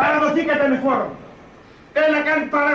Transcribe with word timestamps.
Παραδοθήκατε 0.00 0.64
με 0.72 0.76
φόρο. 0.84 1.06
Θέλει 1.94 2.12
να 2.18 2.22
κάνει 2.28 2.44
παρα, 2.54 2.74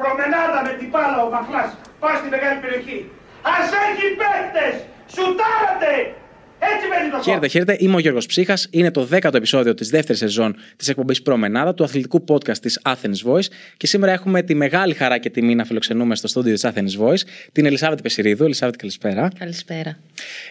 προμενάδα 0.00 0.58
με 0.66 0.72
την 0.78 0.88
πάλα 0.94 1.18
ο 1.26 1.28
Μαχλάς. 1.34 1.70
Πάει 2.00 2.16
στη 2.20 2.28
μεγάλη 2.34 2.58
περιοχή. 2.64 2.98
Ας 3.56 3.68
έχει 3.86 4.06
παίκτες! 4.20 4.74
Σουτάρατε! 5.14 5.92
Έτσι 6.72 6.86
μένει 6.88 7.10
το 7.10 7.22
Χαίρετε, 7.22 7.48
χαίρετε. 7.48 7.76
Είμαι 7.78 7.94
ο 7.94 7.98
Γιώργος 7.98 8.26
Ψύχας. 8.26 8.68
Είναι 8.70 8.90
το 8.90 9.08
10ο 9.12 9.34
επεισόδιο 9.34 9.74
της 9.74 9.88
δεύτερης 9.88 10.20
σεζόν 10.20 10.56
της 10.76 10.88
εκπομπής 10.88 11.22
Προμενάδα, 11.22 11.74
του 11.74 11.84
αθλητικού 11.84 12.24
podcast 12.28 12.58
της 12.58 12.80
Athens 12.84 13.30
Voice. 13.30 13.46
Και 13.76 13.86
σήμερα 13.86 14.12
έχουμε 14.12 14.42
τη 14.42 14.54
μεγάλη 14.54 14.94
χαρά 14.94 15.18
και 15.18 15.30
τιμή 15.30 15.54
να 15.54 15.64
φιλοξενούμε 15.64 16.16
στο 16.16 16.28
στούντιο 16.28 16.52
της 16.52 16.66
Athens 16.66 17.02
Voice 17.02 17.20
την 17.52 17.66
Ελισάβετ 17.66 18.00
Πεσηρίδου. 18.00 18.44
Ελισάβετ, 18.44 18.76
καλησπέρα. 18.76 19.28
Καλησπέρα. 19.38 19.98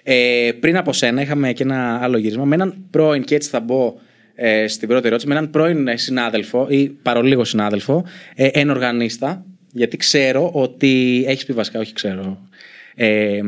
Ε, 0.03 0.51
πριν 0.59 0.77
από 0.77 0.93
σένα, 0.93 1.21
είχαμε 1.21 1.53
και 1.53 1.63
ένα 1.63 1.99
άλλο 2.01 2.17
γύρισμα 2.17 2.45
με 2.45 2.55
έναν 2.55 2.75
πρώην, 2.91 3.23
και 3.23 3.35
έτσι 3.35 3.49
θα 3.49 3.59
μπω 3.59 3.99
ε, 4.35 4.67
στην 4.67 4.87
πρώτη 4.87 5.07
ερώτηση, 5.07 5.27
με 5.27 5.33
έναν 5.35 5.49
πρώην 5.49 5.87
ε, 5.87 5.97
συνάδελφο 5.97 6.67
ή 6.69 6.89
παρολίγο 6.89 7.43
συνάδελφο, 7.43 8.05
ε, 8.35 8.47
ενοργανίστα, 8.47 9.45
γιατί 9.71 9.97
ξέρω 9.97 10.51
ότι. 10.53 11.23
Έχεις 11.27 11.45
πει 11.45 11.53
βασικά, 11.53 11.79
όχι 11.79 11.93
ξέρω. 11.93 12.47
Ε, 12.95 13.41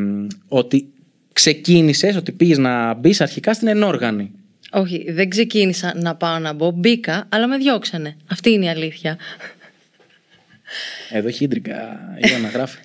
ότι 0.48 0.88
ξεκίνησες, 1.34 2.16
ότι 2.16 2.32
πήγες 2.32 2.58
να 2.58 2.94
μπεις 2.94 3.22
αρχικά 3.22 3.54
στην 3.54 3.68
ενόργανη. 3.68 4.32
Όχι, 4.72 5.12
δεν 5.12 5.30
ξεκίνησα 5.30 5.94
να 5.96 6.16
πάω 6.16 6.40
να 6.40 6.54
μπω. 6.54 6.72
Μπήκα, 6.72 7.28
αλλά 7.30 7.48
με 7.48 7.58
διώξανε. 7.58 8.18
Αυτή 8.28 8.50
είναι 8.52 8.66
η 8.66 8.70
αλήθεια. 8.70 9.18
Εδώ 11.10 11.28
έχει 11.28 11.44
ίντρικα 11.44 12.00
για 12.24 12.38
να 12.38 12.48
γράφει. 12.48 12.78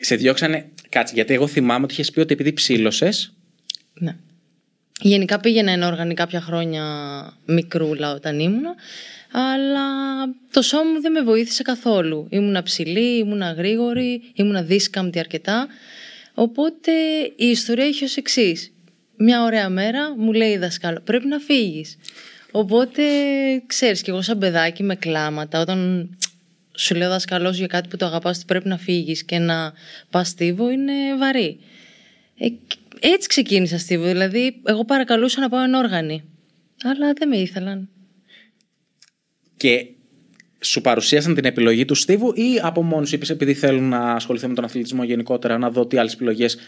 Σε 0.00 0.16
διώξανε. 0.16 0.68
Κάτσε, 0.88 1.14
γιατί 1.14 1.34
εγώ 1.34 1.46
θυμάμαι 1.46 1.84
ότι 1.84 1.92
είχες 1.92 2.10
πει 2.10 2.20
ότι 2.20 2.32
επειδή 2.32 2.52
ψήλωσες. 2.52 3.32
Ναι. 3.94 4.16
Γενικά 5.00 5.40
πήγαινα 5.40 5.70
ενόργανη 5.70 6.14
κάποια 6.14 6.40
χρόνια 6.40 6.84
μικρούλα 7.44 8.14
όταν 8.14 8.38
ήμουνα, 8.40 8.74
αλλά 9.30 9.86
το 10.50 10.62
σώμα 10.62 10.90
μου 10.90 11.00
δεν 11.00 11.12
με 11.12 11.22
βοήθησε 11.22 11.62
καθόλου. 11.62 12.26
Ήμουνα 12.30 12.62
ψηλή, 12.62 13.18
ήμουνα 13.18 13.52
γρήγορη, 13.52 14.22
ήμουνα 14.34 14.62
δίσκαμπτη 14.62 15.18
αρκετά. 15.18 15.66
Οπότε 16.34 16.92
η 17.36 17.46
ιστορία 17.46 17.84
έχει 17.84 18.04
ως 18.04 18.16
εξής. 18.16 18.72
Μια 19.16 19.42
ωραία 19.42 19.68
μέρα 19.68 20.14
μου 20.16 20.32
λέει 20.32 20.50
η 20.50 20.56
δασκάλα, 20.56 21.00
πρέπει 21.00 21.26
να 21.26 21.38
φύγεις. 21.38 21.98
Οπότε 22.50 23.02
ξέρεις 23.66 24.02
και 24.02 24.10
εγώ 24.10 24.22
σαν 24.22 24.38
παιδάκι 24.38 24.82
με 24.82 24.94
κλάματα 24.94 25.60
όταν 25.60 26.10
σου 26.76 26.94
λέω 26.94 27.08
δασκαλός 27.08 27.58
για 27.58 27.66
κάτι 27.66 27.88
που 27.88 27.96
το 27.96 28.06
αγαπάς 28.06 28.36
ότι 28.36 28.46
πρέπει 28.46 28.68
να 28.68 28.78
φύγεις 28.78 29.24
και 29.24 29.38
να 29.38 29.72
πας 30.10 30.28
στίβο 30.28 30.70
είναι 30.70 30.92
βαρύ. 31.18 31.58
Ε, 32.38 32.48
έτσι 33.00 33.28
ξεκίνησα 33.28 33.78
στίβο, 33.78 34.04
δηλαδή 34.04 34.60
εγώ 34.64 34.84
παρακαλούσα 34.84 35.40
να 35.40 35.48
πάω 35.48 35.62
ενόργανη. 35.62 36.24
Αλλά 36.84 37.12
δεν 37.18 37.28
με 37.28 37.36
ήθελαν. 37.36 37.88
Και 39.56 39.86
σου 40.60 40.80
παρουσίασαν 40.80 41.34
την 41.34 41.44
επιλογή 41.44 41.84
του 41.84 41.94
Στίβου 41.94 42.32
ή 42.34 42.60
από 42.62 42.82
μόνος 42.82 43.12
είπες 43.12 43.30
επειδή 43.30 43.54
θέλω 43.54 43.80
να 43.80 44.12
ασχοληθώ 44.12 44.48
με 44.48 44.54
τον 44.54 44.64
αθλητισμό 44.64 45.04
γενικότερα, 45.04 45.58
να 45.58 45.70
δω 45.70 45.86
τι 45.86 45.96
άλλες 45.98 46.12
επιλογές 46.12 46.58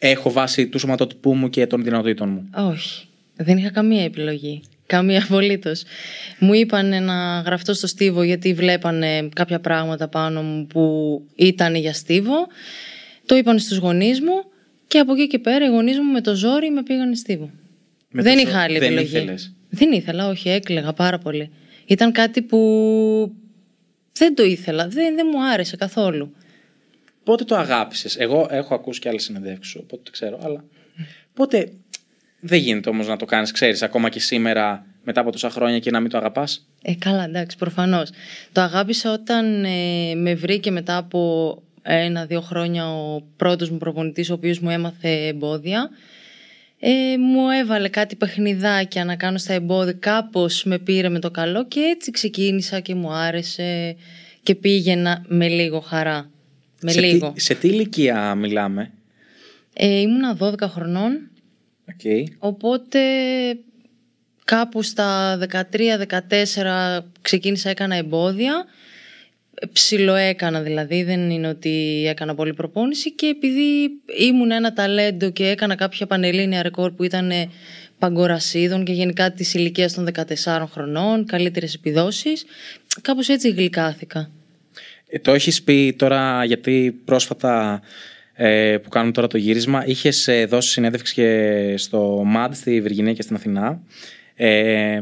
έχω 0.00 0.30
βάσει 0.32 0.68
του 0.68 0.78
σωματότυπου 0.78 1.34
μου 1.34 1.50
και 1.50 1.66
των 1.66 1.84
δυνατοτήτων 1.84 2.28
μου; 2.28 2.50
Όχι. 2.70 3.06
Δεν 3.36 3.56
είχα 3.56 3.70
καμία 3.70 4.04
επιλογή. 4.04 4.62
Καμία 4.86 5.22
απολύτως. 5.24 5.82
Μου 6.38 6.52
είπαν 6.54 7.04
να 7.04 7.40
γραφτώ 7.40 7.74
στο 7.74 7.86
Στίβο 7.86 8.22
γιατί 8.22 8.54
βλέπανε 8.54 9.28
κάποια 9.34 9.60
πράγματα 9.60 10.08
πάνω 10.08 10.42
μου 10.42 10.66
που 10.66 11.22
ήταν 11.34 11.74
για 11.74 11.92
Στίβο. 11.92 12.46
Το 13.26 13.36
είπαν 13.36 13.58
στους 13.58 13.78
γονείς 13.78 14.20
μου 14.20 14.44
και 14.88 14.98
από 14.98 15.12
εκεί 15.12 15.26
και 15.26 15.38
πέρα 15.38 15.64
οι 15.64 15.68
γονείς 15.68 15.98
μου 15.98 16.10
με 16.12 16.20
το 16.20 16.34
ζόρι 16.34 16.70
με 16.70 16.82
πήγαν 16.82 17.14
Στίβο. 17.14 17.50
Με 18.10 18.22
δεν 18.22 18.34
το 18.34 18.40
είχα 18.40 18.50
ζόρι. 18.50 18.62
άλλη 18.62 18.78
Δεν 18.78 18.86
επιλογή. 18.86 19.16
ήθελες; 19.16 19.54
Δεν 19.68 19.92
ήθελα, 19.92 20.28
όχι, 20.28 20.48
έκλαιγα 20.48 20.92
πάρα 20.92 21.18
πολύ. 21.18 21.50
Ήταν 21.86 22.12
κάτι 22.12 22.42
που 22.42 22.58
δεν 24.12 24.34
το 24.34 24.42
ήθελα, 24.42 24.88
δεν, 24.88 25.14
δεν 25.14 25.26
μου 25.32 25.44
άρεσε 25.44 25.76
καθόλου. 25.76 26.32
Πότε 27.24 27.44
το 27.44 27.56
αγάπησες; 27.56 28.16
Εγώ 28.16 28.46
έχω 28.50 28.74
ακούσει 28.74 29.00
και 29.00 29.08
άλλες 29.08 29.22
συνεντεύξεις 29.22 29.72
σου, 29.72 29.80
οπότε 29.82 30.02
το 30.04 30.10
ξέρω. 30.10 30.38
Αλλά 30.42 30.64
πότε. 31.34 31.72
Δεν 32.40 32.58
γίνεται 32.58 32.88
όμως 32.88 33.06
να 33.06 33.16
το 33.16 33.24
κάνεις, 33.24 33.50
ξέρεις, 33.52 33.82
ακόμα 33.82 34.08
και 34.08 34.20
σήμερα 34.20 34.86
μετά 35.04 35.20
από 35.20 35.32
τόσα 35.32 35.50
χρόνια 35.50 35.78
και 35.78 35.90
να 35.90 36.00
μην 36.00 36.10
το 36.10 36.18
αγαπάς; 36.18 36.68
Ε, 36.82 36.94
καλά, 36.94 37.24
εντάξει, 37.24 37.56
προφανώς. 37.56 38.10
Το 38.52 38.60
αγάπησα 38.60 39.12
όταν 39.12 39.64
ε, 39.64 40.14
με 40.14 40.34
βρήκε 40.34 40.70
μετά 40.70 40.96
από 40.96 41.62
ένα-δύο 41.94 42.40
χρόνια 42.40 42.88
ο 42.88 43.22
πρώτος 43.36 43.70
μου 43.70 43.78
προπονητής, 43.78 44.30
ο 44.30 44.34
οποίος 44.34 44.58
μου 44.58 44.70
έμαθε 44.70 45.26
εμπόδια. 45.26 45.90
Ε, 46.80 47.16
μου 47.18 47.50
έβαλε 47.50 47.88
κάτι 47.88 48.16
παιχνιδάκια 48.16 49.04
να 49.04 49.16
κάνω 49.16 49.38
στα 49.38 49.52
εμπόδια, 49.52 49.92
κάπως 49.92 50.64
με 50.64 50.78
πήρε 50.78 51.08
με 51.08 51.18
το 51.18 51.30
καλό 51.30 51.66
και 51.66 51.80
έτσι 51.80 52.10
ξεκίνησα 52.10 52.80
και 52.80 52.94
μου 52.94 53.12
άρεσε 53.12 53.96
και 54.42 54.54
πήγαινα 54.54 55.24
με 55.26 55.48
λίγο 55.48 55.80
χαρά. 55.80 56.30
Με 56.82 56.90
σε, 56.90 57.00
λίγο. 57.00 57.32
Τι, 57.32 57.40
σε 57.40 57.54
τι 57.54 57.68
ηλικία 57.68 58.34
μιλάμε; 58.34 58.90
Ε, 59.72 60.00
ήμουνα 60.00 60.36
12 60.40 60.60
χρονών, 60.60 61.30
Okay. 62.02 62.24
οπότε 62.38 62.98
κάπου 64.44 64.82
στα 64.82 65.38
13-14 65.38 66.98
ξεκίνησα 67.20 67.70
έκανα 67.70 67.94
εμπόδια. 67.96 68.64
Ψιλοέκανα 69.72 70.60
δηλαδή, 70.60 71.02
δεν 71.02 71.30
είναι 71.30 71.48
ότι 71.48 72.04
έκανα 72.08 72.34
πολύ 72.34 72.54
προπόνηση 72.54 73.12
και 73.12 73.26
επειδή 73.26 73.90
ήμουν 74.18 74.50
ένα 74.50 74.72
ταλέντο 74.72 75.30
και 75.30 75.48
έκανα 75.48 75.74
κάποια 75.74 76.06
πανελλήνια 76.06 76.62
ρεκόρ 76.62 76.92
που 76.92 77.02
ήταν 77.02 77.32
παγκορασίδων 77.98 78.84
και 78.84 78.92
γενικά 78.92 79.32
της 79.32 79.54
ηλικίας 79.54 79.94
των 79.94 80.08
14 80.44 80.64
χρονών, 80.72 81.24
καλύτερες 81.26 81.74
επιδόσεις, 81.74 82.44
κάπως 83.00 83.28
έτσι 83.28 83.50
γλυκάθηκα. 83.50 84.30
Ε, 85.08 85.18
το 85.18 85.32
έχεις 85.32 85.62
πει 85.62 85.94
τώρα 85.98 86.44
γιατί 86.44 87.00
πρόσφατα 87.04 87.82
ε, 88.32 88.78
που 88.82 88.88
κάνουμε 88.88 89.12
τώρα 89.12 89.26
το 89.26 89.36
γύρισμα 89.36 89.86
είχες 89.86 90.28
ε, 90.28 90.46
δώσει 90.46 90.70
συνέντευξη 90.70 91.14
και 91.14 91.74
στο 91.76 92.26
MAD 92.36 92.48
στη 92.52 92.80
Βυργινία 92.80 93.12
και 93.12 93.22
στην 93.22 93.36
Αθηνά. 93.36 93.80
Ε, 94.34 95.00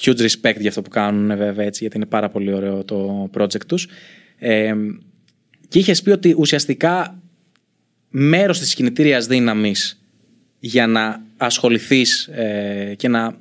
huge 0.00 0.20
respect 0.20 0.58
για 0.58 0.68
αυτό 0.68 0.82
που 0.82 0.90
κάνουν 0.90 1.36
βέβαια 1.36 1.66
έτσι 1.66 1.78
γιατί 1.80 1.96
είναι 1.96 2.06
πάρα 2.06 2.28
πολύ 2.28 2.52
ωραίο 2.52 2.84
το 2.84 3.30
project 3.36 3.66
τους. 3.66 3.88
Ε, 4.38 4.74
και 5.68 5.78
είχες 5.78 6.02
πει 6.02 6.10
ότι 6.10 6.34
ουσιαστικά 6.38 7.22
μέρος 8.08 8.58
της 8.58 8.74
κινητήριας 8.74 9.26
δύναμης 9.26 10.02
για 10.60 10.86
να 10.86 11.22
ασχοληθείς 11.36 12.26
ε, 12.26 12.94
και 12.96 13.08
να 13.08 13.36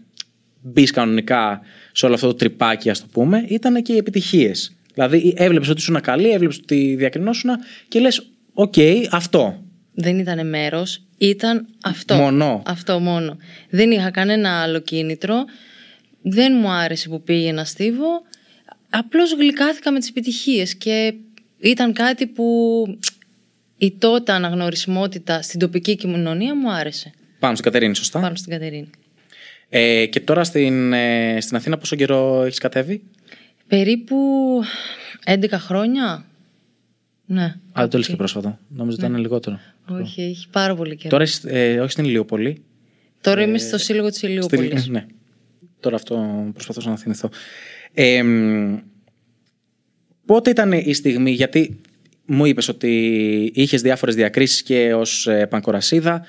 μπεις 0.61 0.91
κανονικά 0.91 1.61
σε 1.91 2.05
όλο 2.05 2.15
αυτό 2.15 2.27
το 2.27 2.33
τρυπάκι, 2.33 2.89
ας 2.89 2.99
το 2.99 3.07
πούμε, 3.11 3.45
ήταν 3.47 3.81
και 3.83 3.93
οι 3.93 3.97
επιτυχίες. 3.97 4.75
Δηλαδή, 4.93 5.33
έβλεπες 5.37 5.69
ότι 5.69 5.79
ήσουν 5.79 6.01
καλή, 6.01 6.29
έβλεπες 6.29 6.57
ότι 6.57 6.95
διακρινόσουν 6.97 7.49
και 7.87 7.99
λες: 7.99 8.29
Οκ, 8.53 8.73
αυτό. 9.11 9.63
Δεν 9.93 10.19
ήταν 10.19 10.49
μέρος, 10.49 11.01
ήταν 11.17 11.67
αυτό. 11.83 12.15
Μόνο. 12.15 12.63
Αυτό 12.65 12.99
μόνο. 12.99 13.37
Δεν 13.69 13.91
είχα 13.91 14.11
κανένα 14.11 14.61
άλλο 14.61 14.79
κίνητρο. 14.79 15.35
Δεν 16.29 16.53
μου 16.61 16.69
άρεσε 16.69 17.09
που 17.09 17.21
πήγαινα 17.21 17.65
στίβο. 17.65 18.21
Απλώς 18.89 19.33
γλυκάθηκα 19.33 19.91
με 19.91 19.99
τις 19.99 20.09
επιτυχίες 20.09 20.75
και 20.75 21.13
ήταν 21.59 21.93
κάτι 21.93 22.27
που 22.27 22.45
η 23.77 23.91
τότε 23.91 24.31
αναγνωρισιμότητα 24.31 25.41
στην 25.41 25.59
τοπική 25.59 25.95
κοινωνία 25.95 26.55
μου 26.55 26.71
άρεσε. 26.71 27.11
Πάνω 27.39 27.53
στην 27.55 27.65
Κατερίνη, 27.65 27.95
σωστά; 27.95 28.19
Πάνω 28.19 28.35
στην 28.35 28.51
Κατερίνη. 28.51 28.89
Ε, 29.69 30.05
και 30.05 30.19
τώρα 30.19 30.43
στην, 30.43 30.93
ε, 30.93 31.37
στην 31.41 31.55
Αθήνα, 31.55 31.77
πόσο 31.77 31.95
καιρό 31.95 32.43
έχεις 32.43 32.59
κατέβει; 32.59 33.03
Περίπου 33.67 34.15
11 35.25 35.47
χρόνια. 35.51 36.25
Ναι. 37.25 37.43
Α, 37.43 37.55
δεν 37.73 37.89
το 37.89 37.97
λες 37.97 38.07
και 38.07 38.15
πρόσφατα. 38.15 38.59
Νομίζω 38.67 38.97
ότι 38.99 39.05
ήταν 39.05 39.19
λιγότερο. 39.21 39.59
Όχι, 39.89 40.21
έχει 40.21 40.47
πάρα 40.51 40.75
πολύ 40.75 40.95
καιρό. 40.95 41.09
Τώρα 41.09 41.23
είσαι, 41.23 41.49
ε, 41.49 41.79
όχι 41.79 41.91
στην 41.91 42.05
Ηλιούπολη. 42.05 42.63
Τώρα 43.21 43.41
είμαι 43.41 43.57
στο 43.57 43.77
σύλλογο 43.77 44.09
της 44.09 44.21
Ηλιούπολης. 44.21 44.81
Στη- 44.81 44.91
ναι. 44.91 45.05
Τώρα 45.79 45.95
αυτό 45.95 46.45
προσπαθώ 46.53 46.89
να 46.89 46.97
θυμηθώ. 46.97 47.29
Ε, 47.93 48.23
μ, 48.23 48.77
πότε 50.25 50.49
ήταν 50.49 50.71
η 50.71 50.93
στιγμή, 50.93 51.31
γιατί 51.31 51.81
μου 52.25 52.45
είπες 52.45 52.67
ότι 52.67 52.91
είχες 53.55 53.81
διάφορες 53.81 54.15
διακρίσεις 54.15 54.63
και 54.63 54.93
ως 54.93 55.27
ε, 55.27 55.45
πανκορασίδα. 55.45 56.25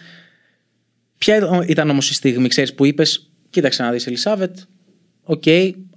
Ποια 1.18 1.64
ήταν 1.66 1.90
όμως 1.90 2.10
η 2.10 2.14
στιγμή, 2.14 2.48
ξέρεις, 2.48 2.74
που 2.74 2.84
είπες, 2.84 3.30
κοίταξε 3.50 3.82
να 3.82 3.90
δεις 3.90 4.06
Ελισάβετ, 4.06 4.56
οκ, 5.22 5.42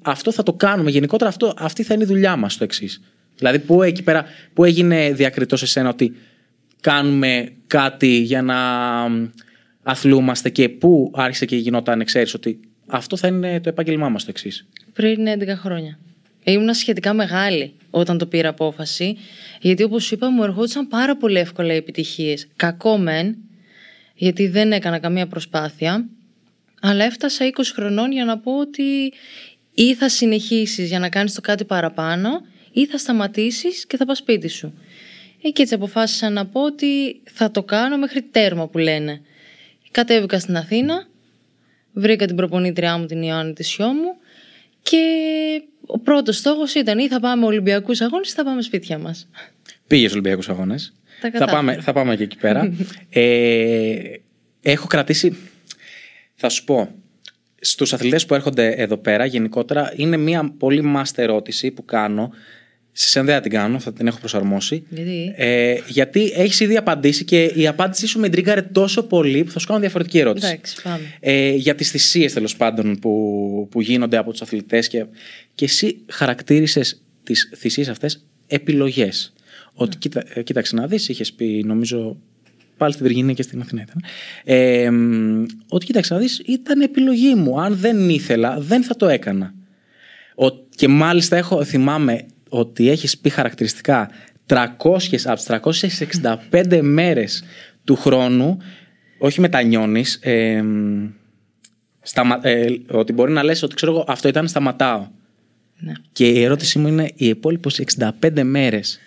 αυτό 0.01 0.31
θα 0.31 0.44
το 0.44 0.53
κάνουμε 0.53 0.92
γενικότερα, 0.92 1.30
αυτό, 1.30 1.53
αυτή 1.57 1.83
θα 1.83 1.94
είναι 1.94 2.03
η 2.03 2.07
δουλειά 2.07 2.36
μας 2.36 2.57
το 2.57 2.63
εξής. 2.63 3.01
Δηλαδή, 3.38 3.59
που 3.59 3.83
εκεί 3.83 4.03
πέρα, 4.03 4.25
που 4.53 4.63
έγινε 4.63 5.12
διακριτό 5.13 5.57
σε 5.57 5.65
σένα 5.65 5.89
ότι 5.89 6.15
κάνουμε 6.81 7.53
κάτι 7.68 8.07
για 8.07 8.42
να 8.42 8.57
μ, 9.09 9.30
αθλούμαστε 9.83 10.50
και 10.50 10.69
πού 10.69 11.12
άρχισε 11.15 11.45
και 11.45 11.56
γινόταν, 11.56 12.06
ξέρεις, 12.06 12.33
ότι 12.33 12.59
αυτό 12.91 13.17
θα 13.17 13.27
είναι 13.27 13.59
το 13.59 13.69
επάγγελμά 13.69 14.09
μας 14.09 14.23
το 14.23 14.29
εξής. 14.29 14.67
Πριν 14.93 15.27
11 15.27 15.47
χρόνια. 15.55 15.99
Ήμουν 16.43 16.73
σχετικά 16.73 17.13
μεγάλη 17.13 17.73
όταν 17.89 18.17
το 18.17 18.25
πήρα 18.25 18.49
απόφαση, 18.49 19.17
γιατί 19.61 19.83
όπως 19.83 20.03
σου 20.03 20.13
είπα 20.13 20.29
μου 20.31 20.43
ερχόντουσαν 20.43 20.88
πάρα 20.88 21.17
πολύ 21.17 21.39
εύκολα 21.39 21.73
οι 21.73 21.77
επιτυχίες. 21.77 22.47
Κακό 22.55 22.97
μεν, 22.97 23.38
γιατί 24.15 24.47
δεν 24.47 24.71
έκανα 24.71 24.99
καμία 24.99 25.27
προσπάθεια, 25.27 26.05
Αλλά 26.81 27.03
έφτασα 27.03 27.45
20 27.45 27.61
χρονών 27.75 28.11
για 28.11 28.25
να 28.25 28.38
πω 28.38 28.59
ότι 28.59 29.13
ή 29.73 29.95
θα 29.95 30.09
συνεχίσεις 30.09 30.88
για 30.88 30.99
να 30.99 31.09
κάνεις 31.09 31.33
το 31.33 31.41
κάτι 31.41 31.65
παραπάνω 31.65 32.29
ή 32.71 32.85
θα 32.85 32.97
σταματήσεις 32.97 33.85
και 33.85 33.97
θα 33.97 34.05
πας 34.05 34.17
σπίτι 34.17 34.47
σου. 34.47 34.73
Ε, 35.41 35.49
και 35.49 35.61
έτσι 35.61 35.73
αποφάσισα 35.73 36.29
να 36.29 36.45
πω 36.45 36.63
ότι 36.63 37.21
θα 37.23 37.51
το 37.51 37.63
κάνω 37.63 37.97
μέχρι 37.97 38.21
τέρμα 38.21 38.67
που 38.67 38.77
λένε. 38.77 39.21
Κατέβηκα 39.91 40.39
στην 40.39 40.57
Αθήνα, 40.57 41.07
βρήκα 41.93 42.25
την 42.25 42.35
προπονήτριά 42.35 42.97
μου 42.97 43.05
την 43.05 43.21
Ιωάννη 43.21 43.53
της 43.53 43.77
μου 43.77 44.15
και 44.81 44.97
ο 45.85 45.99
πρώτος 45.99 46.38
στόχος 46.38 46.73
ήταν 46.73 46.99
ή 46.99 47.07
θα 47.07 47.19
πάμε 47.19 47.45
Ολυμπιακούς 47.45 48.01
Αγώνες 48.01 48.31
ή 48.31 48.33
θα 48.33 48.43
πάμε 48.43 48.61
σπίτια 48.61 48.97
μας. 48.97 49.29
Πήγες 49.88 50.11
Ολυμπιακούς 50.11 50.49
Αγώνες. 50.49 50.93
Θα 51.33 51.45
πάμε, 51.45 51.81
θα 51.81 51.93
πάμε 51.93 52.15
και 52.15 52.23
εκεί 52.23 52.38
πέρα. 52.38 52.73
ε, 53.09 53.93
έχω 54.61 54.88
κρατήσει, 54.88 55.38
θα 56.35 56.49
σου 56.49 56.63
πω, 56.63 56.89
στους 57.61 57.93
αθλητές 57.93 58.25
που 58.25 58.33
έρχονται 58.33 58.71
εδώ 58.71 58.97
πέρα 58.97 59.25
γενικότερα 59.25 59.93
είναι 59.95 60.17
μια 60.17 60.53
πολύ 60.57 60.81
μάστερ 60.81 61.23
ερώτηση 61.23 61.71
που 61.71 61.85
κάνω 61.85 62.31
σε 62.91 63.07
σένα 63.07 63.25
δεν 63.25 63.41
την 63.41 63.51
κάνω, 63.51 63.79
θα 63.79 63.93
την 63.93 64.07
έχω 64.07 64.19
προσαρμόσει. 64.19 64.83
Γιατί, 64.89 65.33
ε, 65.35 65.75
γιατί 65.88 66.31
έχεις 66.35 66.59
ήδη 66.59 66.77
απαντήσει 66.77 67.23
και 67.25 67.43
η 67.43 67.67
απάντησή 67.67 68.07
σου 68.07 68.19
με 68.19 68.29
τρίγκαρε 68.29 68.61
τόσο 68.61 69.03
πολύ 69.03 69.43
που 69.43 69.51
θα 69.51 69.59
σου 69.59 69.67
κάνω 69.67 69.79
διαφορετική 69.79 70.17
ερώτηση. 70.17 70.47
Εντάξει, 70.47 70.81
πάμε. 70.81 71.17
Ε, 71.19 71.49
για 71.49 71.75
τις 71.75 71.89
θυσίες 71.89 72.33
τέλος 72.33 72.55
πάντων 72.55 72.99
που, 72.99 73.67
που 73.71 73.81
γίνονται 73.81 74.17
από 74.17 74.31
τους 74.31 74.41
αθλητές 74.41 74.88
και, 74.88 75.05
και 75.55 75.65
εσύ 75.65 75.97
χαρακτήρισες 76.07 77.01
τις 77.23 77.51
θυσίες 77.57 77.89
αυτές 77.89 78.25
επιλογές. 78.47 79.33
Ότι 79.73 79.97
κοίτα, 79.97 80.23
ε, 80.33 80.43
κοίταξε 80.43 80.75
να 80.75 80.88
δεις, 80.88 81.09
είχες 81.09 81.33
πει 81.33 81.63
νομίζω 81.65 82.17
πάλι 82.77 82.93
στην 82.93 83.05
Βυργινία 83.05 83.33
και 83.33 83.41
στην 83.41 83.61
Αθήνα 83.61 83.81
ήταν. 83.81 84.03
Ε, 84.43 84.89
ότι 85.69 85.85
κοίταξε 85.85 86.13
να 86.13 86.19
δεις, 86.19 86.41
ήταν 86.45 86.81
επιλογή 86.81 87.35
μου. 87.35 87.61
Αν 87.61 87.75
δεν 87.75 88.09
ήθελα, 88.09 88.59
δεν 88.59 88.83
θα 88.83 88.95
το 88.95 89.07
έκανα. 89.07 89.53
Ο, 90.35 90.49
και 90.75 90.88
μάλιστα 90.88 91.38
έχω, 91.38 91.63
θυμάμαι 91.63 92.25
ότι 92.53 92.89
έχεις 92.89 93.18
πει 93.18 93.30
χαρακτηριστικά 93.30 94.09
300 94.48 94.65
από 95.25 95.36
τις 95.36 95.45
365 96.51 96.80
μέρες 96.81 97.44
του 97.83 97.95
χρόνου 97.95 98.57
όχι 99.18 99.42
μετανιώνεις 99.42 100.19
ε, 100.21 100.63
ε, 102.42 102.65
ότι 102.88 103.13
μπορεί 103.13 103.31
να 103.31 103.44
λες 103.44 103.63
ότι 103.63 103.75
ξέρω 103.75 103.92
εγώ 103.92 104.06
αυτό 104.07 104.27
ήταν 104.27 104.48
σταματάω 104.48 105.07
Ναι. 105.77 105.92
και 106.12 106.27
η 106.27 106.44
ερώτησή 106.44 106.80
μου 106.80 106.88
είναι 106.88 107.09
οι 107.15 107.27
υπόλοιπες 107.27 107.83
65 108.21 108.44
μέρες 108.44 109.00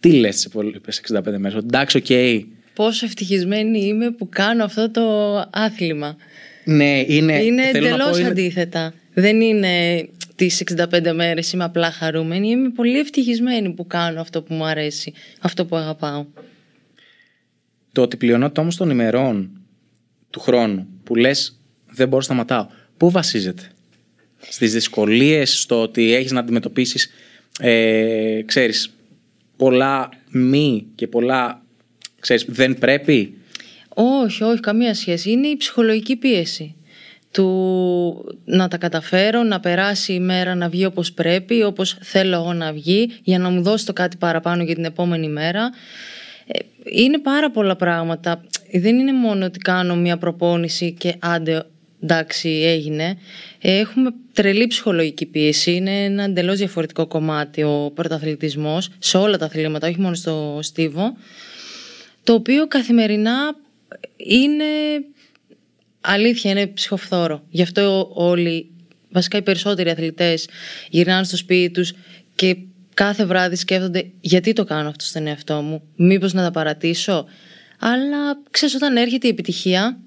τι 0.00 0.12
λες 0.12 0.34
τις 0.34 0.44
υπόλοιπες 0.44 1.00
65 1.12 1.20
μέρες 1.38 1.54
ότι 1.54 1.64
εντάξει 1.66 1.96
ok 1.96 2.04
okay. 2.08 2.40
Πόσο 2.74 3.06
ευτυχισμένη 3.06 3.80
είμαι 3.86 4.10
που 4.10 4.28
κάνω 4.28 4.64
αυτό 4.64 4.90
το 4.90 5.02
άθλημα. 5.52 6.16
ναι 6.64 7.04
είναι 7.08 7.42
Είναι 7.42 7.62
θέλω 7.62 7.88
να 7.88 7.96
πω, 7.96 8.02
εντελώς 8.02 8.18
είναι- 8.18 8.28
αντίθετα. 8.28 8.92
Δεν 9.14 9.40
είναι 9.40 9.68
τις 10.34 10.62
65 10.76 11.12
μέρες 11.14 11.52
είμαι 11.52 11.64
απλά 11.64 11.90
χαρούμενη. 11.90 12.48
Είμαι 12.48 12.70
πολύ 12.70 12.98
ευτυχισμένη 12.98 13.70
που 13.70 13.86
κάνω 13.86 14.20
αυτό 14.20 14.42
που 14.42 14.54
μου 14.54 14.64
αρέσει, 14.64 15.12
αυτό 15.40 15.64
που 15.64 15.76
αγαπάω. 15.76 16.26
Το 17.92 18.02
ότι 18.02 18.16
πλειονότητα 18.16 18.60
όμως 18.60 18.76
των 18.76 18.90
ημερών 18.90 19.50
του 20.30 20.40
χρόνου 20.40 20.86
που 21.04 21.14
λες 21.14 21.60
δεν 21.86 22.06
μπορώ 22.08 22.16
να 22.16 22.22
σταματάω, 22.22 22.66
πού 22.96 23.10
βασίζεται; 23.10 23.70
Στις 24.38 24.72
δυσκολίες, 24.72 25.60
στο 25.60 25.82
ότι 25.82 26.12
έχεις 26.12 26.32
να 26.32 26.40
αντιμετωπίσεις, 26.40 27.10
ε, 27.60 28.42
ξέρεις, 28.46 28.94
πολλά 29.56 30.08
μη 30.30 30.86
και 30.94 31.06
πολλά. 31.06 31.62
Ξέρεις, 32.20 32.44
δεν 32.48 32.78
πρέπει; 32.78 33.34
Όχι, 33.94 34.42
όχι, 34.42 34.60
καμία 34.60 34.94
σχέση. 34.94 35.30
Είναι 35.30 35.46
η 35.46 35.56
ψυχολογική 35.56 36.16
πίεση. 36.16 36.74
Του 37.34 38.36
να 38.44 38.68
τα 38.68 38.76
καταφέρω, 38.76 39.42
να 39.42 39.60
περάσει 39.60 40.12
η 40.12 40.20
μέρα, 40.20 40.54
να 40.54 40.68
βγει 40.68 40.84
όπως 40.84 41.12
πρέπει, 41.12 41.62
όπως 41.62 41.96
θέλω 42.00 42.34
εγώ 42.36 42.52
να 42.52 42.72
βγει, 42.72 43.10
για 43.22 43.38
να 43.38 43.48
μου 43.48 43.62
δώσει 43.62 43.86
το 43.86 43.92
κάτι 43.92 44.16
παραπάνω 44.16 44.62
για 44.62 44.74
την 44.74 44.84
επόμενη 44.84 45.28
μέρα. 45.28 45.70
Ε, 46.46 46.58
Είναι 46.84 47.18
πάρα 47.18 47.50
πολλά 47.50 47.76
πράγματα. 47.76 48.44
Δεν 48.72 48.98
είναι 48.98 49.12
μόνο 49.12 49.44
ότι 49.44 49.58
κάνω 49.58 49.96
μια 49.96 50.16
προπόνηση 50.16 50.92
και 50.92 51.14
άντε, 51.18 51.62
εντάξει, 52.02 52.48
έγινε. 52.48 53.18
Ε, 53.60 53.78
Έχουμε 53.78 54.10
τρελή 54.32 54.66
ψυχολογική 54.66 55.26
πίεση. 55.26 55.72
Είναι 55.72 56.04
ένα 56.04 56.22
εντελώς 56.22 56.58
διαφορετικό 56.58 57.06
κομμάτι 57.06 57.62
ο 57.62 57.92
πρωταθλητισμός 57.94 58.90
σε 58.98 59.16
όλα 59.16 59.38
τα 59.38 59.44
αθλήματα, 59.44 59.88
όχι 59.88 60.00
μόνο 60.00 60.14
στο 60.14 60.58
στίβο 60.62 61.16
το 62.24 62.32
οποίο 62.32 62.66
καθημερινά 62.66 63.56
είναι 64.16 64.64
αλήθεια, 66.04 66.50
είναι 66.50 66.66
ψυχοφθόρο. 66.66 67.44
Γι' 67.48 67.62
αυτό 67.62 68.10
όλοι, 68.14 68.70
βασικά 69.10 69.38
οι 69.38 69.42
περισσότεροι 69.42 69.90
αθλητές 69.90 70.48
γυρνάνε 70.88 71.24
στο 71.24 71.36
σπίτι 71.36 71.70
τους 71.70 71.92
και 72.34 72.56
κάθε 72.94 73.24
βράδυ 73.24 73.56
σκέφτονται 73.56 74.10
γιατί 74.20 74.52
το 74.52 74.64
κάνω 74.64 74.88
αυτό 74.88 75.04
στον 75.04 75.26
εαυτό 75.26 75.60
μου, 75.60 75.82
μήπως 75.96 76.32
να 76.32 76.42
τα 76.42 76.50
παρατήσω; 76.50 77.26
Αλλά 77.78 78.42
ξέρεις 78.50 78.74
όταν 78.74 78.96
έρχεται 78.96 79.26
η 79.26 79.30
επιτυχία, 79.30 79.98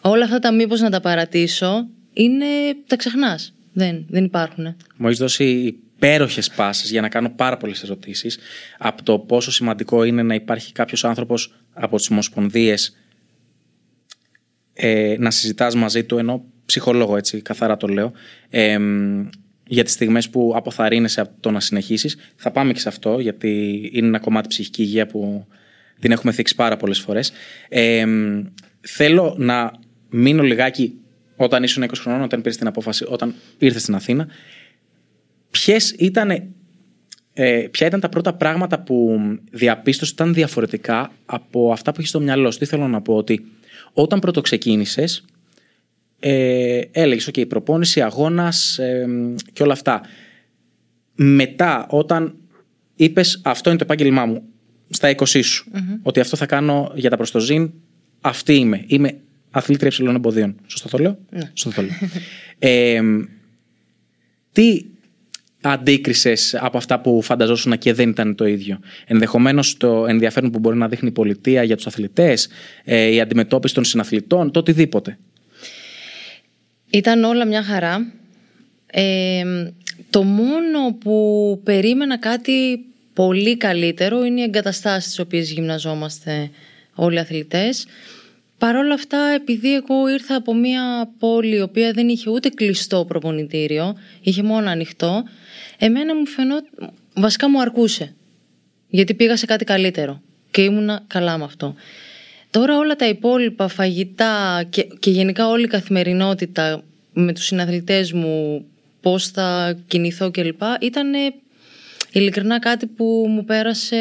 όλα 0.00 0.24
αυτά 0.24 0.38
τα 0.38 0.52
μήπως 0.52 0.80
να 0.80 0.90
τα 0.90 1.00
παρατήσω, 1.00 1.86
είναι, 2.12 2.46
τα 2.86 2.96
ξεχνάς. 2.96 3.54
Δεν, 3.72 4.04
δεν 4.08 4.24
υπάρχουν. 4.24 4.76
Μου 4.96 5.06
έχεις 5.06 5.18
δώσει 5.18 5.44
υπέροχες 5.96 6.50
πάσει 6.50 6.86
για 6.86 7.00
να 7.00 7.08
κάνω 7.08 7.30
πάρα 7.30 7.56
πολλές 7.56 7.82
ερωτήσεις 7.82 8.38
από 8.78 9.02
το 9.02 9.18
πόσο 9.18 9.52
σημαντικό 9.52 10.04
είναι 10.04 10.22
να 10.22 10.34
υπάρχει 10.34 10.72
κάποιος 10.72 11.04
άνθρωπος 11.04 11.54
από 11.72 11.96
τις 11.96 12.10
ομοσπονδίες 12.10 12.94
ε, 14.74 15.14
να 15.18 15.30
συζητάς 15.30 15.74
μαζί 15.74 16.04
του 16.04 16.18
ενώ 16.18 16.44
ψυχολόγο 16.66 17.16
έτσι 17.16 17.40
καθαρά 17.40 17.76
το 17.76 17.86
λέω 17.86 18.12
ε, 18.50 18.78
για 19.66 19.84
τις 19.84 19.92
στιγμές 19.92 20.30
που 20.30 20.52
αποθαρρύνεσαι 20.54 21.20
από 21.20 21.30
το 21.40 21.50
να 21.50 21.60
συνεχίσεις 21.60 22.16
θα 22.36 22.50
πάμε 22.50 22.72
και 22.72 22.78
σε 22.78 22.88
αυτό 22.88 23.18
γιατί 23.18 23.80
είναι 23.92 24.06
ένα 24.06 24.18
κομμάτι 24.18 24.48
ψυχική 24.48 24.82
υγεία 24.82 25.06
που 25.06 25.46
την 26.00 26.10
έχουμε 26.10 26.32
θίξει 26.32 26.54
πάρα 26.54 26.76
πολλές 26.76 27.00
φορές 27.00 27.32
ε, 27.68 28.06
θέλω 28.80 29.34
να 29.38 29.72
μείνω 30.10 30.42
λιγάκι 30.42 30.94
όταν 31.36 31.62
ήσουν 31.62 31.84
20 31.84 31.88
χρονών 31.96 32.22
όταν 32.22 32.40
πήρες 32.40 32.56
την 32.56 32.66
απόφαση 32.66 33.04
όταν 33.08 33.34
ήρθες 33.58 33.82
στην 33.82 33.94
Αθήνα 33.94 34.28
ποιες 35.50 35.90
ήταν 35.90 36.30
ε, 37.32 37.68
ποια 37.70 37.86
ήταν 37.86 38.00
τα 38.00 38.08
πρώτα 38.08 38.34
πράγματα 38.34 38.80
που 38.80 39.18
διαπίστωσε 39.50 40.12
ήταν 40.14 40.34
διαφορετικά 40.34 41.12
από 41.26 41.72
αυτά 41.72 41.92
που 41.92 42.00
έχει 42.00 42.08
στο 42.08 42.20
μυαλό 42.20 42.50
σου; 42.50 42.58
Τι 42.58 42.64
θέλω 42.64 42.88
να 42.88 43.00
πω 43.00 43.14
ότι 43.14 43.46
όταν 43.92 44.18
πρώτο 44.18 44.40
ξεκίνησε, 44.40 45.04
ε, 46.20 46.80
έλεγες: 46.92 47.28
OK, 47.30 47.48
προπόνηση, 47.48 48.00
αγώνας 48.02 48.78
ε, 48.78 49.06
και 49.52 49.62
όλα 49.62 49.72
αυτά. 49.72 50.00
Μετά, 51.14 51.86
όταν 51.90 52.34
είπες 52.94 53.40
αυτό 53.44 53.68
είναι 53.70 53.78
το 53.78 53.84
επάγγελμά 53.84 54.26
μου, 54.26 54.42
στα 54.88 55.14
20 55.16 55.42
σου, 55.42 55.70
ότι 56.02 56.20
αυτό 56.20 56.36
θα 56.36 56.46
κάνω 56.46 56.92
για 56.94 57.10
τα 57.10 57.16
προστοζήν, 57.16 57.70
αυτή 58.20 58.54
είμαι. 58.54 58.84
Είμαι 58.86 59.20
αθλήτρια 59.50 59.86
υψηλών 59.88 60.14
εμποδίων. 60.14 60.56
Σωστό 60.66 60.88
το 60.88 60.98
λέω; 60.98 61.18
Ναι. 61.30 61.50
Σωστό 61.54 61.80
το 61.80 61.86
λέω. 61.86 62.10
ε, 62.58 63.00
τι 64.52 64.84
αντίκρισες 65.62 66.54
από 66.54 66.76
αυτά 66.76 67.00
που 67.00 67.22
φανταζόσουν 67.22 67.78
και 67.78 67.92
δεν 67.92 68.08
ήταν 68.08 68.34
το 68.34 68.46
ίδιο. 68.46 68.80
Ενδεχομένως 69.06 69.76
το 69.76 70.06
ενδιαφέρον 70.06 70.50
που 70.50 70.58
μπορεί 70.58 70.76
να 70.76 70.88
δείχνει 70.88 71.08
η 71.08 71.12
πολιτεία 71.12 71.62
για 71.62 71.76
τους 71.76 71.86
αθλητές, 71.86 72.48
η 72.84 73.20
αντιμετώπιση 73.20 73.74
των 73.74 73.84
συναθλητών, 73.84 74.50
το 74.50 74.58
οτιδήποτε. 74.58 75.18
Ήταν 76.90 77.24
όλα 77.24 77.44
μια 77.44 77.62
χαρά. 77.62 78.12
Ε, 78.86 79.42
το 80.10 80.22
μόνο 80.22 80.94
που 81.00 81.60
περίμενα 81.64 82.18
κάτι 82.18 82.84
πολύ 83.12 83.56
καλύτερο 83.56 84.24
είναι 84.24 84.40
οι 84.40 84.42
εγκαταστάσεις 84.42 85.04
στις 85.04 85.18
οποίες 85.18 85.50
γυμναζόμαστε 85.50 86.50
όλοι 86.94 87.14
οι 87.14 87.18
αθλητές. 87.18 87.86
Παρ' 88.60 88.76
όλα 88.76 88.94
αυτά, 88.94 89.18
επειδή 89.18 89.74
εγώ 89.74 90.08
ήρθα 90.08 90.36
από 90.36 90.54
μια 90.54 91.10
πόλη 91.18 91.54
η 91.56 91.60
οποία 91.60 91.92
δεν 91.92 92.08
είχε 92.08 92.30
ούτε 92.30 92.48
κλειστό 92.48 93.04
προπονητήριο, 93.04 93.96
είχε 94.20 94.42
μόνο 94.42 94.70
ανοιχτό, 94.70 95.24
εμένα 95.78 96.16
μου 96.16 96.26
φαινόταν, 96.26 96.92
βασικά 97.14 97.50
μου 97.50 97.60
αρκούσε. 97.60 98.14
Γιατί 98.88 99.14
πήγα 99.14 99.36
σε 99.36 99.46
κάτι 99.46 99.64
καλύτερο 99.64 100.22
και 100.50 100.62
ήμουνα 100.62 101.04
καλά 101.06 101.38
με 101.38 101.44
αυτό. 101.44 101.74
Τώρα 102.50 102.78
όλα 102.78 102.96
τα 102.96 103.08
υπόλοιπα 103.08 103.68
φαγητά 103.68 104.64
και, 104.70 104.82
και 104.98 105.10
γενικά 105.10 105.48
όλη 105.48 105.64
η 105.64 105.68
καθημερινότητα 105.68 106.82
με 107.12 107.32
τους 107.32 107.44
συναθλητές 107.44 108.12
μου, 108.12 108.64
πώς 109.00 109.28
θα 109.28 109.78
κινηθώ 109.86 110.30
κλπ. 110.30 110.62
Ήταν 110.80 111.12
ειλικρινά 112.12 112.58
κάτι 112.58 112.86
που 112.86 113.26
μου 113.28 113.44
πέρασε 113.44 113.96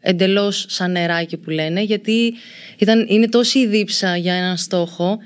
εντελώς 0.00 0.64
σαν 0.68 0.90
νεράκι 0.90 1.36
που 1.36 1.50
λένε 1.50 1.82
γιατί 1.82 2.34
ήταν, 2.78 3.06
είναι 3.08 3.28
τόση 3.28 3.58
η 3.58 3.66
δίψα 3.66 4.16
για 4.16 4.34
έναν 4.34 4.56
στόχο 4.56 5.18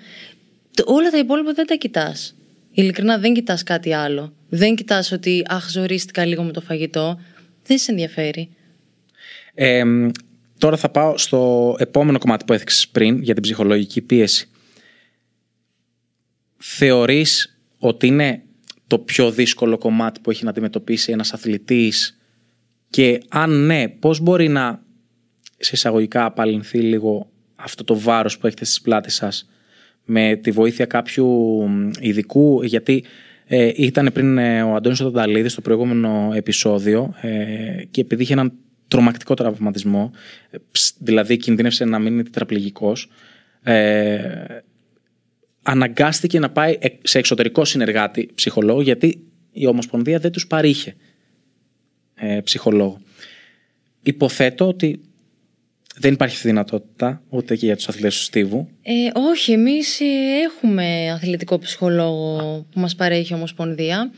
όλα 0.84 1.10
τα 1.10 1.18
υπόλοιπα 1.18 1.52
δεν 1.52 1.66
τα 1.66 1.74
κοιτάς. 1.74 2.34
Ειλικρινά 2.70 3.18
δεν 3.18 3.34
κοιτάς 3.34 3.62
κάτι 3.62 3.92
άλλο. 3.92 4.32
Δεν 4.48 4.74
κοιτάς 4.74 5.12
ότι 5.12 5.44
αχ 5.48 5.70
ζορίστηκα 5.70 6.24
λίγο 6.24 6.42
με 6.42 6.52
το 6.52 6.60
φαγητό. 6.60 7.20
Δεν 7.66 7.78
σε 7.78 7.90
ενδιαφέρει. 7.90 8.48
Ε, 9.54 9.84
τώρα 10.58 10.76
θα 10.76 10.88
πάω 10.88 11.18
στο 11.18 11.74
επόμενο 11.78 12.18
κομμάτι 12.18 12.44
που 12.44 12.52
έθιξες 12.52 12.88
πριν 12.88 13.22
για 13.22 13.34
την 13.34 13.42
ψυχολογική 13.42 14.00
πίεση. 14.00 14.48
Θεωρείς 16.56 17.58
ότι 17.78 18.06
είναι 18.06 18.42
το 18.86 18.98
πιο 18.98 19.30
δύσκολο 19.30 19.78
κομμάτι 19.78 20.20
που 20.20 20.30
έχει 20.30 20.44
να 20.44 20.50
αντιμετωπίσει 20.50 21.12
ένας 21.12 21.32
αθλητής 21.32 22.18
και 22.94 23.20
αν 23.28 23.66
ναι, 23.66 23.88
πώς 23.88 24.20
μπορεί 24.20 24.48
να 24.48 24.82
σε 25.56 25.70
εισαγωγικά 25.74 26.24
απαλληλθεί 26.24 26.78
λίγο 26.78 27.30
αυτό 27.54 27.84
το 27.84 27.98
βάρος 27.98 28.38
που 28.38 28.46
έχετε 28.46 28.64
στις 28.64 28.80
πλάτες 28.80 29.14
σας 29.14 29.48
με 30.04 30.36
τη 30.42 30.50
βοήθεια 30.50 30.86
κάποιου 30.86 31.60
ειδικού 32.00 32.62
γιατί 32.62 33.04
ε, 33.46 33.70
ήταν 33.76 34.10
πριν 34.12 34.38
ε, 34.38 34.62
ο 34.62 34.74
Αντώνης 34.74 34.98
Τονταλίδης 34.98 35.52
στο 35.52 35.60
προηγούμενο 35.60 36.32
επεισόδιο 36.34 37.14
ε, 37.20 37.84
και 37.90 38.00
επειδή 38.00 38.22
είχε 38.22 38.32
έναν 38.32 38.52
τρομακτικό 38.88 39.34
τραυματισμό, 39.34 40.10
ε, 40.50 40.56
δηλαδή 40.98 41.36
κινδύνευσε 41.36 41.84
να 41.84 41.98
μείνει 41.98 42.22
τετραπληγικός, 42.22 43.08
ε, 43.62 44.18
αναγκάστηκε 45.62 46.38
να 46.38 46.50
πάει 46.50 46.78
σε 47.02 47.18
εξωτερικό 47.18 47.64
συνεργάτη 47.64 48.30
ψυχολόγο 48.34 48.80
γιατί 48.80 49.24
η 49.52 49.66
Ομοσπονδία 49.66 50.18
δεν 50.18 50.32
τους 50.32 50.46
παρήχε 50.46 50.94
ε, 52.24 52.40
ψυχολόγο. 52.40 53.00
Υποθέτω 54.02 54.68
ότι 54.68 55.00
δεν 55.96 56.12
υπάρχει 56.12 56.36
δυνατότητα 56.46 57.22
ούτε 57.28 57.56
και 57.56 57.66
για 57.66 57.76
τους 57.76 57.88
αθλητές 57.88 58.16
του 58.16 58.22
Στίβου. 58.22 58.68
Ε, 58.82 58.92
όχι, 59.14 59.52
εμείς 59.52 60.00
ε, 60.00 60.04
έχουμε 60.44 61.10
αθλητικό 61.10 61.58
ψυχολόγο 61.58 62.66
που 62.72 62.80
μας 62.80 62.94
παρέχει 62.94 63.32
η 63.32 63.36
Ομοσπονδία. 63.36 64.10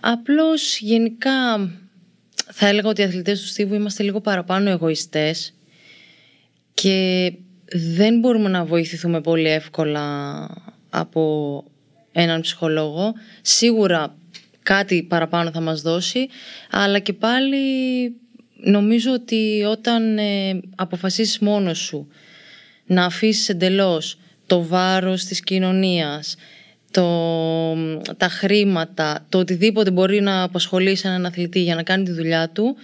Απλώς 0.00 0.78
γενικά 0.78 1.70
θα 2.52 2.66
έλεγα 2.66 2.88
ότι 2.88 3.00
οι 3.00 3.04
αθλητές 3.04 3.40
του 3.40 3.46
Στίβου 3.46 3.74
είμαστε 3.74 4.02
λίγο 4.02 4.20
παραπάνω 4.20 4.70
εγωιστές 4.70 5.54
και 6.74 7.32
δεν 7.72 8.18
μπορούμε 8.18 8.48
να 8.48 8.64
βοηθηθούμε 8.64 9.20
πολύ 9.20 9.48
εύκολα 9.48 10.46
από 10.90 11.64
έναν 12.12 12.40
ψυχολόγο. 12.40 13.14
Σίγουρα 13.42 14.16
κάτι 14.74 15.02
παραπάνω 15.02 15.50
θα 15.50 15.60
μας 15.60 15.82
δώσει, 15.82 16.28
αλλά 16.70 16.98
και 16.98 17.12
πάλι 17.12 17.56
νομίζω 18.54 19.12
ότι 19.12 19.64
όταν 19.68 20.18
ε, 20.18 20.60
αποφασίσεις 20.74 21.38
μόνος 21.38 21.78
σου 21.78 22.08
να 22.86 23.04
αφήσεις 23.04 23.48
εντελώς 23.48 24.18
το 24.46 24.64
βάρος 24.66 25.24
της 25.24 25.40
κοινωνίας, 25.40 26.36
το, 26.90 27.04
τα 28.16 28.28
χρήματα, 28.28 29.26
το 29.28 29.38
οτιδήποτε 29.38 29.90
μπορεί 29.90 30.20
να 30.20 30.42
απασχολήσει 30.42 31.08
έναν 31.08 31.26
αθλητή 31.26 31.60
για 31.60 31.74
να 31.74 31.82
κάνει 31.82 32.04
τη 32.04 32.12
δουλειά 32.12 32.48
του, 32.48 32.76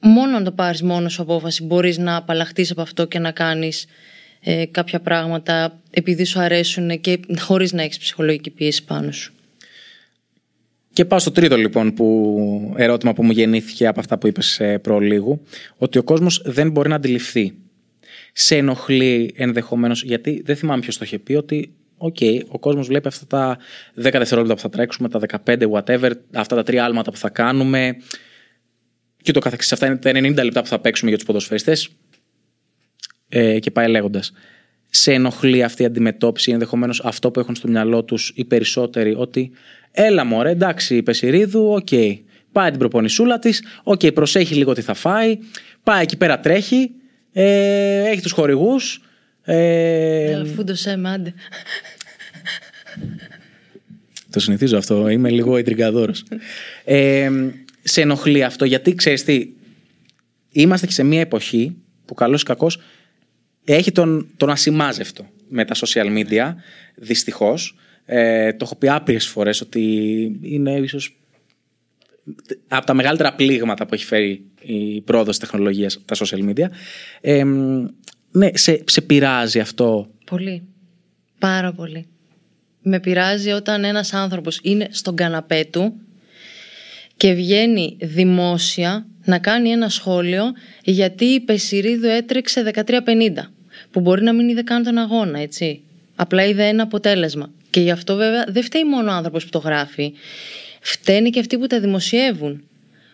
μόνο 0.00 0.36
αν 0.36 0.44
το 0.44 0.52
πάρεις 0.52 0.82
μόνος 0.82 1.12
σου 1.12 1.22
απόφαση 1.22 1.64
μπορείς 1.64 1.98
να 1.98 2.16
απαλλαχτείς 2.16 2.70
από 2.70 2.80
αυτό 2.80 3.04
και 3.04 3.18
να 3.18 3.30
κάνεις 3.30 3.86
ε, 4.40 4.64
κάποια 4.66 5.00
πράγματα 5.00 5.80
επειδή 5.90 6.24
σου 6.24 6.40
αρέσουν 6.40 7.00
και 7.00 7.20
χωρίς 7.38 7.72
να 7.72 7.82
έχεις 7.82 7.98
ψυχολογική 7.98 8.50
πίεση 8.50 8.84
πάνω 8.84 9.12
σου. 9.12 9.34
Και 10.94 11.04
πάω 11.04 11.18
στο 11.18 11.30
τρίτο 11.30 11.56
λοιπόν 11.56 11.94
που, 11.94 12.74
ερώτημα 12.76 13.12
που 13.12 13.24
μου 13.24 13.30
γεννήθηκε 13.30 13.86
από 13.86 14.00
αυτά 14.00 14.18
που 14.18 14.26
είπες 14.26 14.60
ε, 14.60 14.78
προλίγου, 14.78 15.42
ότι 15.76 15.98
ο 15.98 16.02
κόσμος 16.02 16.42
δεν 16.44 16.70
μπορεί 16.70 16.88
να 16.88 16.94
αντιληφθεί. 16.94 17.54
Σε 18.32 18.56
ενοχλεί 18.56 19.32
ενδεχομένως, 19.36 20.02
γιατί 20.02 20.42
δεν 20.44 20.56
θυμάμαι 20.56 20.80
ποιος 20.80 20.98
το 20.98 21.04
είχε 21.04 21.18
πει, 21.18 21.34
ότι 21.34 21.74
Ok, 21.96 22.16
okay, 22.20 22.40
ο 22.48 22.58
κόσμος 22.58 22.86
βλέπει 22.86 23.08
αυτά 23.08 23.26
τα 23.26 23.58
10 23.58 24.10
δευτερόλεπτα 24.12 24.54
που 24.54 24.60
θα 24.60 24.68
τρέξουμε, 24.68 25.08
τα 25.08 25.20
15, 25.44 25.70
whatever, 25.70 26.10
αυτά 26.32 26.56
τα 26.56 26.62
τρία 26.62 26.84
άλματα 26.84 27.10
που 27.10 27.16
θα 27.16 27.28
κάνουμε. 27.28 27.96
Και 29.22 29.32
το 29.32 29.40
καθεξής. 29.40 29.72
Αυτά 29.72 29.86
είναι 29.86 29.96
τα 29.96 30.10
90 30.10 30.44
λεπτά 30.44 30.60
που 30.60 30.66
θα 30.66 30.78
παίξουμε 30.78 31.08
για 31.08 31.18
τους 31.18 31.26
ποδοσφαιριστές. 31.26 31.88
Ε, 33.28 33.58
και 33.58 33.70
πάει 33.70 33.88
λέγοντας. 33.88 34.32
Σε 34.90 35.12
ενοχλεί 35.12 35.62
αυτή 35.62 35.82
η 35.82 35.84
αντιμετώπιση, 35.84 36.52
ενδεχομένως 36.52 37.00
αυτό 37.04 37.30
που 37.30 37.40
έχουν 37.40 37.54
στο 37.54 37.68
μυαλό 37.68 38.04
τους 38.04 38.32
οι 38.34 38.44
περισσότεροι, 38.44 39.14
ότι 39.16 39.50
έλα 39.94 40.24
μωρέ, 40.24 40.50
εντάξει, 40.50 40.96
η 40.96 41.02
Πεσηρίδου, 41.02 41.72
ok. 41.72 41.86
Okay. 41.90 42.18
Πάει 42.52 42.70
την 42.70 42.78
προπονησούλα 42.78 43.38
της, 43.38 43.62
ok, 43.82 44.00
okay, 44.00 44.14
προσέχει 44.14 44.54
λίγο 44.54 44.72
τι 44.72 44.80
θα 44.80 44.94
φάει, 44.94 45.38
πάει 45.82 46.02
εκεί 46.02 46.16
πέρα 46.16 46.40
τρέχει, 46.40 46.90
ε, 47.32 48.10
έχει 48.10 48.20
τους 48.20 48.32
χορηγούς, 48.32 49.00
ε, 49.44 50.42
σε 50.72 50.96
μάντε. 50.96 51.34
Το 54.30 54.40
συνηθίζω 54.40 54.78
αυτό. 54.78 55.08
Είμαι 55.08 55.30
λίγο 55.30 55.56
ιντριγκαδόρος. 55.56 56.24
Ε, 56.84 57.30
σε 57.82 58.00
ενοχλεί 58.00 58.44
αυτό 58.44 58.64
γιατί 58.64 58.94
ξέρεις 58.94 59.24
τι, 59.24 59.48
είμαστε 60.52 60.86
και 60.86 60.92
σε 60.92 61.02
μια 61.02 61.20
εποχή 61.20 61.76
που 62.04 62.14
καλώς 62.14 62.40
ή 62.40 62.44
κακώς 62.44 62.80
έχει 63.64 63.92
τον, 63.92 64.28
τον 64.36 64.50
ασυμμάζευτο 64.50 65.26
με 65.48 65.64
τα 65.64 65.74
social 65.74 66.18
media, 66.18 66.54
δυστυχώς. 66.94 67.76
Ε, 68.06 68.52
το 68.52 68.64
έχω 68.64 68.76
πει 68.76 68.88
άπειρες 68.88 69.26
φορές 69.26 69.60
ότι 69.60 69.82
είναι 70.42 70.72
ίσως 70.72 71.16
από 72.68 72.86
τα 72.86 72.94
μεγαλύτερα 72.94 73.34
πλήγματα 73.34 73.86
που 73.86 73.94
έχει 73.94 74.04
φέρει 74.04 74.44
η 74.60 75.00
πρόοδος 75.00 75.38
τεχνολογίας 75.38 76.00
τα 76.04 76.16
social 76.16 76.48
media. 76.48 76.66
Ε, 77.20 77.44
ναι, 78.30 78.50
σε, 78.52 78.82
σε 78.86 79.00
πειράζει 79.00 79.60
αυτό; 79.60 80.08
Πολύ. 80.24 80.62
Πάρα 81.38 81.72
πολύ. 81.72 82.06
Με 82.82 83.00
πειράζει 83.00 83.50
όταν 83.50 83.84
ένας 83.84 84.12
άνθρωπος 84.12 84.60
είναι 84.62 84.88
στον 84.90 85.16
καναπέ 85.16 85.64
του 85.70 86.00
και 87.16 87.32
βγαίνει 87.32 87.96
δημόσια 88.00 89.06
να 89.24 89.38
κάνει 89.38 89.70
ένα 89.70 89.88
σχόλιο 89.88 90.42
γιατί 90.82 91.24
η 91.24 91.40
Πεσηρίδου 91.40 92.06
έτρεξε 92.06 92.72
13.50 92.74 93.00
που 93.90 94.00
μπορεί 94.00 94.22
να 94.22 94.32
μην 94.32 94.48
είδε 94.48 94.62
καν 94.62 94.82
τον 94.82 94.98
αγώνα, 94.98 95.38
έτσι. 95.38 95.82
Απλά 96.16 96.44
είδε 96.44 96.66
ένα 96.66 96.82
αποτέλεσμα. 96.82 97.50
Και 97.74 97.80
γι' 97.80 97.90
αυτό 97.90 98.16
βέβαια 98.16 98.44
δεν 98.48 98.62
φταίει 98.62 98.84
μόνο 98.84 99.10
ο 99.10 99.14
άνθρωπος 99.14 99.44
που 99.44 99.50
το 99.50 99.58
γράφει. 99.58 100.12
Φταίνει 100.80 101.30
και 101.30 101.40
αυτοί 101.40 101.58
που 101.58 101.66
τα 101.66 101.80
δημοσιεύουν. 101.80 102.64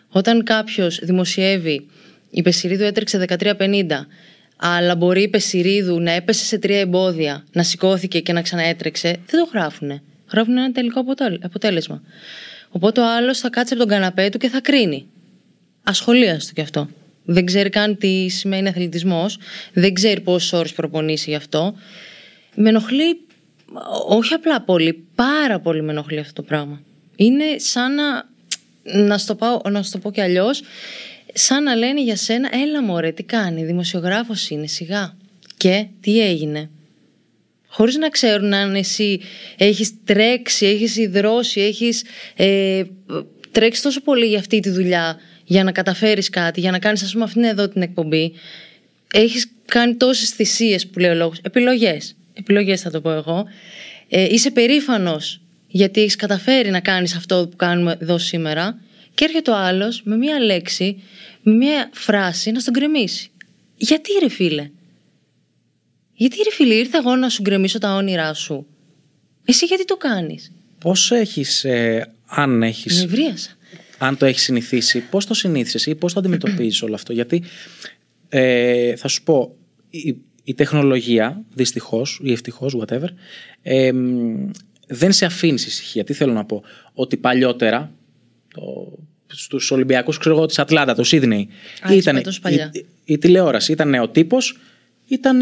Όταν 0.08 0.44
κάποιος 0.44 0.98
δημοσιεύει 1.02 1.86
η 2.30 2.42
Πεσηρίδου 2.42 2.84
έτρεξε 2.84 3.24
13.50 3.28 3.86
αλλά 4.56 4.96
μπορεί 4.96 5.22
η 5.22 5.28
Πεσηρίδου 5.28 6.00
να 6.00 6.10
έπεσε 6.10 6.44
σε 6.44 6.58
τρία 6.58 6.78
εμπόδια, 6.78 7.44
να 7.52 7.62
σηκώθηκε 7.62 8.20
και 8.20 8.32
να 8.32 8.42
ξαναέτρεξε, 8.42 9.10
δεν 9.26 9.40
το 9.44 9.48
γράφουνε. 9.52 10.02
Γράφουν 10.32 10.56
ένα 10.56 10.72
τελικό 10.72 11.04
αποτέλεσμα. 11.40 12.02
Οπότε 12.68 13.00
ο 13.00 13.14
άλλος 13.16 13.38
θα 13.38 13.50
κάτσει 13.50 13.74
από 13.74 13.82
τον 13.82 13.92
καναπέ 13.92 14.28
του 14.28 14.38
και 14.38 14.48
θα 14.48 14.60
κρίνει. 14.60 15.06
Ασχολίαστο 15.82 16.52
κι 16.52 16.60
αυτό. 16.60 16.88
Δεν 17.24 17.44
ξέρει 17.44 17.68
καν 17.68 17.98
τι 17.98 18.28
σημαίνει 18.28 18.68
αθλητισμός, 18.68 19.38
δεν 19.72 19.94
ξέρει 19.94 20.20
πόσες 20.20 20.52
ώρες 20.52 20.72
προπονήσει 20.72 21.30
γι' 21.30 21.36
αυτό. 21.36 21.74
Με 22.54 22.68
ενοχλεί, 22.68 23.20
όχι 24.08 24.34
απλά 24.34 24.60
πολύ, 24.60 25.04
πάρα 25.14 25.60
πολύ 25.60 25.82
με 25.82 25.92
ενοχλεί 25.92 26.18
αυτό 26.18 26.32
το 26.32 26.42
πράγμα. 26.42 26.82
Είναι 27.16 27.44
σαν 27.56 27.94
να. 27.94 28.28
Να 28.82 29.18
στο, 29.18 29.62
να 29.70 29.84
το 29.90 29.98
πω 29.98 30.10
κι 30.10 30.20
αλλιώς, 30.20 30.62
σαν 31.32 31.62
να 31.62 31.74
λένε 31.74 32.02
για 32.02 32.16
σένα 32.16 32.48
έλα 32.52 32.82
μωρέ 32.82 33.12
τι 33.12 33.22
κάνει, 33.22 33.64
δημοσιογράφος 33.64 34.50
είναι 34.50 34.66
σιγά 34.66 35.16
και 35.56 35.86
τι 36.00 36.20
έγινε 36.20 36.70
χωρίς 37.70 37.96
να 37.96 38.08
ξέρουν 38.08 38.54
αν 38.54 38.74
εσύ 38.74 39.20
έχεις 39.56 39.92
τρέξει, 40.04 40.66
έχεις 40.66 40.96
υδρώσει, 40.96 41.60
έχεις 41.60 42.04
ε, 42.36 42.82
τρέξει 43.50 43.82
τόσο 43.82 44.00
πολύ 44.00 44.26
για 44.26 44.38
αυτή 44.38 44.60
τη 44.60 44.70
δουλειά 44.70 45.18
για 45.44 45.64
να 45.64 45.72
καταφέρεις 45.72 46.30
κάτι, 46.30 46.60
για 46.60 46.70
να 46.70 46.78
κάνεις 46.78 47.02
ας 47.02 47.12
πούμε 47.12 47.24
αυτήν 47.24 47.44
εδώ 47.44 47.68
την 47.68 47.82
εκπομπή 47.82 48.32
έχεις 49.12 49.50
κάνει 49.64 49.94
τόσες 49.94 50.30
θυσίες 50.30 50.86
που 50.86 50.98
λέει 50.98 51.10
ο 51.10 51.14
λόγος, 51.14 51.38
επιλογές, 51.42 52.16
επιλογές 52.32 52.80
θα 52.80 52.90
το 52.90 53.00
πω 53.00 53.10
εγώ 53.10 53.44
ε, 54.08 54.24
είσαι 54.24 54.50
περήφανος 54.50 55.40
γιατί 55.66 56.00
έχεις 56.00 56.16
καταφέρει 56.16 56.70
να 56.70 56.80
κάνεις 56.80 57.16
αυτό 57.16 57.48
που 57.50 57.56
κάνουμε 57.56 57.96
εδώ 58.00 58.18
σήμερα 58.18 58.80
και 59.14 59.24
έρχεται 59.24 59.50
ο 59.50 59.56
άλλος 59.56 60.02
με 60.04 60.16
μία 60.16 60.40
λέξη 60.40 61.02
με 61.42 61.54
μια 61.54 61.90
φράση 61.92 62.50
να 62.50 62.60
στον 62.60 62.72
γκρεμίσει. 62.72 63.30
Γιατί 63.76 64.10
ρε 64.20 64.28
φίλε; 64.28 64.70
Γιατί 66.12 66.36
ρε 66.36 66.50
φίλε 66.50 66.74
ήρθα 66.74 66.98
εγώ 66.98 67.16
να 67.16 67.28
σου 67.28 67.42
γκρεμίσω 67.42 67.78
τα 67.78 67.94
όνειρά 67.94 68.34
σου; 68.34 68.66
Εσύ 69.44 69.64
γιατί 69.64 69.84
το 69.84 69.96
κάνεις; 69.96 70.52
Πώς 70.78 71.10
έχεις, 71.10 71.64
ε, 71.64 72.12
αν 72.26 72.62
έχεις... 72.62 73.00
Νευρίασα. 73.00 73.50
Αν 73.98 74.16
το 74.16 74.26
έχεις 74.26 74.42
συνηθίσει, 74.42 75.00
πώς 75.00 75.26
το 75.26 75.34
συνήθισες 75.34 75.86
ή 75.86 75.94
πώς 75.94 76.12
το 76.12 76.20
αντιμετωπίζεις 76.20 76.82
όλο 76.82 76.94
αυτό; 76.94 77.12
Γιατί 77.12 77.42
ε, 78.28 78.96
θα 78.96 79.08
σου 79.08 79.22
πω, 79.22 79.56
η, 80.42 80.50
η 80.50 80.54
τεχνολογία, 80.54 81.42
δυστυχώς 81.54 82.20
ή 82.22 82.32
ευτυχώς, 82.32 82.76
whatever, 82.80 83.08
ε, 83.62 83.90
δεν 84.86 85.12
σε 85.12 85.24
αφήνει 85.24 85.54
ησυχία. 85.54 86.04
Τι 86.04 86.12
θέλω 86.12 86.32
να 86.32 86.44
πω; 86.44 86.62
Ότι 86.92 87.16
παλιότερα, 87.16 87.92
το 88.54 88.98
στους 89.26 89.70
Ολυμπιακούς, 89.70 90.18
ξέρω 90.18 90.36
εγώ, 90.36 90.46
της 90.46 90.58
Ατλάντα, 90.58 90.94
το 90.94 91.04
Σίδνεϊ. 91.04 91.48
Ήταν 91.90 92.16
η, 92.16 92.22
η, 92.72 92.86
η, 93.04 93.18
τηλεόραση, 93.18 93.72
ήταν 93.72 93.94
ο 93.94 94.08
τύπος, 94.08 94.58
ήταν 95.06 95.40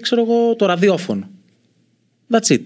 ξέρω 0.00 0.22
εγώ, 0.22 0.56
το 0.56 0.66
ραδιόφωνο. 0.66 1.30
That's 2.30 2.52
it. 2.52 2.62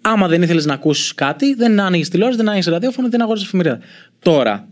Άμα 0.00 0.28
δεν 0.28 0.42
ήθελες 0.42 0.64
να 0.64 0.74
ακούσεις 0.74 1.14
κάτι, 1.14 1.54
δεν 1.54 1.80
άνοιγες 1.80 2.08
τηλεόραση, 2.08 2.38
δεν 2.38 2.48
άνοιγες 2.48 2.66
ραδιόφωνο, 2.66 3.08
δεν 3.08 3.22
αγόρασε 3.22 3.44
εφημερίδα. 3.44 3.78
Τώρα, 4.18 4.68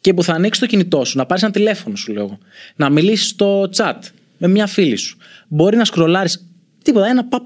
και 0.00 0.14
που 0.14 0.22
θα 0.22 0.32
ανοίξεις 0.32 0.62
το 0.62 0.68
κινητό 0.68 1.04
σου, 1.04 1.18
να 1.18 1.26
πάρεις 1.26 1.42
ένα 1.42 1.52
τηλέφωνο 1.52 1.96
σου, 1.96 2.12
λέω 2.12 2.38
να 2.76 2.90
μιλήσεις 2.90 3.28
στο 3.28 3.70
chat 3.76 3.98
με 4.40 4.48
μια 4.48 4.66
φίλη 4.66 4.96
σου, 4.96 5.16
μπορεί 5.48 5.76
να 5.76 5.84
σκρολάρεις 5.84 6.46
τίποτα, 6.84 7.06
ένα 7.06 7.24
παπ 7.24 7.42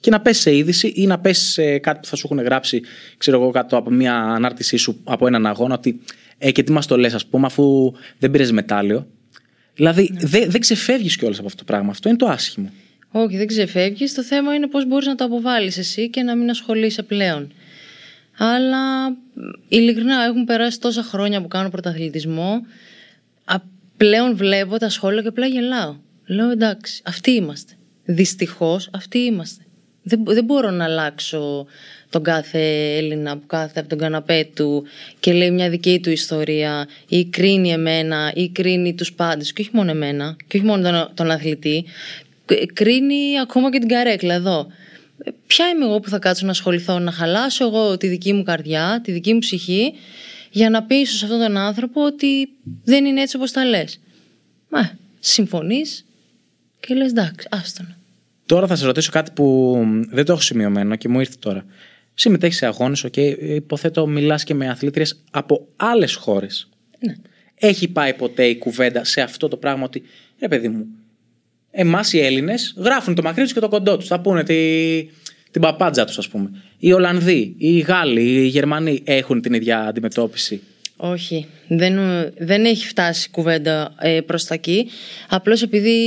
και 0.00 0.10
να 0.10 0.20
πέσει 0.20 0.40
σε 0.40 0.56
είδηση 0.56 0.92
ή 0.96 1.06
να 1.06 1.18
πέσει 1.18 1.50
σε 1.50 1.78
κάτι 1.78 2.00
που 2.00 2.06
θα 2.06 2.16
σου 2.16 2.28
έχουν 2.30 2.44
γράψει, 2.44 2.82
ξέρω 3.16 3.40
εγώ, 3.40 3.50
κάτω 3.50 3.76
από 3.76 3.90
μια 3.90 4.14
ανάρτησή 4.16 4.76
σου 4.76 5.00
από 5.04 5.26
έναν 5.26 5.46
αγώνα, 5.46 5.74
ότι 5.74 6.00
ε, 6.38 6.50
και 6.50 6.62
τι 6.62 6.72
μας 6.72 6.86
το 6.86 6.96
λες, 6.96 7.14
ας 7.14 7.26
πούμε, 7.26 7.46
αφού 7.46 7.92
δεν 8.18 8.30
πήρες 8.30 8.52
μετάλλιο. 8.52 9.06
Δηλαδή 9.74 10.10
Ναι. 10.12 10.20
δεν 10.26 10.50
δεν 10.50 10.60
ξεφεύγεις 10.60 11.16
κιόλας 11.16 11.38
από 11.38 11.46
αυτό 11.46 11.58
το 11.58 11.64
πράγμα. 11.64 11.90
Αυτό 11.90 12.08
είναι 12.08 12.18
το 12.18 12.26
άσχημο. 12.26 12.70
Όχι, 13.10 13.36
δεν 13.36 13.46
ξεφεύγεις. 13.46 14.14
Το 14.14 14.22
θέμα 14.22 14.54
είναι 14.54 14.66
πώς 14.68 14.86
μπορείς 14.86 15.06
να 15.06 15.14
το 15.14 15.24
αποβάλεις 15.24 15.78
εσύ 15.78 16.10
και 16.10 16.22
να 16.22 16.36
μην 16.36 16.50
ασχολείσαι 16.50 17.02
πλέον. 17.02 17.52
Αλλά 18.38 19.10
μ, 19.10 19.14
ειλικρινά 19.68 20.24
έχουν 20.24 20.44
περάσει 20.44 20.80
τόσα 20.80 21.02
χρόνια 21.02 21.42
που 21.42 21.48
κάνω 21.48 21.68
πρωταθλητισμό. 21.68 22.66
Α, 24.04 24.08
πλέον 24.08 24.36
βλέπω 24.36 24.78
τα 24.78 24.88
σχόλια 24.88 25.22
και 25.22 25.28
απλά 25.28 25.46
γελάω. 25.46 25.96
Λέω 26.26 26.50
εντάξει, 26.50 27.02
αυτοί 27.04 27.30
είμαστε. 27.30 27.72
Δυστυχώς 28.04 28.88
αυτοί 28.92 29.18
είμαστε. 29.18 29.64
Δεν, 30.02 30.22
δεν 30.24 30.44
μπορώ 30.44 30.70
να 30.70 30.84
αλλάξω 30.84 31.66
τον 32.10 32.22
κάθε 32.22 32.96
Έλληνα 32.96 33.36
που 33.38 33.46
κάθεται 33.46 33.80
από 33.80 33.88
τον 33.88 33.98
καναπέ 33.98 34.48
του 34.54 34.84
και 35.20 35.32
λέει 35.32 35.50
μια 35.50 35.70
δική 35.70 36.00
του 36.00 36.10
ιστορία 36.10 36.88
ή 37.08 37.24
κρίνει 37.24 37.72
εμένα 37.72 38.32
ή 38.34 38.48
κρίνει 38.48 38.94
τους 38.94 39.12
πάντες 39.12 39.52
και 39.52 39.62
όχι 39.62 39.70
μόνο 39.72 39.90
εμένα 39.90 40.36
και 40.46 40.56
όχι 40.56 40.66
μόνο 40.66 40.90
τον, 40.90 41.10
τον 41.14 41.30
αθλητή 41.30 41.84
Κ- 42.44 42.72
κρίνει 42.72 43.40
ακόμα 43.40 43.70
και 43.70 43.78
την 43.78 43.88
καρέκλα 43.88 44.34
εδώ 44.34 44.66
Ε, 45.24 45.30
ποια 45.46 45.68
είμαι 45.68 45.84
εγώ 45.84 46.00
που 46.00 46.08
θα 46.08 46.18
κάτσω 46.18 46.44
να 46.44 46.50
ασχοληθώ 46.50 46.98
να 46.98 47.10
χαλάσω 47.10 47.64
εγώ 47.64 47.96
τη 47.96 48.06
δική 48.06 48.32
μου 48.32 48.42
καρδιά 48.42 49.00
τη 49.04 49.12
δική 49.12 49.32
μου 49.32 49.38
ψυχή 49.38 49.92
για 50.54 50.70
να 50.70 50.82
πείσω 50.82 51.16
σε 51.16 51.24
αυτόν 51.24 51.40
τον 51.40 51.56
άνθρωπο 51.56 52.04
ότι 52.04 52.48
δεν 52.84 53.04
είναι 53.04 53.20
έτσι 53.20 53.36
όπως 53.36 53.52
τα 53.52 53.64
λες 53.64 54.00
Μα, 54.68 54.98
συμφωνείς 55.18 56.04
και 56.80 56.94
λες 56.94 57.10
εντάξει 57.10 57.48
άστον 57.50 57.96
Τώρα 58.46 58.66
θα 58.66 58.76
σε 58.76 58.86
ρωτήσω 58.86 59.10
κάτι 59.10 59.30
που 59.30 59.76
δεν 60.10 60.24
το 60.24 60.32
έχω 60.32 60.40
σημειωμένο 60.40 60.96
και 60.96 61.08
μου 61.08 61.20
ήρθε 61.20 61.34
τώρα. 61.38 61.64
Συμμετέχεις 62.14 62.56
σε 62.56 62.66
αγώνες, 62.66 63.04
OK, 63.06 63.36
υποθέτω 63.40 64.06
μιλάς 64.06 64.44
και 64.44 64.54
με 64.54 64.68
αθλήτριες 64.68 65.22
από 65.30 65.68
άλλες 65.76 66.14
χώρες. 66.14 66.68
ναι. 66.98 67.14
Έχει 67.54 67.88
πάει 67.88 68.14
ποτέ 68.14 68.46
η 68.46 68.58
κουβέντα 68.58 69.04
σε 69.04 69.20
αυτό 69.20 69.48
το 69.48 69.56
πράγμα 69.56 69.84
ότι, 69.84 70.02
ρε 70.40 70.48
παιδί 70.48 70.68
μου, 70.68 70.86
εμάς 71.70 72.12
οι 72.12 72.20
Έλληνες 72.20 72.74
γράφουν 72.76 73.14
το 73.14 73.22
μακρύ 73.22 73.42
τους 73.42 73.52
και 73.52 73.60
το 73.60 73.68
κοντό 73.68 73.96
τους. 73.96 74.06
Θα 74.06 74.20
πούνε 74.20 74.42
τη, 74.42 74.54
την 75.54 75.62
παπάντζα 75.62 76.04
τους, 76.04 76.18
ας 76.18 76.28
πούμε. 76.28 76.50
Οι 76.78 76.92
Ολλανδοί, 76.92 77.54
οι 77.58 77.78
Γάλλοι, 77.78 78.22
οι 78.22 78.46
Γερμανοί 78.46 79.02
έχουν 79.04 79.40
την 79.40 79.52
ίδια 79.52 79.80
αντιμετώπιση. 79.80 80.62
Όχι, 80.96 81.46
δεν, 81.68 81.98
δεν 82.38 82.64
έχει 82.64 82.86
φτάσει 82.86 83.26
η 83.28 83.30
κουβέντα 83.30 83.94
ε, 84.00 84.20
προς 84.20 84.44
τα 84.44 84.54
εκεί. 84.54 84.88
Απλώς 85.28 85.62
επειδή 85.62 85.98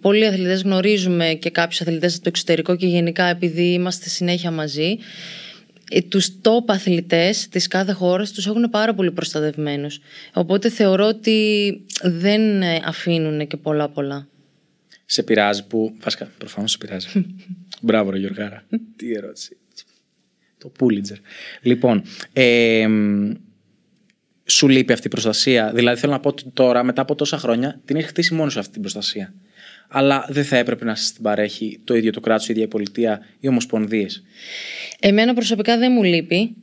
πολλοί 0.00 0.26
αθλητές 0.26 0.62
γνωρίζουμε 0.62 1.34
και 1.40 1.50
κάποιους 1.50 1.80
αθλητές 1.80 2.14
από 2.14 2.22
το 2.22 2.28
εξωτερικό 2.28 2.76
και 2.76 2.86
γενικά 2.86 3.24
επειδή 3.24 3.72
είμαστε 3.72 4.08
συνέχεια 4.08 4.50
μαζί, 4.50 4.98
ε, 5.90 6.00
τους 6.00 6.28
top 6.42 6.64
αθλητές 6.66 7.48
της 7.48 7.68
κάθε 7.68 7.92
χώρας 7.92 8.32
τους 8.32 8.46
έχουν 8.46 8.70
πάρα 8.70 8.94
πολύ 8.94 9.12
προστατευμένους. 9.12 10.00
Οπότε 10.34 10.68
θεωρώ 10.68 11.06
ότι 11.06 11.80
δεν 12.02 12.62
ε, 12.62 12.80
αφήνουν 12.84 13.46
και 13.46 13.56
πολλά 13.56 13.88
πολλά. 13.88 14.28
Σε 15.06 15.22
πειράζει 15.22 15.66
που. 15.66 15.94
Βασικά, 16.00 16.30
προφανώς 16.38 16.70
σε 16.70 16.78
πειράζει. 16.78 17.08
Μπράβο, 17.84 18.10
ρε 18.10 18.18
Γιωργάρα. 18.18 18.64
Τι 18.96 19.12
ερώτηση. 19.12 19.56
Το 20.58 20.68
Πούλιτζερ. 20.68 21.16
Λοιπόν, 21.62 22.02
ε, 22.32 22.86
σου 24.44 24.68
λείπει 24.68 24.92
αυτή 24.92 25.06
η 25.06 25.10
προστασία. 25.10 25.72
Δηλαδή, 25.74 26.00
θέλω 26.00 26.12
να 26.12 26.20
πω 26.20 26.28
ότι 26.28 26.44
τώρα, 26.52 26.82
μετά 26.82 27.02
από 27.02 27.14
τόσα 27.14 27.38
χρόνια, 27.38 27.80
την 27.84 27.96
έχει 27.96 28.06
χτίσει 28.06 28.34
μόνος 28.34 28.52
σε 28.52 28.58
αυτή 28.58 28.72
την 28.72 28.80
προστασία. 28.80 29.34
Αλλά 29.88 30.26
δεν 30.28 30.44
θα 30.44 30.56
έπρεπε 30.56 30.84
να 30.84 30.94
σα 30.94 31.12
την 31.12 31.22
παρέχει 31.22 31.80
το 31.84 31.94
ίδιο 31.94 32.12
το 32.12 32.20
κράτος, 32.20 32.48
η 32.48 32.52
ίδια 32.52 32.64
η 32.64 32.68
πολιτεία, 32.68 33.20
οι 33.40 33.48
ομοσπονδίες. 33.48 34.22
Εμένα 35.00 35.34
προσωπικά 35.34 35.78
δεν 35.78 35.92
μου 35.92 36.02
λείπει, 36.02 36.56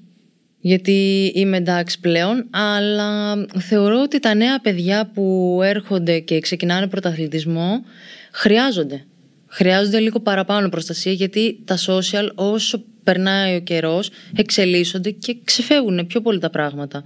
γιατί 0.59 1.31
είμαι 1.35 1.57
εντάξει 1.57 1.99
πλέον, 1.99 2.47
αλλά 2.49 3.35
θεωρώ 3.59 4.01
ότι 4.01 4.19
τα 4.19 4.33
νέα 4.33 4.59
παιδιά 4.59 5.11
που 5.13 5.59
έρχονται 5.63 6.19
και 6.19 6.39
ξεκινάνε 6.39 6.87
πρωταθλητισμό 6.87 7.83
χρειάζονται. 8.31 9.05
Χρειάζονται 9.53 9.99
λίγο 9.99 10.19
παραπάνω 10.19 10.69
προστασία, 10.69 11.11
γιατί 11.11 11.59
τα 11.65 11.77
social 11.87 12.29
όσο 12.35 12.83
περνάει 13.03 13.55
ο 13.55 13.59
καιρός 13.59 14.09
εξελίσσονται 14.35 15.09
και 15.11 15.37
ξεφεύγουν 15.43 16.07
πιο 16.07 16.21
πολύ 16.21 16.39
τα 16.39 16.49
πράγματα. 16.49 17.03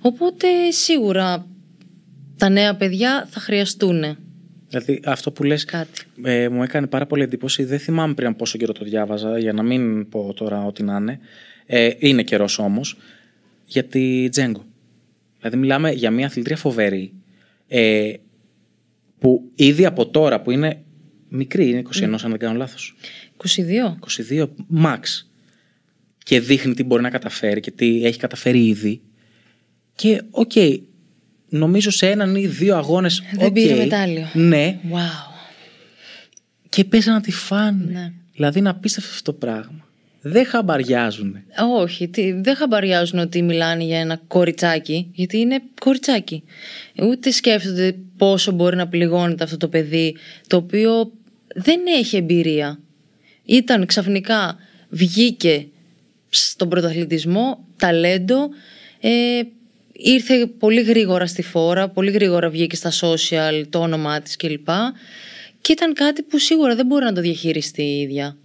Οπότε 0.00 0.70
σίγουρα 0.70 1.46
τα 2.36 2.48
νέα 2.48 2.76
παιδιά 2.76 3.26
θα 3.30 3.40
χρειαστούν 3.40 4.16
Δηλαδή, 4.68 5.00
αυτό 5.04 5.30
που 5.30 5.44
λες 5.44 5.64
κάτι. 5.64 6.02
ε, 6.22 6.48
μου 6.48 6.62
έκανε 6.62 6.86
πάρα 6.86 7.06
πολύ 7.06 7.22
εντύπωση. 7.22 7.64
Δεν 7.64 7.78
θυμάμαι 7.78 8.14
πριν 8.14 8.28
από 8.28 8.36
πόσο 8.36 8.58
καιρό 8.58 8.72
το 8.72 8.84
διάβαζα, 8.84 9.38
για 9.38 9.52
να 9.52 9.62
μην 9.62 10.08
πω 10.08 10.32
τώρα 10.36 10.64
ό,τι 10.64 10.82
να 10.82 10.96
είναι. 10.96 11.18
Ε, 11.66 11.90
είναι 11.98 12.22
καιρός 12.22 12.58
όμως. 12.58 12.96
Για 13.66 13.84
τη 13.84 14.28
Τζέγκο. 14.28 14.64
Δηλαδή, 15.38 15.56
μιλάμε 15.56 15.90
για 15.90 16.10
μια 16.10 16.26
αθλητρία 16.26 16.56
φοβερή. 16.56 17.12
Ε, 17.68 18.12
που 19.18 19.50
ήδη 19.54 19.86
από 19.86 20.06
τώρα 20.06 20.40
που 20.40 20.50
είναι 20.50 20.82
μικρή, 21.28 21.68
είναι 21.68 21.82
21 21.94 22.02
αν 22.02 22.18
δεν 22.30 22.38
κάνω 22.38 22.56
λάθος. 22.58 22.94
22. 23.36 23.96
22 24.30 24.46
max. 24.84 25.00
Και 26.24 26.40
δείχνει 26.40 26.74
τι 26.74 26.82
μπορεί 26.82 27.02
να 27.02 27.10
καταφέρει 27.10 27.60
και 27.60 27.70
τι 27.70 28.04
έχει 28.06 28.18
καταφέρει 28.18 28.66
ήδη. 28.66 29.00
Και 29.94 30.22
οκ, 30.30 30.52
νομίζω 31.48 31.90
σε 31.90 32.10
έναν 32.10 32.36
ή 32.36 32.46
δύο 32.46 32.76
αγώνες 32.76 33.22
Δεν 33.32 33.46
οκ, 33.46 33.52
πήρε 33.52 33.74
μετάλλιο. 33.74 34.28
Ναι, 34.32 34.78
Wow. 34.92 35.32
και 36.68 36.84
πέσανε 36.84 37.12
να 37.12 37.20
τη 37.20 37.30
φάνε. 37.32 37.84
Ναι. 37.92 38.12
Δηλαδή 38.32 38.58
είναι 38.58 38.68
απίστευτο 38.68 39.10
αυτό 39.10 39.32
το 39.32 39.38
πράγμα. 39.38 39.86
Δεν 40.20 40.46
χαμπαριάζουν. 40.46 41.36
Όχι, 41.78 42.08
τι, 42.08 42.32
δεν 42.32 42.56
χαμπαριάζουν 42.56 43.18
ότι 43.18 43.42
μιλάνε 43.42 43.84
για 43.84 43.98
ένα 44.00 44.20
κοριτσάκι, 44.26 45.10
γιατί 45.12 45.38
είναι 45.38 45.62
κοριτσάκι. 45.80 46.42
Ούτε 47.02 47.30
σκέφτονται 47.30 47.96
πόσο 48.16 48.52
μπορεί 48.52 48.76
να 48.76 48.88
πληγώνεται 48.88 49.44
αυτό 49.44 49.56
το 49.56 49.68
παιδί, 49.68 50.16
το 50.46 50.56
οποίο 50.56 51.12
δεν 51.58 51.80
έχει 51.98 52.16
εμπειρία. 52.16 52.80
Ήταν 53.44 53.86
ξαφνικά, 53.86 54.56
βγήκε 54.88 55.66
στον 56.28 56.68
πρωταθλητισμό, 56.68 57.66
ταλέντο, 57.76 58.48
ε, 59.00 59.40
ήρθε 59.92 60.46
πολύ 60.46 60.80
γρήγορα 60.82 61.26
στη 61.26 61.42
φόρα, 61.42 61.88
πολύ 61.88 62.10
γρήγορα 62.10 62.48
βγήκε 62.48 62.76
στα 62.76 62.92
social 63.00 63.64
το 63.70 63.78
όνομά 63.78 64.20
της 64.20 64.36
κλπ. 64.36 64.68
Και 65.60 65.72
ήταν 65.72 65.94
κάτι 65.94 66.22
που 66.22 66.38
σίγουρα 66.38 66.74
δεν 66.74 66.86
μπορεί 66.86 67.04
να 67.04 67.12
το 67.12 67.20
διαχειριστεί 67.20 67.82
η 67.82 68.00
ίδια. 68.00 68.36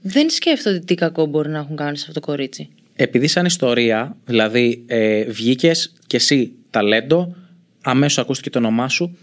Δεν 0.00 0.30
σκέφτονται 0.30 0.78
τι 0.78 0.94
κακό 0.94 1.26
μπορεί 1.26 1.48
να 1.48 1.58
έχουν 1.58 1.76
κάνει 1.76 1.96
σε 1.96 2.04
αυτό 2.08 2.20
το 2.20 2.26
κορίτσι. 2.26 2.68
Επειδή 2.96 3.26
σαν 3.26 3.44
ιστορία, 3.44 4.16
δηλαδή 4.24 4.84
ε, 4.86 5.24
βγήκες 5.24 5.92
και 6.06 6.16
εσύ 6.16 6.52
ταλέντο, 6.70 7.36
αμέσως 7.82 8.18
ακούστηκε 8.18 8.50
το 8.50 8.58
όνομά 8.58 8.88
σου. 8.88 9.18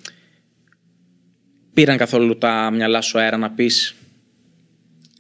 Πήραν 1.78 1.98
καθόλου 1.98 2.38
τα 2.38 2.72
μυαλά 2.74 3.02
σου 3.02 3.20
αέρα 3.20 3.38
να 3.38 3.52
πεις 3.52 3.96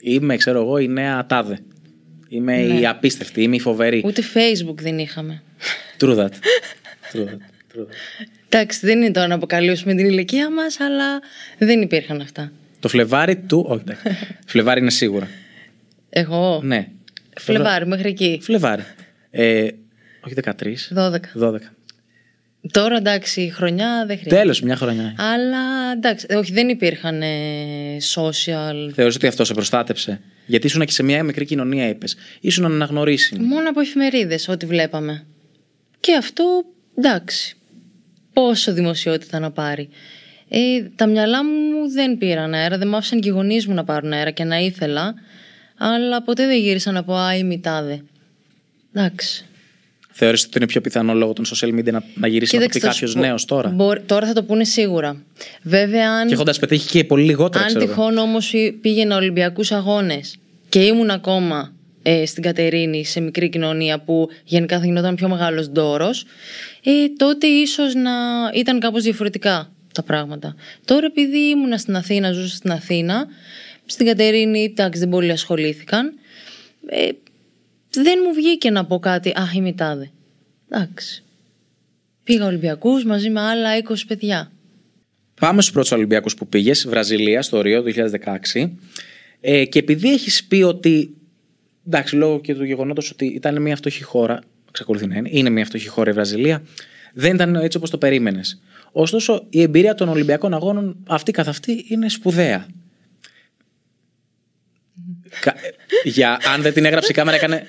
Είμαι, 0.01 0.37
ξέρω 0.37 0.61
εγώ, 0.61 0.77
η 0.77 0.87
νέα 0.87 1.25
τάδε. 1.25 1.59
Είμαι 2.27 2.57
η 2.61 2.85
απίστευτη, 2.85 3.41
είμαι 3.41 3.55
η 3.55 3.59
φοβερή. 3.59 4.01
Ούτε 4.05 4.21
Facebook 4.33 4.75
δεν 4.75 4.97
είχαμε. 4.97 5.43
True 5.99 6.17
that. 6.17 6.29
True 7.13 7.25
that. 7.25 7.39
True 7.73 7.81
that. 7.81 7.87
Εντάξει, 8.49 8.85
δεν 8.85 9.01
είναι 9.01 9.11
τώρα 9.11 9.27
να 9.27 9.35
αποκαλύψουμε 9.35 9.95
την 9.95 10.05
ηλικία 10.05 10.51
μας, 10.51 10.79
αλλά 10.79 11.19
δεν 11.57 11.81
υπήρχαν 11.81 12.21
αυτά. 12.21 12.51
Το 12.79 12.87
Φλεβάρι 12.87 13.35
του. 13.35 13.65
Όχι, 13.67 13.81
εντάξει. 13.81 14.27
Φλεβάρι 14.51 14.79
είναι 14.79 14.91
σίγουρα. 14.91 15.27
Εγώ; 16.09 16.61
Ναι. 16.63 16.87
Φλεβάρι, 17.37 17.87
μέχρι 17.87 18.09
εκεί. 18.09 18.39
Φλεβάρι. 18.41 18.83
Ε, 19.29 19.67
όχι 20.21 20.35
13. 20.43 20.51
12. 20.95 21.51
12. 21.51 21.57
Τώρα 22.71 22.95
εντάξει, 22.95 23.41
η 23.41 23.49
χρονιά 23.49 24.05
δεν 24.07 24.17
χρειάζεται. 24.17 24.35
Τέλος, 24.35 24.61
μια 24.61 24.75
χρονιά. 24.75 25.15
Αλλά 25.17 25.91
εντάξει, 25.95 26.25
όχι, 26.35 26.51
δεν 26.51 26.69
υπήρχαν 26.69 27.21
ε, 27.21 27.97
social. 28.15 28.91
Θεωρείς 28.93 29.15
ότι 29.15 29.27
αυτό 29.27 29.45
σε 29.45 29.53
προστάτεψε. 29.53 30.21
Γιατί 30.45 30.67
ήσουν 30.67 30.85
και 30.85 30.91
σε 30.91 31.03
μια 31.03 31.23
μικρή 31.23 31.45
κοινωνία, 31.45 31.87
είπες. 31.87 32.15
Ήσουν 32.39 32.65
αναγνωρίσιμη. 32.65 33.45
Μόνο 33.45 33.69
από 33.69 33.79
εφημερίδες, 33.79 34.47
ό,τι 34.47 34.65
βλέπαμε. 34.65 35.25
Και 35.99 36.15
αυτό 36.15 36.65
εντάξει. 36.97 37.55
Πόσο 38.33 38.73
δημοσιότητα 38.73 39.39
να 39.39 39.51
πάρει. 39.51 39.89
Ε, 40.49 40.59
τα 40.95 41.07
μυαλά 41.07 41.43
μου 41.43 41.91
δεν 41.91 42.17
πήραν 42.17 42.53
αέρα, 42.53 42.77
δεν 42.77 42.87
μ' 42.87 42.95
άφησαν 42.95 43.19
και 43.19 43.29
οι 43.29 43.31
γονείς 43.31 43.67
μου 43.67 43.73
να 43.73 43.83
πάρουν 43.83 44.13
αέρα 44.13 44.31
και 44.31 44.43
να 44.43 44.57
ήθελα. 44.57 45.13
Αλλά 45.77 46.21
ποτέ 46.21 46.45
δεν 46.45 46.57
γύρισα 46.57 46.91
να 46.91 47.03
πω 47.03 47.15
Α, 47.15 47.35
είμαι 47.35 47.53
η 47.53 47.59
τάδε. 47.59 48.01
Εντάξει. 48.93 49.45
Θεωρείς 50.19 50.43
ότι 50.43 50.57
είναι 50.57 50.65
πιο 50.65 50.81
πιθανό 50.81 51.13
λόγω 51.13 51.33
των 51.33 51.45
social 51.45 51.67
media 51.67 51.91
να, 51.91 52.03
να 52.15 52.27
γυρίσει 52.27 52.55
να 52.55 52.61
το 52.61 52.67
πει 52.67 52.71
Κοίταξε, 52.73 52.79
θα 52.79 52.87
κάποιος 52.87 53.09
σου 53.09 53.15
πω, 53.17 53.21
νέος 53.25 53.45
τώρα; 53.45 53.69
μπορεί- 53.69 54.01
τώρα 54.07 54.27
θα 54.27 54.33
το 54.33 54.43
πούνε 54.43 54.63
σίγουρα. 54.63 55.21
Βέβαια, 55.61 56.11
αν, 56.11 56.27
Και 56.27 56.33
έχοντας 56.33 56.59
πετύχει 56.59 56.89
και 56.89 57.03
πολύ 57.03 57.23
λιγότερα, 57.23 57.63
αν 57.63 57.69
ξέρω 57.69 57.83
εγώ. 57.85 57.93
τυχόν 57.93 58.17
όμως 58.17 58.53
πήγαινα 58.81 59.15
Ολυμπιακούς 59.15 59.71
Αγώνες 59.71 60.37
και 60.69 60.79
ήμουν 60.79 61.09
ακόμα 61.09 61.73
ε, 62.03 62.25
στην 62.25 62.43
Κατερίνη, 62.43 63.05
σε 63.05 63.19
μικρή 63.19 63.49
κοινωνία 63.49 63.99
που 63.99 64.29
γενικά 64.43 64.79
θα 64.79 64.85
γινόταν 64.85 65.15
πιο 65.15 65.29
μεγάλος 65.29 65.69
ντόρος, 65.69 66.25
ε, 66.83 66.91
τότε 67.17 67.47
ίσως 67.47 67.93
να 67.93 68.11
ήταν 68.53 68.79
κάπως 68.79 69.03
διαφορετικά 69.03 69.71
τα 69.93 70.03
πράγματα. 70.03 70.55
Τώρα, 70.85 71.05
επειδή 71.05 71.37
ήμουνα 71.37 71.77
στην 71.77 71.95
Αθήνα, 71.95 72.31
ζούσα 72.31 72.55
στην 72.55 72.71
Αθήνα, 72.71 73.27
Στην 73.89 74.05
Κατερίνη, 74.05 74.63
εντάξει, 74.63 74.99
δεν 74.99 75.09
πολύ 75.09 75.31
ασχολήθηκαν. 75.31 76.13
Ε, 76.89 77.09
δεν 78.01 78.19
μου 78.25 78.33
βγήκε 78.33 78.69
να 78.69 78.85
πω 78.85 78.99
κάτι. 78.99 79.33
Αχ, 79.35 79.55
η 79.55 79.73
τάδε. 79.73 80.09
Εντάξει. 80.69 81.23
Πήγα 82.23 82.45
Ολυμπιακούς 82.45 83.05
μαζί 83.05 83.29
με 83.29 83.39
άλλα 83.41 83.69
20 83.89 83.95
παιδιά. 84.07 84.51
Πάμε 85.39 85.61
στους 85.61 85.73
πρώτους 85.73 85.91
Ολυμπιακούς 85.91 86.35
που 86.35 86.47
πήγες, 86.47 86.87
Βραζιλία, 86.87 87.41
στο 87.41 87.61
Ρίο 87.61 87.81
2016. 87.81 88.71
Ε, 89.41 89.65
και 89.65 89.79
επειδή 89.79 90.13
έχεις 90.13 90.43
πει 90.43 90.61
ότι. 90.61 91.15
Εντάξει, 91.87 92.15
λόγω 92.15 92.39
και 92.39 92.55
του 92.55 92.63
γεγονότος 92.63 93.11
ότι 93.11 93.25
ήταν 93.25 93.61
μια 93.61 93.75
φτωχή 93.75 94.03
χώρα, 94.03 94.39
εξακολουθεί 94.69 95.07
να 95.07 95.15
είναι, 95.15 95.29
είναι 95.31 95.49
μια 95.49 95.65
φτωχή 95.65 95.87
χώρα 95.87 96.09
η 96.09 96.13
Βραζιλία, 96.13 96.63
δεν 97.13 97.35
ήταν 97.35 97.55
έτσι 97.55 97.77
όπως 97.77 97.89
το 97.89 97.97
περίμενες. 97.97 98.61
Ωστόσο, 98.91 99.45
η 99.49 99.61
εμπειρία 99.61 99.95
των 99.95 100.09
Ολυμπιακών 100.09 100.53
Αγώνων 100.53 100.97
αυτή 101.07 101.31
καθ' 101.31 101.47
αυτή 101.47 101.85
είναι 101.87 102.09
σπουδαία. 102.09 102.67
Για, 106.03 106.39
αν 106.53 106.61
δεν 106.61 106.73
την 106.73 106.85
έγραψε 106.85 107.11
η 107.11 107.13
κάμερα, 107.13 107.37
έκανε. 107.37 107.67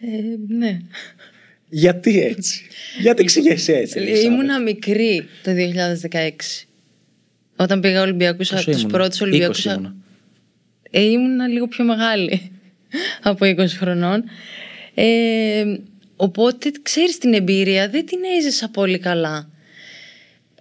Ε, 0.00 0.06
ναι. 0.48 0.78
Γιατί 1.68 2.22
έτσι; 2.22 2.66
Γιατί 3.00 3.22
εξηγέσαι 3.22 3.72
έτσι. 3.72 4.00
Ήμουνα 4.00 4.60
μικρή 4.60 5.28
το 5.42 5.50
2016. 6.10 6.30
Όταν 7.56 7.80
πήγα 7.80 8.02
Ολυμπιακούς, 8.02 8.48
τους 8.48 8.86
πρώτους 8.86 9.20
Ολυμπιακούς. 9.20 9.66
Ε, 10.90 11.00
ήμουνα 11.00 11.46
λίγο 11.46 11.68
πιο 11.68 11.84
μεγάλη 11.84 12.52
από 13.22 13.46
20 13.46 13.66
χρονών. 13.78 14.24
Ε, 14.94 15.64
οπότε, 16.16 16.70
ξέρεις 16.82 17.18
την 17.18 17.34
εμπειρία, 17.34 17.88
δεν 17.88 18.06
την 18.06 18.18
έζησα 18.38 18.68
πολύ 18.68 18.98
καλά. 18.98 19.48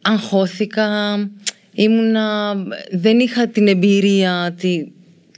Αγχώθηκα, 0.01 1.15
ήμουνα, 1.73 2.55
δεν 2.91 3.19
είχα 3.19 3.47
την 3.47 3.67
εμπειρία, 3.67 4.55
τη, 4.57 4.86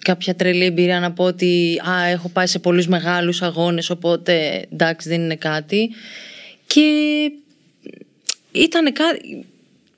κάποια 0.01 0.35
τρελή 0.35 0.65
εμπειρία 0.65 0.99
να 0.99 1.11
πω 1.11 1.23
ότι 1.23 1.81
α, 1.89 2.05
έχω 2.05 2.29
πάει 2.29 2.47
σε 2.47 2.59
πολλούς 2.59 2.87
μεγάλους 2.87 3.41
αγώνες 3.41 3.89
οπότε 3.89 4.65
εντάξει 4.73 5.09
δεν 5.09 5.21
είναι 5.21 5.35
κάτι 5.35 5.89
και 6.67 6.81
ήταν 8.51 8.93
κάτι 8.93 9.45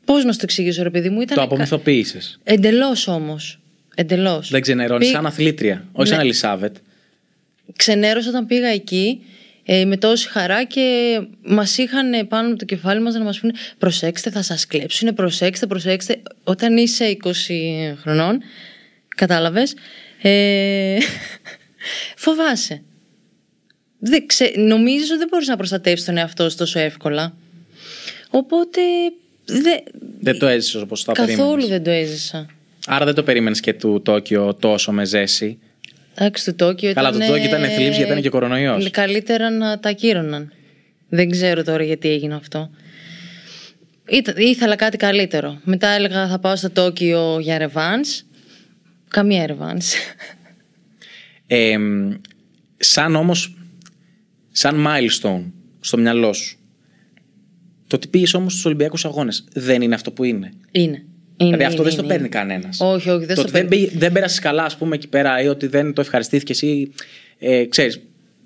πώς 0.05 0.23
να 0.23 0.31
σου 0.31 0.37
το 0.37 0.43
εξηγήσω 0.43 0.83
ρε 0.83 0.89
παιδί 0.89 1.09
μου 1.09 1.21
ήταν 1.21 1.37
το 1.37 1.43
απομυθοποίησες. 1.43 2.39
εντελώς 2.43 3.07
όμως 3.07 3.59
εντελώς. 3.95 4.49
Δεν 4.49 4.61
ξενερώνεις 4.61 5.07
Πή... 5.07 5.13
σαν 5.13 5.25
αθλήτρια 5.25 5.85
όχι 5.91 6.09
ναι. 6.09 6.15
σαν 6.15 6.25
Ελισάβετ. 6.25 6.75
Ξενέρωσα 7.75 8.29
όταν 8.29 8.45
πήγα 8.45 8.67
εκεί 8.67 9.21
ε, 9.69 9.85
με 9.85 9.97
τόση 9.97 10.29
χαρά 10.29 10.63
και 10.63 11.19
μας 11.41 11.77
είχαν 11.77 12.27
πάνω 12.27 12.47
από 12.47 12.57
το 12.57 12.65
κεφάλι 12.65 13.01
μας 13.01 13.13
να 13.13 13.23
μας 13.23 13.39
πούνε 13.39 13.53
προσέξτε 13.77 14.29
θα 14.29 14.41
σας 14.41 14.67
κλέψουν, 14.67 15.13
προσέξτε, 15.13 15.67
προσέξτε 15.67 16.21
όταν 16.43 16.77
είσαι 16.77 17.17
20 17.23 17.31
χρονών 18.01 18.39
Κατάλαβες. 19.17 19.73
Ε, 20.21 20.97
φοβάσαι. 22.25 22.81
Δεν 23.99 24.27
ξε, 24.27 24.53
νομίζεις 24.55 25.09
ότι 25.09 25.17
δεν 25.19 25.27
μπορείς 25.27 25.47
να 25.47 25.57
προστατεύσεις 25.57 26.05
τον 26.05 26.17
εαυτό 26.17 26.49
σου 26.49 26.57
τόσο 26.57 26.79
εύκολα. 26.79 27.35
Οπότε... 28.29 28.81
Δε, 29.45 29.77
δεν 30.19 30.39
το 30.39 30.47
έζησες 30.47 30.81
όπως 30.81 31.03
το 31.03 31.11
Καθόλου 31.11 31.67
δεν 31.67 31.83
το 31.83 31.89
έζησα. 31.89 32.45
Άρα 32.87 33.05
δεν 33.05 33.13
το 33.13 33.23
περίμενες 33.23 33.59
και 33.59 33.73
του 33.73 34.01
Τόκιο 34.03 34.53
τόσο 34.53 34.91
με 34.91 35.05
ζέση. 35.05 35.59
Εντάξει, 36.19 36.53
το 36.53 36.65
Τόκιο 36.65 36.93
Καλά, 36.93 37.09
ήταν... 37.09 37.19
το 37.19 37.27
Τόκιο 37.27 37.45
ήταν 37.45 37.61
θλίψη 37.61 37.83
γιατί 37.83 38.01
ήταν 38.01 38.21
και 38.21 38.29
κορονοϊός. 38.29 38.89
Καλύτερα 38.89 39.49
να 39.49 39.79
τα 39.79 39.89
ακύρωναν. 39.89 40.51
Δεν 41.09 41.29
ξέρω 41.29 41.63
τώρα 41.63 41.83
γιατί 41.83 42.09
έγινε 42.09 42.35
αυτό. 42.35 42.69
ήθελα 44.35 44.75
κάτι 44.75 44.97
καλύτερο. 44.97 45.59
Μετά 45.63 45.87
έλεγα 45.87 46.27
θα 46.27 46.39
πάω 46.39 46.55
στο 46.55 46.69
Τόκιο 46.69 47.39
για 47.39 47.57
ρεβάνς 47.57 48.23
Καμία 49.07 49.43
ερβάνση. 49.43 49.97
Ε, 51.47 51.77
σαν 52.77 53.15
όμως, 53.15 53.57
σαν 54.51 54.85
milestone 54.87 55.43
στο 55.79 55.97
μυαλό 55.97 56.33
σου, 56.33 56.57
το 57.87 57.95
ότι 57.95 58.07
πήγες 58.07 58.33
όμως 58.33 58.51
στους 58.51 58.65
Ολυμπιακούς 58.65 59.05
Αγώνες 59.05 59.45
δεν 59.53 59.81
είναι 59.81 59.95
αυτό 59.95 60.11
που 60.11 60.23
είναι; 60.23 60.53
Είναι. 60.71 61.05
Είναι, 61.37 61.57
δηλαδή 61.57 61.63
αυτό 61.63 61.81
είναι, 61.81 61.91
δεν 61.91 62.01
το 62.01 62.07
παίρνει 62.07 62.29
κανένας. 62.29 62.79
Όχι, 62.81 63.09
όχι, 63.09 63.25
δεν 63.25 63.35
το, 63.35 63.43
το 63.43 63.49
δεν, 63.51 63.67
δεν 63.93 64.11
πέρασε 64.11 64.41
καλά, 64.41 64.63
ας 64.63 64.77
πούμε, 64.77 64.95
εκεί 64.95 65.07
πέρα 65.07 65.41
ή 65.41 65.47
ότι 65.47 65.67
δεν 65.67 65.93
το 65.93 66.01
ευχαριστήθηκε 66.01 66.65
ή. 66.65 66.91
Ε, 67.39 67.65
ξέρεις, 67.65 68.01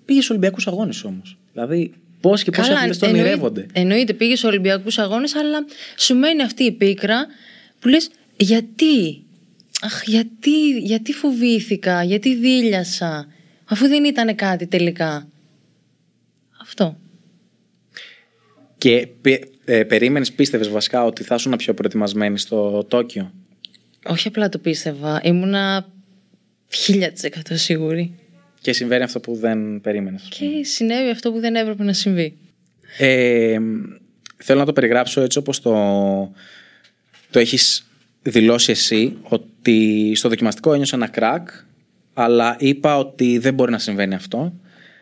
πήγες 0.06 0.24
στους 0.24 0.30
Ολυμπιακούς 0.30 0.68
Αγώνες 0.68 1.04
όμως. 1.04 1.38
Δηλαδή, 1.54 1.94
πώς 2.22 2.44
και 2.44 2.52
πόσοι 2.52 2.72
αθλητέ 2.72 2.98
τον 2.98 3.10
ονειρεύονται. 3.10 3.66
Εννοείται, 3.74 4.14
πήγες 4.14 4.38
στους 4.38 4.50
Ολυμπιακούς 4.50 4.98
Αγώνες, 4.98 5.36
αλλά 5.36 5.66
σου 5.98 6.16
μένει 6.16 6.42
αυτή 6.42 6.64
η 6.64 6.72
πίκρα 6.72 7.28
που 7.80 7.88
λες, 7.88 8.10
γιατί; 8.38 9.24
Αχ, 9.82 10.04
γιατί, 10.06 10.70
γιατί 10.80 11.14
φοβήθηκα, 11.14 12.04
γιατί 12.04 12.36
δίλιασα, 12.36 13.28
αφού 13.66 13.88
δεν 13.88 14.04
ήταν 14.04 14.36
κάτι 14.36 14.68
τελικά. 14.68 15.28
Αυτό. 16.62 16.98
Και 18.78 19.08
ε, 19.66 19.84
περίμενες, 19.84 20.32
πίστευες 20.32 20.70
βασικά 20.70 21.06
ότι 21.06 21.24
θα 21.24 21.36
ήσουν 21.36 21.56
πιο 21.56 21.74
προετοιμασμένη 21.74 22.38
στο 22.38 22.86
Τόκιο; 22.88 23.32
Όχι 24.06 24.28
απλά 24.28 24.50
το 24.50 24.58
πίστευα, 24.58 25.22
ήμουνα 25.24 25.88
χίλια 26.70 27.14
εκατό 27.22 27.58
σίγουρη. 27.58 28.16
Και 28.62 28.74
συμβαίνει 28.74 29.04
αυτό 29.04 29.20
που 29.20 29.36
δεν 29.36 29.82
περίμενες. 29.82 30.28
Και 30.30 30.64
συνέβη 30.64 31.10
αυτό 31.10 31.32
που 31.32 31.40
δεν 31.40 31.56
έπρεπε 31.56 31.84
να 31.84 31.94
συμβεί. 31.94 32.38
Ε, 32.98 33.60
θέλω 34.38 34.60
να 34.60 34.66
το 34.66 34.74
περιγράψω 34.74 35.22
έτσι 35.22 35.38
όπως 35.38 35.62
το, 35.62 35.72
το 37.30 37.40
έχεις 37.40 37.86
δηλώσει 38.22 38.72
εσύ 38.72 39.18
ότι 39.22 40.12
στο 40.16 40.30
δοκιμαστικό 40.30 40.74
ένιωσα 40.74 40.96
ένα 40.96 41.08
κράκ, 41.08 41.50
αλλά 42.14 42.56
είπα 42.60 42.98
ότι 42.98 43.38
δεν 43.38 43.54
μπορεί 43.54 43.72
να 43.72 43.80
συμβαίνει 43.80 44.16
αυτό, 44.16 44.54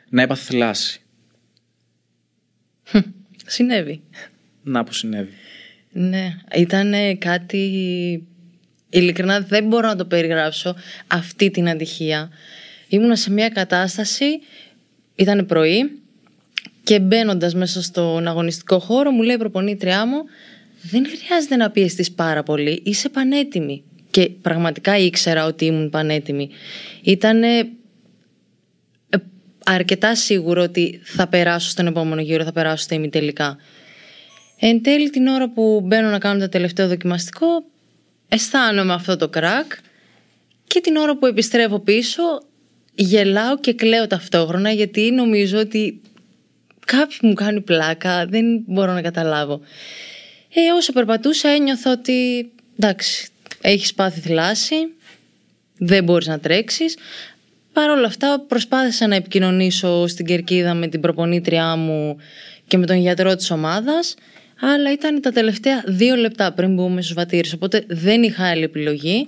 να 0.10 0.22
έπαθε 0.22 0.44
θλάση. 0.44 1.02
Συνέβη. 3.46 4.02
Να 4.70 4.84
που 4.84 4.94
συνέβη. 4.94 5.34
Ναι, 5.92 6.36
ήταν 6.56 6.94
κάτι... 7.18 7.64
Ειλικρινά 8.90 9.40
δεν 9.42 9.68
μπορώ 9.68 9.88
να 9.88 9.96
το 9.96 10.06
περιγράψω 10.06 10.76
αυτή 11.08 11.52
την 11.52 11.70
ατυχία. 11.70 12.30
Ήμουνα 12.88 13.16
σε 13.16 13.32
μια 13.32 13.50
κατάσταση, 13.50 14.26
ήταν 15.16 15.46
πρωί 15.46 16.00
και 16.84 17.00
μπαίνοντας 17.00 17.56
μέσα 17.56 17.82
στον 17.82 18.28
αγωνιστικό 18.28 18.80
χώρο 18.80 19.12
μου 19.12 19.22
λέει 19.22 19.36
η 19.36 19.40
προπονήτριά 19.40 20.06
μου 20.06 20.24
δεν 20.82 21.06
χρειάζεται 21.08 21.56
να 21.56 21.70
πιεστείς 21.70 22.12
πάρα 22.12 22.44
πολύ. 22.44 22.82
Είσαι 22.86 23.10
πανέτοιμη. 23.10 23.84
Και 24.12 24.30
πραγματικά 24.30 24.98
ήξερα 24.98 25.46
ότι 25.46 25.66
ήμουν 25.66 25.90
πανέτοιμη. 25.90 26.50
Ήταν 27.04 27.42
αρκετά 29.66 30.16
σίγουρο 30.16 30.62
ότι 30.62 31.00
θα 31.04 31.28
περάσω 31.28 31.70
στον 31.70 31.88
επόμενο 31.88 32.22
γύρο, 32.22 32.44
θα 32.44 32.52
περάσω 32.52 32.84
στο 32.84 32.96
ημιτελικά. 32.96 33.58
Εν 34.60 34.84
τέλει 34.84 35.10
την 35.10 35.28
ώρα 35.28 35.50
που 35.50 35.82
μπαίνω 35.84 36.10
να 36.10 36.20
κάνω 36.20 36.40
το 36.40 36.50
τελευταίο 36.50 36.88
δοκιμαστικό, 36.88 37.64
αισθάνομαι 38.30 38.94
αυτό 38.94 39.18
το 39.18 39.30
κράκ 39.30 39.72
και 40.68 40.82
την 40.82 40.96
ώρα 40.96 41.18
που 41.18 41.26
επιστρέφω 41.26 41.80
πίσω 41.80 42.24
γελάω 42.96 43.60
και 43.60 43.74
κλαίω 43.74 44.08
ταυτόχρονα 44.08 44.72
γιατί 44.72 45.12
νομίζω 45.12 45.60
ότι 45.60 46.02
κάποιοι 46.86 47.18
μου 47.22 47.34
κάνει 47.34 47.62
πλάκα, 47.62 48.26
δεν 48.26 48.64
μπορώ 48.66 48.94
να 48.94 49.02
καταλάβω. 49.02 49.62
Ε, 50.54 50.72
όσο 50.72 50.94
περπατούσα 50.94 51.50
ένιωθα 51.50 51.92
ότι 51.92 52.52
εντάξει, 52.80 53.28
έχεις 53.62 53.94
πάθει 53.94 54.20
θλάση, 54.20 54.76
δεν 55.78 56.04
μπορείς 56.04 56.28
να 56.28 56.40
τρέξεις. 56.40 56.98
Παρ' 57.74 57.90
όλα 57.90 58.08
αυτά 58.08 58.46
προσπάθησα 58.48 59.08
να 59.08 59.16
επικοινωνήσω 59.16 60.08
στην 60.08 60.26
Κερκίδα 60.26 60.74
με 60.74 60.88
την 60.88 61.02
προπονήτριά 61.02 61.76
μου 61.76 62.18
και 62.68 62.78
με 62.78 62.86
τον 62.86 62.98
γιατρό 62.98 63.36
της 63.36 63.52
ομάδας, 63.52 64.16
αλλά 64.60 64.92
ήταν 64.92 65.22
τα 65.22 65.32
τελευταία 65.32 65.84
δύο 65.88 66.16
λεπτά 66.16 66.54
πριν 66.54 66.74
μπούμε 66.74 67.02
στους 67.02 67.14
βατήρες, 67.14 67.54
οπότε 67.54 67.84
δεν 67.88 68.24
είχα 68.24 68.50
άλλη 68.50 68.64
επιλογή 68.64 69.28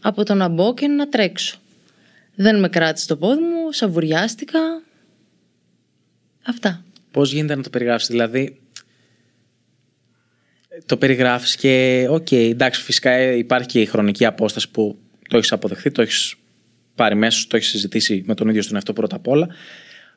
από 0.00 0.24
το 0.24 0.34
να 0.34 0.48
μπω 0.48 0.74
και 0.74 0.86
να 0.86 1.08
τρέξω. 1.08 1.56
Δεν 2.34 2.60
με 2.60 2.68
κράτησε 2.68 3.06
το 3.06 3.16
πόδι 3.16 3.40
μου, 3.40 3.72
σαβουριάστηκα. 3.72 4.60
Αυτά. 6.46 6.84
Πώς 7.10 7.32
γίνεται 7.32 7.54
να 7.54 7.62
το 7.62 7.70
περιγράψεις, 7.70 8.08
δηλαδή 8.08 8.60
το 10.86 10.96
περιγράφεις 10.96 11.56
και 11.56 12.06
OK, 12.10 12.26
okay, 12.30 12.50
εντάξει, 12.50 12.82
φυσικά 12.82 13.10
ε, 13.10 13.36
υπάρχει 13.36 13.68
και 13.68 13.80
η 13.80 13.86
χρονική 13.86 14.24
απόσταση 14.24 14.70
που 14.70 14.98
το 15.28 15.36
έχεις 15.36 15.52
αποδεχθεί, 15.52 15.90
το 15.90 16.02
έχεις 16.02 16.34
πάρει 16.94 17.14
μέσα, 17.14 17.46
το 17.48 17.56
έχεις 17.56 17.68
συζητήσει 17.68 18.22
με 18.26 18.34
τον 18.34 18.48
ίδιο 18.48 18.62
στον 18.62 18.74
εαυτό 18.74 18.92
πρώτα 18.92 19.16
απ' 19.16 19.28
όλα. 19.28 19.48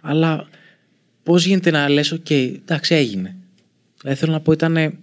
Αλλά 0.01 0.47
πώς 1.23 1.45
γίνεται 1.45 1.71
να 1.71 1.89
λες, 1.89 2.11
OK, 2.11 2.25
okay, 2.29 2.55
εντάξει, 2.61 2.95
έγινε. 2.95 3.35
Δηλαδή 4.05 4.19
θέλω 4.19 4.31
να 4.31 4.39
πω, 4.39 4.51
ήταν. 4.51 4.99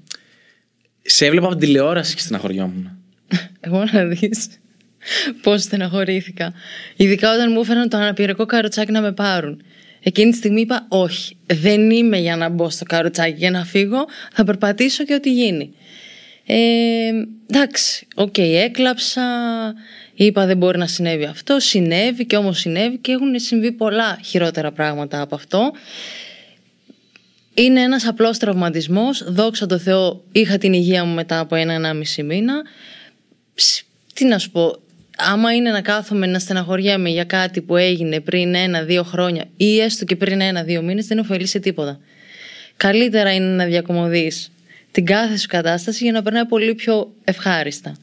Σε 1.03 1.27
έβλεπα 1.27 1.47
από 1.47 1.57
την 1.57 1.67
τηλεόραση 1.67 2.15
και 2.15 2.21
στεναχωριόμουν. 2.21 2.91
Εγώ 3.61 3.85
να 3.93 4.05
δεις 4.05 4.49
πώς 5.43 5.62
στεναχωρήθηκα. 5.62 6.53
Ειδικά 6.97 7.33
όταν 7.35 7.53
μου 7.53 7.61
έφεραν 7.61 7.88
το 7.88 7.97
αναπηρικό 7.97 8.47
καροτσάκι 8.47 8.93
να 8.93 9.01
με 9.01 9.12
πάρουν. 9.12 9.62
Εκείνη 10.03 10.31
τη 10.31 10.37
στιγμή 10.37 10.61
είπα 10.61 10.87
όχι, 10.88 11.37
δεν 11.47 11.91
είμαι 11.91 12.19
για 12.19 12.37
να 12.37 12.49
μπω 12.49 12.71
στο 12.71 12.85
καροτσάκι 12.85 13.35
για 13.37 13.51
να 13.51 13.65
φύγω, 13.65 14.07
θα 14.33 14.45
περπατήσω 14.45 15.05
και 15.05 15.15
ό,τι 15.15 15.33
γίνει. 15.33 15.75
Ε, 16.47 16.57
εντάξει, 17.51 18.07
οκ, 18.15 18.38
έκλαψα, 18.38 19.23
είπα 20.15 20.47
δεν 20.47 20.57
μπορεί 20.57 20.79
να 20.79 20.87
συνέβη 20.87 21.25
αυτό, 21.25 21.61
συνέβη 21.61 22.27
και 22.27 22.37
όμως 22.37 22.59
συνέβη 22.59 22.99
και 22.99 23.12
έχουν 23.12 23.38
συμβεί 23.38 23.73
πολλά 23.73 24.19
χειρότερα 24.25 24.73
πράγματα 24.73 25.21
από 25.21 25.35
αυτό. 25.35 25.73
Είναι 27.55 27.81
ένας 27.81 28.07
απλός 28.07 28.38
τραυματισμός, 28.38 29.25
δόξα 29.27 29.67
τω 29.67 29.79
Θεώ 29.79 30.25
είχα 30.33 30.59
την 30.59 30.73
υγεία 30.73 31.05
μου 31.05 31.15
μετά 31.15 31.38
από 31.38 31.55
ένα-ενάμιση 31.55 32.23
μήνα. 32.23 32.55
Τι 34.15 34.25
να 34.25 34.38
σου 34.38 34.51
πω, 34.51 34.81
άμα 35.17 35.55
είναι 35.55 35.71
να 35.71 35.81
κάθομαι 35.81 36.27
να 36.27 36.38
στεναχωριέμαι 36.38 37.09
για 37.09 37.25
κάτι 37.25 37.61
που 37.61 37.77
έγινε 37.77 38.21
πριν 38.21 38.55
ένα-δύο 38.55 39.03
χρόνια 39.03 39.45
ή 39.57 39.81
έστω 39.81 40.05
και 40.05 40.17
πριν 40.17 40.41
ένα-δύο 40.41 40.83
μήνες 40.83 41.07
δεν 41.07 41.19
ωφελεί 41.19 41.47
σε 41.47 41.59
τίποτα. 41.59 42.01
Καλύτερα 42.77 43.35
είναι 43.35 43.55
να 43.55 43.65
διακομωδείς 43.65 44.51
την 44.91 45.07
κάθε 45.07 45.37
σου 45.37 45.47
κατάσταση 45.49 46.05
για 46.05 46.12
να 46.12 46.23
περνάει 46.23 46.47
πολύ 46.47 46.75
πιο 46.75 47.12
ευχάριστα. 47.25 47.97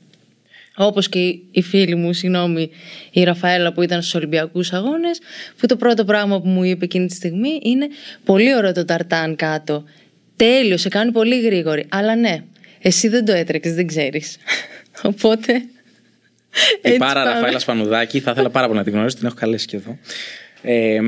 Όπως 0.82 1.10
και 1.10 1.20
η 1.52 1.62
φίλη 1.62 1.96
μου, 1.96 2.14
συγγνώμη, 2.14 2.70
η 3.12 3.24
Ραφαέλα 3.24 3.74
που 3.74 3.82
ήταν 3.82 4.02
στους 4.02 4.14
Ολυμπιακούς 4.14 4.74
Αγώνες, 4.74 5.20
που 5.58 5.66
το 5.66 5.76
πρώτο 5.76 6.06
πράγμα 6.06 6.42
που 6.42 6.48
μου 6.48 6.64
είπε 6.64 6.86
εκείνη 6.86 7.08
τη 7.08 7.14
στιγμή 7.14 7.60
είναι 7.64 7.88
πολύ 8.24 8.56
ωραίο 8.56 8.72
το 8.72 8.86
ταρτάν 8.86 9.36
κάτω. 9.36 9.84
Τέλειο, 10.36 10.78
σε 10.78 10.90
κάνει 10.90 11.12
πολύ 11.12 11.42
γρήγορη. 11.42 11.86
Αλλά 11.90 12.16
ναι, 12.16 12.44
εσύ 12.82 13.08
δεν 13.08 13.26
το 13.26 13.32
έτρεξες, 13.32 13.74
δεν 13.74 13.88
ξέρεις. 13.88 14.38
Οπότε... 15.12 15.54
Η 16.82 16.98
Πάρα 16.98 17.24
Ραφαέλα 17.24 17.60
Σπανουδάκη, 17.60 18.20
θα 18.20 18.32
ήθελα 18.32 18.50
πάρα 18.50 18.66
πολύ 18.66 18.78
να 18.78 18.84
την 18.84 18.94
γνωρίσω, 18.94 19.18
την 19.18 19.26
έχω 19.26 19.36
καλέσει 19.36 19.66
και 19.66 19.76
εδώ. 19.76 19.98
Ε, 20.62 21.00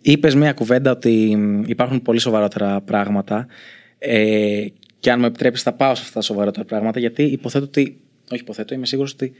Είπες 0.00 0.34
μια 0.34 0.52
κουβέντα 0.52 0.90
ότι 0.90 1.38
υπάρχουν 1.66 2.02
πολύ 2.02 2.18
σοβαρότερα 2.18 2.80
πράγματα 2.80 3.46
ε, 3.98 4.66
και 5.04 5.10
αν 5.10 5.20
με 5.20 5.26
επιτρέπεις 5.26 5.62
θα 5.62 5.72
πάω 5.72 5.94
σε 5.94 6.02
αυτά 6.02 6.14
τα 6.14 6.20
σοβαρότερα 6.20 6.64
πράγματα 6.64 7.00
γιατί 7.00 7.22
υποθέτω 7.22 7.64
ότι, 7.64 8.00
όχι 8.30 8.40
υποθέτω, 8.40 8.74
είμαι 8.74 8.86
σίγουρος 8.86 9.12
ότι 9.12 9.32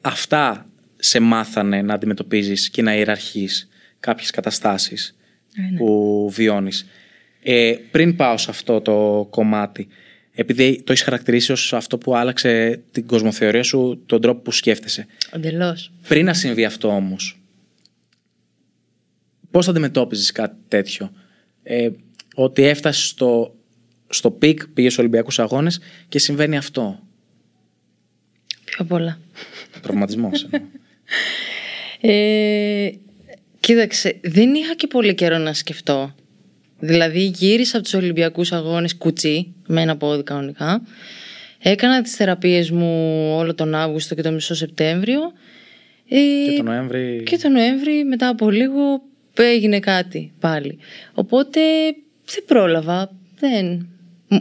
αυτά 0.00 0.66
σε 0.96 1.20
μάθανε 1.20 1.82
να 1.82 1.94
αντιμετωπίζεις 1.94 2.70
και 2.70 2.82
να 2.82 2.94
ιεραρχείς 2.96 3.68
κάποιες 4.00 4.30
καταστάσεις 4.30 5.16
ε, 5.56 5.60
ναι. 5.60 5.78
που 5.78 6.28
βιώνεις. 6.32 6.86
Ε, 7.42 7.74
πριν 7.90 8.16
πάω 8.16 8.36
σε 8.36 8.50
αυτό 8.50 8.80
το 8.80 9.26
κομμάτι, 9.30 9.88
επειδή 10.32 10.82
το 10.82 10.92
έχεις 10.92 11.04
χαρακτηρίσει 11.04 11.52
ως 11.52 11.72
αυτό 11.72 11.98
που 11.98 12.16
άλλαξε 12.16 12.82
την 12.90 13.06
κοσμοθεωρία 13.06 13.62
σου, 13.62 14.02
τον 14.06 14.20
τρόπο 14.20 14.40
που 14.40 14.52
σκέφτεσαι. 14.52 15.06
Εντελώς. 15.30 15.92
Πριν 16.08 16.24
να 16.24 16.34
συμβεί 16.34 16.64
αυτό 16.64 16.88
όμως, 16.88 17.40
πώς 19.50 19.64
θα 19.64 19.70
αντιμετώπιζες 19.70 20.32
κάτι 20.32 20.56
τέτοιο; 20.68 21.12
Ε, 21.62 21.88
ότι 22.34 22.62
έφτασες 22.62 23.06
στο, 23.06 23.54
στο 24.10 24.30
peak, 24.30 24.66
πήγες 24.68 24.92
στους 24.92 25.04
Ολυμπιακούς 25.04 25.38
Αγώνες 25.38 25.80
και 26.08 26.18
συμβαίνει 26.18 26.56
αυτό. 26.56 27.00
Πιο 28.64 28.84
πολλά. 28.84 29.18
Προβληματισμός. 29.80 30.48
ε, 32.00 32.90
κοίταξε, 33.60 34.20
δεν 34.22 34.54
είχα 34.54 34.74
και 34.74 34.86
πολύ 34.86 35.14
καιρό 35.14 35.38
να 35.38 35.52
σκεφτώ. 35.52 36.14
Δηλαδή 36.78 37.20
γύρισα 37.20 37.76
από 37.76 37.84
τους 37.84 37.94
Ολυμπιακούς 37.94 38.52
Αγώνες 38.52 38.96
κουτσί, 38.96 39.54
με 39.66 39.82
ένα 39.82 39.96
πόδι 39.96 40.22
κανονικά. 40.22 40.82
Έκανα 41.62 42.02
τις 42.02 42.14
θεραπείες 42.14 42.70
μου 42.70 42.86
όλο 43.36 43.54
τον 43.54 43.74
Αύγουστο 43.74 44.14
και 44.14 44.22
το 44.22 44.30
μισό 44.30 44.54
Σεπτέμβριο. 44.54 45.20
Ε, 46.08 46.50
και 46.50 46.56
τον 46.56 46.64
Νοέμβρη... 46.64 47.22
Και 47.26 47.36
τον 47.36 47.52
Νοέμβρη 47.52 48.04
μετά 48.04 48.28
από 48.28 48.50
λίγο 48.50 49.02
έγινε 49.34 49.80
κάτι 49.80 50.32
πάλι. 50.40 50.78
Οπότε 51.14 51.60
δεν 52.24 52.44
πρόλαβα. 52.46 53.10
Δεν... 53.38 53.86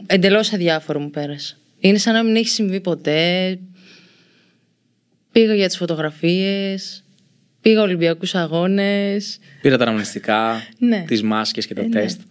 Εντελώς 0.06 0.54
αδιάφορο 0.54 1.00
μου 1.00 1.10
πέρασε. 1.10 1.58
Είναι 1.80 1.98
σαν 1.98 2.14
να 2.14 2.24
μην 2.24 2.36
έχει 2.36 2.48
συμβεί 2.48 2.82
ποτέ. 2.82 3.60
Πήγα 5.32 5.54
για 5.54 5.68
τις 5.68 5.78
φωτογραφίες. 5.78 7.04
Πήγα 7.62 7.82
Ολυμπιακούς 7.82 8.36
αγώνες. 8.36 9.40
Πήρα 9.62 9.78
τα 9.78 9.84
αναμνηστικά, 9.84 10.62
ναι. 10.78 11.04
τις 11.08 11.24
μάσκες 11.24 11.68
και 11.68 11.74
τα 11.74 11.82
ε, 11.82 11.84
ναι. 11.84 11.90
τεστ. 11.90 12.22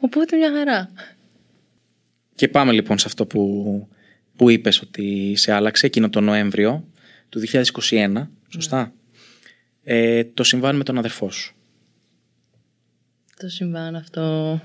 Οπότε 0.00 0.36
μια 0.36 0.52
χαρά. 0.52 0.90
Και 2.34 2.48
πάμε 2.48 2.72
λοιπόν 2.72 2.98
σε 2.98 3.06
αυτό 3.06 3.26
που, 3.26 3.88
που 4.36 4.50
είπες 4.50 4.80
ότι 4.80 5.34
σε 5.36 5.52
άλλαξε 5.52 5.86
εκείνο 5.86 6.10
το 6.10 6.20
Νοέμβριο 6.20 6.84
του 7.28 7.42
2021, 7.90 8.26
σωστά; 8.48 8.92
Ε, 9.84 10.24
το 10.24 10.44
συμβάν 10.44 10.76
με 10.76 10.84
τον 10.84 10.98
αδερφό 10.98 11.30
σου. 11.30 11.54
Το 13.36 13.48
συμβάν 13.48 13.96
αυτό... 13.96 14.60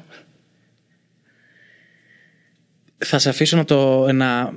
Θα 2.97 3.19
σε 3.19 3.29
αφήσω 3.29 3.57
να 3.57 3.65
το... 3.65 4.12
Να... 4.12 4.53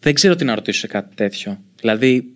Δεν 0.00 0.14
ξέρω 0.14 0.34
τι 0.34 0.44
να 0.44 0.54
ρωτήσω 0.54 0.80
σε 0.80 0.86
κάτι 0.86 1.14
τέτοιο. 1.14 1.60
Δηλαδή, 1.80 2.34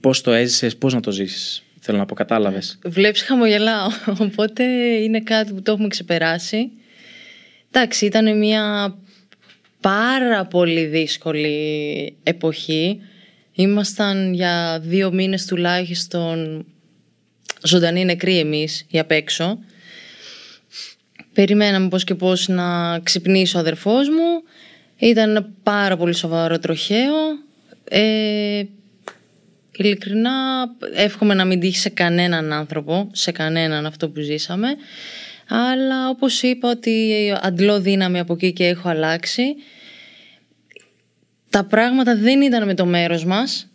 πώς 0.00 0.20
το 0.20 0.32
έζησες, 0.32 0.76
πώς 0.76 0.94
να 0.94 1.00
το 1.00 1.10
ζήσεις. 1.10 1.62
Θέλω 1.80 1.98
να 1.98 2.06
πω, 2.06 2.14
κατάλαβες. 2.14 2.78
Βλέπεις 2.84 3.22
χαμογελάω, 3.22 3.88
οπότε 4.26 4.64
είναι 5.02 5.20
κάτι 5.20 5.52
που 5.52 5.62
το 5.62 5.72
έχουμε 5.72 5.88
ξεπεράσει. 5.88 6.70
Εντάξει, 7.70 8.06
ήταν 8.06 8.38
μια 8.38 8.96
πάρα 9.80 10.46
πολύ 10.46 10.84
δύσκολη 10.84 12.16
εποχή. 12.22 13.00
Ήμασταν 13.52 14.34
για 14.34 14.80
δύο 14.82 15.12
μήνες 15.12 15.46
τουλάχιστον 15.46 16.66
ζωντανοί 17.62 18.04
νεκροί 18.04 18.38
εμείς 18.38 18.86
για 18.88 19.00
απ' 19.00 19.10
έξω. 19.10 19.58
Περιμέναμε 21.32 21.88
πώς 21.88 22.04
και 22.04 22.14
πώς 22.14 22.48
να 22.48 22.98
ξυπνήσει 22.98 23.56
ο 23.56 23.58
αδερφός 23.58 24.08
μου. 24.08 24.42
Ήταν 25.00 25.30
ένα 25.30 25.52
πάρα 25.62 25.96
πολύ 25.96 26.14
σοβαρό 26.14 26.58
τροχαίο. 26.58 27.14
Ε, 27.84 28.62
ειλικρινά 29.72 30.30
εύχομαι 30.94 31.34
να 31.34 31.44
μην 31.44 31.60
τύχει 31.60 31.78
σε 31.78 31.88
κανέναν 31.88 32.52
άνθρωπο, 32.52 33.08
σε 33.12 33.32
κανέναν 33.32 33.86
αυτό 33.86 34.08
που 34.08 34.20
ζήσαμε. 34.20 34.68
Αλλά 35.48 36.08
όπως 36.08 36.42
είπα 36.42 36.70
ότι 36.70 37.12
αντλώ 37.40 37.80
δύναμη 37.80 38.18
από 38.18 38.32
εκεί 38.32 38.52
και 38.52 38.66
έχω 38.66 38.88
αλλάξει 38.88 39.54
τα 41.50 41.64
πράγματα 41.64 42.16
δεν 42.16 42.40
ήταν 42.40 42.66
με 42.66 42.74
το 42.74 42.86
μέρος 42.86 43.24
μας, 43.24 43.70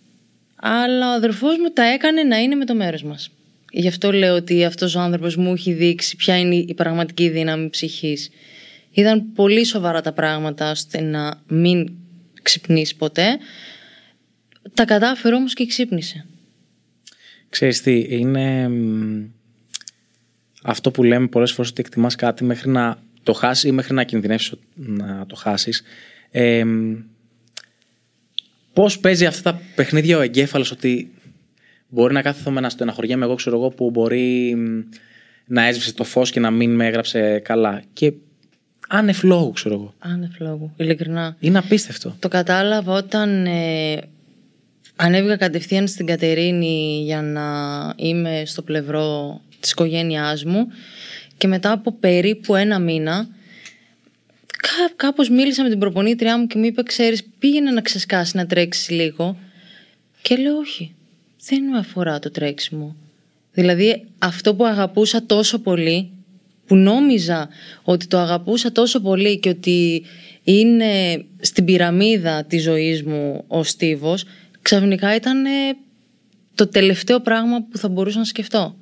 αλλά 0.56 1.12
ο 1.12 1.14
αδερφός 1.14 1.58
μου 1.58 1.70
τα 1.74 1.84
έκανε 1.84 2.24
να 2.24 2.38
είναι 2.38 2.56
με 2.56 2.66
το 2.66 2.76
μέρος 2.76 3.04
μας. 3.04 3.30
Γι' 3.72 3.88
αυτό 3.88 4.12
λέω 4.12 4.36
ότι 4.36 4.66
αυτός 4.66 4.96
ο 4.96 5.00
άνθρωπος 5.00 5.36
μου 5.36 5.54
έχει 5.54 5.74
δείξει 5.74 6.16
ποια 6.16 6.40
είναι 6.40 6.56
η 6.56 6.74
πραγματική 6.74 7.30
δύναμη 7.30 7.70
ψυχής. 7.70 8.30
Ήταν 8.96 9.32
πολύ 9.34 9.66
σοβαρά 9.66 10.02
τα 10.02 10.14
πράγματα 10.14 10.72
ώστε 10.72 11.02
να 11.02 11.42
μην 11.48 11.92
ξυπνήσει 12.42 12.96
ποτέ. 12.96 13.38
Τα 14.74 14.86
κατάφερε 14.86 15.36
όμως 15.36 15.54
και 15.54 15.66
ξύπνησε. 15.66 16.26
Ξέρεις 17.50 17.82
τι, 17.82 18.06
είναι 18.10 18.72
αυτό 20.64 20.92
που 20.92 21.04
λέμε 21.04 21.28
πολλές 21.28 21.52
φορές 21.52 21.72
ότι 21.72 21.82
εκτιμάς 21.86 22.16
κάτι 22.16 22.44
μέχρι 22.44 22.70
να 22.70 22.98
το 23.24 23.34
χάσεις 23.34 23.64
ή 23.64 23.72
μέχρι 23.72 23.94
να 23.94 24.04
κινδυνεύσεις 24.04 24.54
να 24.76 25.26
το 25.26 25.36
χάσεις. 25.36 25.84
Ε, 26.32 26.64
Πώς 28.76 29.00
παίζει 29.00 29.26
αυτά 29.26 29.52
τα 29.52 29.62
παιχνίδια 29.76 30.18
ο 30.18 30.22
εγκέφαλος 30.22 30.72
ότι 30.72 31.12
μπορεί 31.88 32.14
να 32.14 32.22
κάθομαι 32.22 32.60
να 32.60 32.70
στεναχωριέμαι 32.70 33.26
εγώ, 33.26 33.36
ξέρω 33.36 33.56
εγώ, 33.56 33.70
που 33.70 33.90
μπορεί 33.90 34.56
να 35.46 35.66
έσβησε 35.66 35.94
το 35.94 36.04
φως 36.04 36.32
και 36.32 36.40
να 36.40 36.52
μην 36.52 36.76
με 36.76 36.88
έγραψε 36.88 37.40
καλά. 37.40 37.84
Και 37.94 38.14
άνευ 38.88 39.24
λόγου, 39.24 39.52
ξέρω 39.52 39.76
εγώ. 39.76 39.94
Άνευ 40.00 40.32
λόγου, 40.40 40.74
ειλικρινά. 40.78 41.36
Είναι 41.40 41.58
απίστευτο. 41.58 42.16
Το 42.20 42.28
κατάλαβα 42.28 42.94
όταν 42.94 43.46
ε, 43.46 44.00
ανέβηκα 44.96 45.38
κατευθείαν 45.38 45.88
στην 45.88 46.06
Κατερίνη 46.06 47.02
για 47.04 47.22
να 47.22 47.44
είμαι 47.96 48.44
στο 48.46 48.62
πλευρό 48.62 49.42
της 49.60 49.72
οικογένειάς 49.72 50.44
μου 50.44 50.68
και 51.38 51.48
μετά 51.48 51.72
από 51.72 51.92
περίπου 51.92 52.56
ένα 52.56 52.80
μήνα 52.80 53.28
κά, 54.46 54.94
κάπως 54.96 55.30
μίλησα 55.30 55.64
με 55.64 55.70
την 55.70 55.80
προπονήτριά 55.80 56.38
μου 56.38 56.48
και 56.48 56.58
μου 56.58 56.66
είπε 56.66 56.84
ξέρεις 56.84 57.24
πήγαινε 57.40 57.72
να 57.72 57.82
ξεσκάσει 57.82 58.38
να 58.38 58.46
τρέξεις 58.46 58.90
λίγο 58.90 59.38
και 60.22 60.36
λέω 60.36 60.58
όχι 60.58 60.96
δεν 61.48 61.64
με 61.64 61.78
αφορά 61.78 62.20
το 62.20 62.32
τρέξιμο 62.32 62.96
δηλαδή 63.52 64.04
αυτό 64.18 64.56
που 64.56 64.66
αγαπούσα 64.66 65.26
τόσο 65.26 65.60
πολύ 65.60 66.10
που 66.68 66.76
νόμιζα 66.76 67.50
ότι 67.84 68.08
το 68.08 68.18
αγαπούσα 68.18 68.72
τόσο 68.72 69.00
πολύ 69.00 69.40
και 69.40 69.50
ότι 69.50 70.06
είναι 70.44 71.26
στην 71.40 71.66
πυραμίδα 71.66 72.44
της 72.44 72.64
ζωής 72.64 73.04
μου 73.04 73.44
ο 73.48 73.64
Στίβος 73.64 74.24
ξαφνικά 74.62 75.16
ήταν 75.16 75.44
το 76.56 76.68
τελευταίο 76.68 77.20
πράγμα 77.20 77.64
που 77.64 77.78
θα 77.78 77.90
μπορούσα 77.90 78.18
να 78.18 78.26
σκεφτώ. 78.26 78.76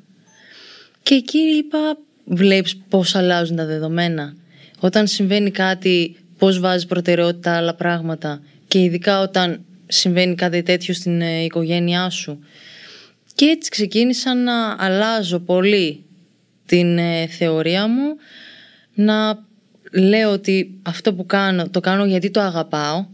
Και 1.04 1.16
εκεί 1.16 1.38
είπα 1.38 1.98
βλέπεις 2.26 2.78
πώς 2.90 3.16
αλλάζουν 3.16 3.56
τα 3.56 3.66
δεδομένα. 3.66 4.36
Όταν 4.80 5.08
συμβαίνει 5.08 5.52
κάτι, 5.52 6.16
πώς 6.38 6.60
βάζεις 6.60 6.86
προτεραιότητα 6.86 7.58
άλλα 7.58 7.76
πράγματα. 7.76 8.42
Και 8.68 8.80
ειδικά 8.80 9.22
όταν 9.22 9.66
συμβαίνει 9.88 10.36
κάτι 10.36 10.64
τέτοιο 10.64 10.94
στην 10.94 11.22
ε, 11.22 11.44
οικογένειά 11.44 12.10
σου. 12.10 12.40
Και 13.36 13.46
έτσι 13.46 13.70
ξεκίνησα 13.70 14.36
να 14.36 14.76
αλλάζω 14.80 15.40
πολύ 15.40 16.04
την 16.66 16.98
ε, 16.98 17.28
θεωρία 17.28 17.88
μου, 17.88 18.16
να 18.94 19.46
λέω 19.92 20.32
ότι 20.32 20.80
αυτό 20.82 21.14
που 21.14 21.26
κάνω 21.26 21.70
το 21.70 21.80
κάνω 21.80 22.06
γιατί 22.06 22.32
το 22.32 22.40
αγαπάω 22.40 23.06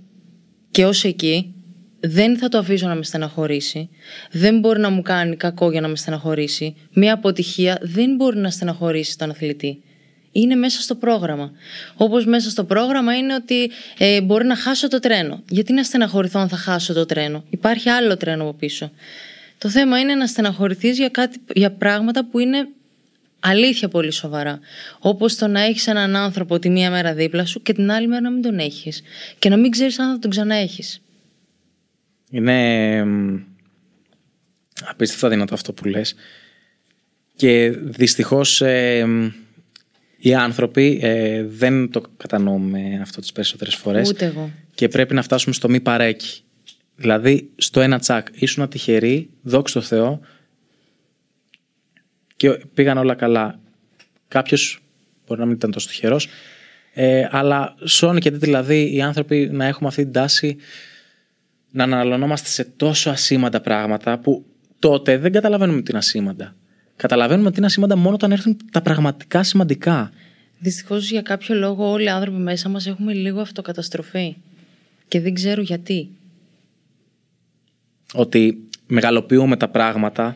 και 0.71 0.85
ως 0.85 1.03
εκεί 1.03 1.53
δεν 1.99 2.37
θα 2.37 2.49
το 2.49 2.57
αφήσω 2.57 2.87
να 2.87 2.95
με 2.95 3.03
στεναχωρήσει. 3.03 3.89
Δεν 4.31 4.59
μπορεί 4.59 4.79
να 4.79 4.89
μου 4.89 5.01
κάνει 5.01 5.35
κακό 5.35 5.71
για 5.71 5.81
να 5.81 5.87
με 5.87 5.95
στεναχωρήσει. 5.95 6.75
Μια 6.93 7.13
αποτυχία 7.13 7.77
δεν 7.81 8.15
μπορεί 8.15 8.37
να 8.37 8.49
στεναχωρήσει 8.49 9.17
τον 9.17 9.29
αθλητή. 9.29 9.83
Είναι 10.31 10.55
μέσα 10.55 10.81
στο 10.81 10.95
πρόγραμμα. 10.95 11.51
Όπως 11.95 12.25
μέσα 12.25 12.49
στο 12.49 12.63
πρόγραμμα 12.63 13.17
είναι 13.17 13.33
ότι 13.33 13.71
ε, 13.97 14.21
μπορεί 14.21 14.45
να 14.45 14.55
χάσω 14.55 14.87
το 14.87 14.99
τρένο. 14.99 15.43
Γιατί 15.49 15.73
να 15.73 15.83
στεναχωρηθώ 15.83 16.39
αν 16.39 16.49
θα 16.49 16.57
χάσω 16.57 16.93
το 16.93 17.05
τρένο; 17.05 17.43
Υπάρχει 17.49 17.89
άλλο 17.89 18.17
τρένο 18.17 18.43
από 18.43 18.53
πίσω. 18.53 18.91
Το 19.57 19.69
θέμα 19.69 19.99
είναι 19.99 20.15
να 20.15 20.27
στεναχωρηθείς 20.27 20.97
για, 20.97 21.11
για 21.53 21.71
πράγματα 21.71 22.25
που 22.25 22.39
είναι 22.39 22.67
αλήθεια 23.39 23.87
πολύ 23.87 24.11
σοβαρά. 24.11 24.59
Όπως 24.99 25.35
το 25.35 25.47
να 25.47 25.61
έχεις 25.61 25.87
έναν 25.87 26.15
άνθρωπο 26.15 26.59
τη 26.59 26.69
μία 26.69 26.91
μέρα 26.91 27.13
δίπλα 27.13 27.45
σου 27.45 27.61
και 27.61 27.73
την 27.73 27.91
άλλη 27.91 28.07
μέρα 28.07 28.21
να 28.21 28.31
μην 28.31 28.41
τον 28.41 28.59
έχεις. 28.59 29.01
Και 29.39 29.49
να 29.49 29.57
μην 29.57 29.71
ξέρεις 29.71 29.99
αν 29.99 30.11
θα 30.11 30.19
τον 30.19 30.29
ξαναέχεις. 30.29 31.01
Είναι 32.29 33.05
απίστευτα 34.85 35.29
δυνατό 35.29 35.53
αυτό 35.53 35.73
που 35.73 35.85
λες. 35.85 36.15
Και 37.35 37.69
δυστυχώς 37.69 38.63
οι 40.17 40.33
άνθρωποι 40.33 40.99
ε, 41.01 41.43
δεν 41.43 41.91
το 41.91 42.01
κατανοούμε 42.17 42.99
αυτό 43.01 43.21
τις 43.21 43.31
περισσότερες 43.31 43.75
φορές. 43.75 44.09
Ούτε 44.09 44.25
εγώ. 44.25 44.51
Και 44.75 44.87
πρέπει 44.87 45.13
να 45.13 45.21
φτάσουμε 45.21 45.53
στο 45.53 45.69
μη 45.69 45.79
παρέκει. 45.79 46.41
Δηλαδή 46.95 47.49
στο 47.55 47.81
ένα 47.81 47.99
τσακ 47.99 48.27
ήσουν 48.31 48.69
τυχερή, 48.69 49.29
δόξα 49.41 49.79
τω 49.79 49.85
Θεώ 49.85 50.21
και 52.39 52.49
πήγαν 52.73 52.97
όλα 52.97 53.15
καλά. 53.15 53.59
Κάποιος 54.27 54.79
μπορεί 55.27 55.39
να 55.39 55.45
μην 55.45 55.55
ήταν 55.55 55.71
τόσο 55.71 55.87
τυχερός, 55.87 56.27
ε, 56.93 57.27
αλλά 57.31 57.75
σώνει 57.83 58.19
και 58.19 58.31
δηλαδή 58.31 58.95
οι 58.95 59.01
άνθρωποι 59.01 59.49
να 59.51 59.65
έχουμε 59.65 59.87
αυτή 59.87 60.03
την 60.03 60.11
τάση 60.11 60.57
να 61.71 61.83
αναλωνόμαστε 61.83 62.49
σε 62.49 62.63
τόσο 62.63 63.09
ασήμαντα 63.09 63.61
πράγματα 63.61 64.17
που 64.19 64.45
τότε 64.79 65.17
δεν 65.17 65.31
καταλαβαίνουμε 65.31 65.81
τι 65.81 65.85
είναι 65.89 65.97
ασήμαντα. 65.97 66.55
Καταλαβαίνουμε 66.95 67.49
τι 67.51 67.57
είναι 67.57 67.65
ασήμαντα 67.65 67.95
μόνο 67.95 68.15
όταν 68.15 68.31
έρθουν 68.31 68.57
τα 68.71 68.81
πραγματικά 68.81 69.43
σημαντικά. 69.43 70.11
Δυστυχώς 70.59 71.09
για 71.09 71.21
κάποιο 71.21 71.55
λόγο 71.55 71.91
όλοι 71.91 72.03
οι 72.03 72.09
άνθρωποι 72.09 72.37
μέσα 72.37 72.69
μας 72.69 72.87
έχουμε 72.87 73.13
λίγο 73.13 73.41
αυτοκαταστροφή. 73.41 74.35
Και 75.07 75.21
δεν 75.21 75.33
ξέρω 75.33 75.61
γιατί. 75.61 76.09
Ότι 78.13 78.67
μεγαλοποιούμε 78.87 79.57
τα 79.57 79.67
πράγματα. 79.67 80.35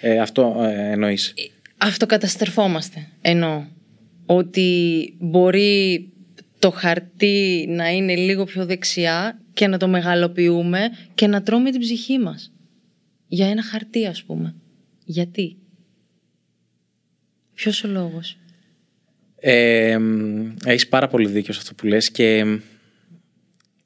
Ε, 0.00 0.20
αυτό 0.20 0.56
ε, 0.62 0.90
εννοείς. 0.90 1.28
Ε, 1.28 1.42
αυτοκαταστρεφόμαστε. 1.78 3.08
Εννοώ. 3.20 3.64
Ότι 4.26 5.14
μπορεί 5.18 6.08
το 6.58 6.70
χαρτί 6.70 7.66
να 7.68 7.88
είναι 7.88 8.16
λίγο 8.16 8.44
πιο 8.44 8.66
δεξιά 8.66 9.40
και 9.52 9.66
να 9.66 9.78
το 9.78 9.88
μεγαλοποιούμε 9.88 10.80
και 11.14 11.26
να 11.26 11.42
τρώμε 11.42 11.70
την 11.70 11.80
ψυχή 11.80 12.18
μας. 12.18 12.52
Για 13.28 13.48
ένα 13.48 13.62
χαρτί 13.62 14.06
ας 14.06 14.22
πούμε. 14.22 14.54
Γιατί; 15.04 15.56
Ποιος 17.54 17.84
ο 17.84 17.88
λόγος; 17.88 18.38
Ε, 19.40 19.98
έχεις 20.64 20.88
πάρα 20.88 21.08
πολύ 21.08 21.28
δίκιο 21.28 21.52
σε 21.52 21.60
αυτό 21.62 21.74
που 21.74 21.86
λες 21.86 22.10
και 22.10 22.44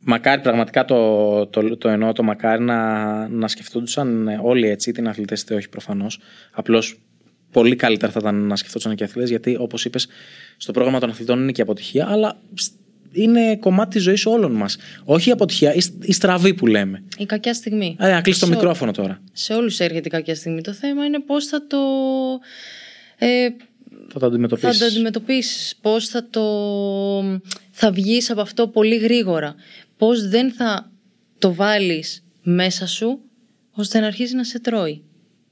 μακάρι 0.04 0.40
πραγματικά 0.40 0.84
το, 0.84 1.46
το, 1.46 1.76
το 1.76 1.88
εννοώ 1.88 2.12
το 2.12 2.22
μακάρι 2.22 2.62
να, 2.62 3.28
να 3.28 3.48
σκεφτόντουσαν 3.48 4.38
όλοι 4.42 4.68
έτσι, 4.68 4.92
την 4.92 5.08
αθλητές 5.08 5.40
είτε 5.40 5.54
όχι 5.54 5.68
προφανώς. 5.68 6.18
Απλώς 6.52 7.00
πολύ 7.50 7.76
καλύτερα 7.76 8.12
θα 8.12 8.18
ήταν 8.22 8.34
να 8.34 8.56
σκεφτόντουσαν 8.56 8.94
και 8.94 9.02
οι 9.02 9.06
αθλητές 9.06 9.30
γιατί 9.30 9.56
όπως 9.60 9.84
είπες 9.84 10.08
στο 10.56 10.72
πρόγραμμα 10.72 11.00
των 11.00 11.10
αθλητών 11.10 11.40
είναι 11.42 11.52
και 11.52 11.62
αποτυχία 11.62 12.06
αλλά 12.08 12.40
είναι 13.12 13.56
κομμάτι 13.56 13.90
της 13.90 14.02
ζωής 14.02 14.26
όλων 14.26 14.52
μας. 14.52 14.76
Όχι 15.04 15.28
η 15.28 15.32
αποτυχία, 15.32 15.74
η 16.00 16.12
στραβή 16.12 16.54
που 16.54 16.66
λέμε. 16.66 17.02
Η 17.18 17.26
κακιά 17.26 17.54
στιγμή. 17.54 17.96
Α, 17.98 18.08
να 18.08 18.20
κλείσει 18.20 18.40
το 18.40 18.46
μικρόφωνο 18.46 18.92
τώρα. 18.92 19.20
Σε 19.32 19.54
όλους 19.54 19.80
έρχεται 19.80 20.08
η 20.08 20.10
κακιά 20.10 20.34
στιγμή. 20.34 20.60
Το 20.60 20.72
θέμα 20.72 21.04
είναι 21.04 21.20
πώς 21.20 21.46
θα 21.46 21.66
το. 21.66 21.78
Ε, 23.18 23.48
θα 24.12 24.18
το 24.18 24.26
αντιμετωπίσεις. 24.26 24.78
Θα 24.78 24.84
το 24.84 24.90
αντιμετωπίσεις. 24.90 25.76
Πώς 25.80 26.08
θα 26.08 26.26
το. 26.30 26.42
Θα 27.70 27.92
βγεις 27.92 28.30
από 28.30 28.40
αυτό 28.40 28.68
πολύ 28.68 28.96
γρήγορα. 28.96 29.54
Πώς 29.96 30.28
δεν 30.28 30.52
θα 30.52 30.90
το 31.38 31.54
βάλεις 31.54 32.24
μέσα 32.42 32.86
σου 32.86 33.20
ώστε 33.70 34.00
να 34.00 34.06
αρχίσει 34.06 34.34
να 34.34 34.44
σε 34.44 34.60
τρώει. 34.60 35.02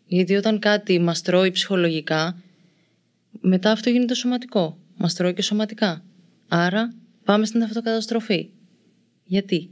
Γιατί 0.07 0.35
όταν 0.35 0.59
κάτι 0.59 0.99
μας 0.99 1.23
τρώει 1.23 1.51
ψυχολογικά, 1.51 2.43
μετά 3.41 3.71
αυτό 3.71 3.91
γίνεται 3.91 4.15
σωματικό. 4.15 4.79
Μας 4.97 5.15
τρώει 5.15 5.35
και 5.35 5.43
σωματικά. 5.43 6.05
Άρα 6.49 6.95
πάμε 7.25 7.47
στην 7.47 7.63
αυτοκαταστροφή. 7.63 8.49
Γιατί; 9.25 9.71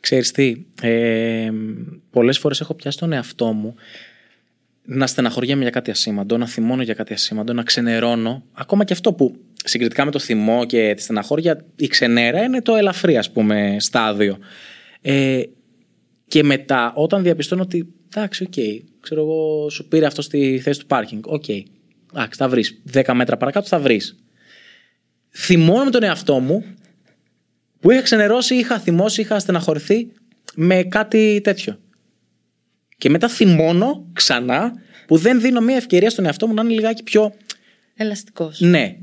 Ξέρεις 0.00 0.30
τι, 0.30 0.64
ε, 0.82 1.50
πολλές 2.10 2.38
φορές 2.38 2.60
έχω 2.60 2.74
πιάσει 2.74 2.98
τον 2.98 3.12
εαυτό 3.12 3.52
μου 3.52 3.74
να 4.84 5.06
στεναχωριέμαι 5.06 5.62
για 5.62 5.70
κάτι 5.70 5.90
ασήμαντο, 5.90 6.36
να 6.36 6.46
θυμώνω 6.46 6.82
για 6.82 6.94
κάτι 6.94 7.12
ασήμαντο, 7.12 7.52
να 7.52 7.62
ξενερώνω. 7.62 8.42
Ακόμα 8.52 8.84
και 8.84 8.92
αυτό 8.92 9.12
που 9.12 9.36
συγκριτικά 9.64 10.04
με 10.04 10.10
το 10.10 10.18
θυμό 10.18 10.64
και 10.64 10.92
τη 10.96 11.02
στεναχώρια, 11.02 11.64
η 11.76 11.86
ξενέρα 11.86 12.42
είναι 12.42 12.62
το 12.62 12.74
ελαφρύ, 12.74 13.16
ας 13.16 13.30
πούμε, 13.30 13.76
στάδιο. 13.78 14.38
Ε, 15.00 15.42
και 16.26 16.42
μετά, 16.42 16.92
όταν 16.94 17.22
διαπιστώνω 17.22 17.62
ότι 17.62 17.94
εντάξει, 18.14 18.42
OK, 18.42 18.52
okay, 18.56 18.84
ξέρω 19.00 19.20
εγώ, 19.20 19.70
σου 19.70 19.88
πήρε 19.88 20.06
αυτό 20.06 20.22
στη 20.22 20.60
θέση 20.62 20.80
του 20.80 20.86
πάρκινγκ. 20.86 21.26
OK, 21.26 21.44
okay, 21.46 21.62
εντάξει, 22.14 22.38
θα 22.38 22.48
βρεις. 22.48 22.82
10 22.92 23.12
μέτρα 23.14 23.36
παρακάτω 23.36 23.66
θα 23.66 23.78
βρεις 23.78 24.16
θυμώνω 25.32 25.84
με 25.84 25.90
τον 25.90 26.02
εαυτό 26.02 26.38
μου 26.38 26.64
που 27.80 27.90
είχα 27.90 28.02
ξενερώσει, 28.02 28.54
είχα 28.54 28.78
θυμώσει, 28.78 29.20
είχα 29.20 29.38
στεναχωρηθεί 29.38 30.12
με 30.54 30.82
κάτι 30.82 31.40
τέτοιο. 31.44 31.78
Και 33.02 33.10
μετά 33.10 33.28
θυμώνω 33.28 34.04
ξανά 34.12 34.72
που 35.06 35.16
δεν 35.16 35.40
δίνω 35.40 35.60
μια 35.60 35.76
ευκαιρία 35.76 36.10
στον 36.10 36.24
εαυτό 36.24 36.46
μου 36.46 36.54
να 36.54 36.62
είναι 36.62 36.72
λιγάκι 36.72 37.02
πιο. 37.02 37.34
Ελαστικός. 37.96 38.60
Ναι. 38.60 38.96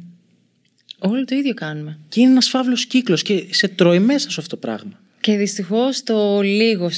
Όλοι 1.00 1.26
το 1.26 1.36
ίδιο 1.36 1.54
κάνουμε. 1.54 2.00
Και 2.10 2.20
είναι 2.20 2.32
ένας 2.32 2.50
φαύλος 2.50 2.86
κύκλος 2.86 3.22
και 3.22 3.46
σε 3.50 3.68
τρώει 3.68 4.00
μέσα 4.00 4.30
σου 4.30 4.42
αυτό 4.42 4.56
το 4.56 4.68
πράγμα. 4.68 5.00
Και 5.20 5.38
δυστυχώς 5.38 6.04
το 6.04 6.42
λίγο, 6.42 6.90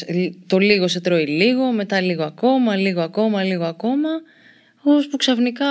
το 0.47 0.57
λίγο 0.57 0.87
σε 0.87 0.99
τρώει 0.99 1.27
λίγο, 1.27 1.71
μετά 1.71 2.01
λίγο 2.01 2.23
ακόμα, 2.23 2.75
λίγο 2.75 3.01
ακόμα, 3.01 3.43
λίγο 3.43 3.63
ακόμα, 3.63 4.09
ώσπου 4.83 5.17
ξαφνικά 5.17 5.67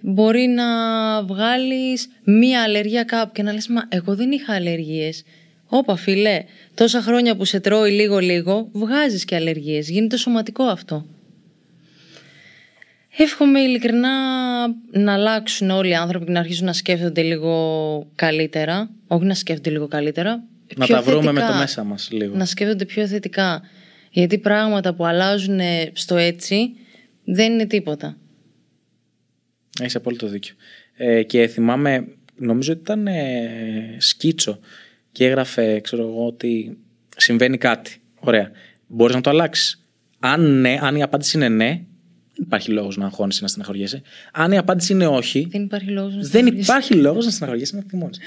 μπορεί 0.00 0.46
να 0.46 0.64
βγάλεις 1.22 2.08
μία 2.24 2.62
αλλεργία 2.62 3.04
κάπου 3.04 3.32
και 3.32 3.42
να 3.42 3.52
λες 3.52 3.68
«Μα 3.68 3.82
εγώ 3.88 4.14
δεν 4.14 4.30
είχα 4.30 4.54
αλλεργίες». 4.54 5.24
Όπα 5.66 5.96
φίλε, 5.96 6.44
τόσα 6.74 7.02
χρόνια 7.02 7.36
που 7.36 7.44
σε 7.44 7.60
τρώει 7.60 7.90
λίγο-λίγο, 7.90 8.68
βγάζεις 8.72 9.24
και 9.24 9.34
αλλεργίες. 9.34 9.88
Γίνεται 9.88 10.16
σωματικό 10.16 10.64
αυτό. 10.64 11.06
Εύχομαι 13.16 13.60
ειλικρινά 13.60 14.08
να 14.90 15.12
αλλάξουν 15.12 15.70
όλοι 15.70 15.88
οι 15.90 15.94
άνθρωποι 15.94 16.24
και 16.24 16.32
να 16.32 16.40
αρχίσουν 16.40 16.66
να 16.66 16.72
σκέφτονται 16.72 17.22
λίγο 17.22 18.06
καλύτερα. 18.14 18.90
Όχι 19.06 19.24
να 19.24 19.34
σκέφτονται 19.34 19.70
λίγο 19.70 19.88
καλύτερα. 19.88 20.42
Να 20.76 20.86
τα 20.86 21.02
βρούμε 21.02 21.32
με 21.32 21.40
το 21.40 21.54
μέσα 21.58 21.84
μας 21.84 22.08
λίγο. 22.12 22.36
Να 22.36 22.44
σκέφτονται 22.44 22.84
πιο 22.84 23.06
θετικά. 23.06 23.62
Γιατί 24.10 24.38
πράγματα 24.38 24.94
που 24.94 25.06
αλλάζουν 25.06 25.60
στο 25.92 26.16
έτσι 26.16 26.70
δεν 27.24 27.52
είναι 27.52 27.66
τίποτα. 27.66 28.16
Έχεις 29.80 29.96
απόλυτο 29.96 30.28
δίκιο. 30.28 30.54
Ε, 30.96 31.22
και 31.22 31.46
θυμάμαι, 31.46 32.06
νομίζω 32.36 32.72
ότι 32.72 32.80
ήταν 32.80 33.06
ε, 33.06 33.96
σκίτσο 33.98 34.58
και 35.12 35.26
έγραφε, 35.26 35.80
ξέρω 35.80 36.02
εγώ, 36.02 36.26
ότι 36.26 36.78
συμβαίνει 37.16 37.58
κάτι. 37.58 38.00
Ωραία. 38.20 38.50
Μπορείς 38.86 39.14
να 39.14 39.20
το 39.20 39.30
αλλάξεις. 39.30 39.80
Αν 40.18 40.60
ναι, 40.60 40.78
αν 40.80 40.96
η 40.96 41.02
απάντηση 41.02 41.36
είναι 41.36 41.48
ναι, 41.48 41.80
δεν 42.34 42.44
υπάρχει 42.44 42.70
λόγος 42.70 42.96
να 42.96 43.04
αγχώνεσαι 43.04 43.42
να 43.42 43.48
στεναχωριέσαι. 43.48 44.02
Αν 44.32 44.52
η 44.52 44.58
απάντηση 44.58 44.92
είναι 44.92 45.06
όχι. 45.06 45.48
Δεν 45.50 45.62
υπάρχει 45.62 45.90
λόγος 45.90 46.14
να 46.14 46.22
Δεν 46.22 46.46
υπάρχει 46.46 46.94
λόγος 46.94 47.24
να 47.24 47.30
στεναχωριέσαι 47.30 47.76
να 47.76 47.82
θυμώνεις. 47.88 48.18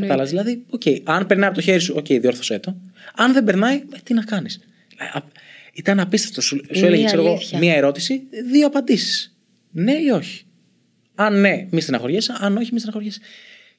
Κατάλαβες. 0.00 0.30
Δηλαδή, 0.30 0.64
okay, 0.80 1.00
αν 1.04 1.26
περνάει 1.26 1.46
από 1.46 1.56
το 1.56 1.62
χέρι 1.62 1.80
σου, 1.80 1.94
OK, 1.96 2.04
okay, 2.04 2.20
διόρθωσέ 2.20 2.58
το. 2.58 2.76
Αν 3.14 3.32
δεν 3.32 3.44
περνάει, 3.44 3.74
ε, 3.76 3.98
τι 4.02 4.14
να 4.14 4.22
κάνεις. 4.22 4.60
Ε, 5.14 5.18
ήταν 5.72 6.00
απίστευτο. 6.00 6.40
Σου, 6.40 6.60
σου 6.74 6.86
έλεγε, 6.86 7.04
ξέρω 7.04 7.24
εγώ, 7.24 7.38
μία 7.58 7.74
ερώτηση, 7.74 8.22
δύο 8.50 8.66
απαντήσεις. 8.66 9.36
Ναι 9.70 9.92
ή 9.92 10.08
όχι. 10.08 10.44
Αν 11.14 11.40
ναι, 11.40 11.66
μη 11.70 11.80
στεναχωριέσαι. 11.80 12.36
Αν 12.38 12.56
όχι, 12.56 12.72
μη 12.72 12.78
στεναχωριέσαι. 12.78 13.20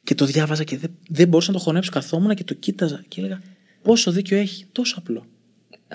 Και 0.03 0.15
το 0.15 0.25
διάβαζα 0.25 0.63
και 0.63 0.77
δεν, 0.77 0.97
δεν 1.09 1.27
μπορούσα 1.27 1.51
να 1.51 1.57
το 1.57 1.63
χωνέψω. 1.63 1.91
Καθόμουν 1.91 2.35
και 2.35 2.43
το 2.43 2.53
κοίταζα 2.53 3.03
και 3.07 3.19
έλεγα 3.19 3.41
πόσο 3.81 4.11
δίκιο 4.11 4.37
έχει. 4.37 4.65
Τόσο 4.71 4.95
απλό. 4.97 5.25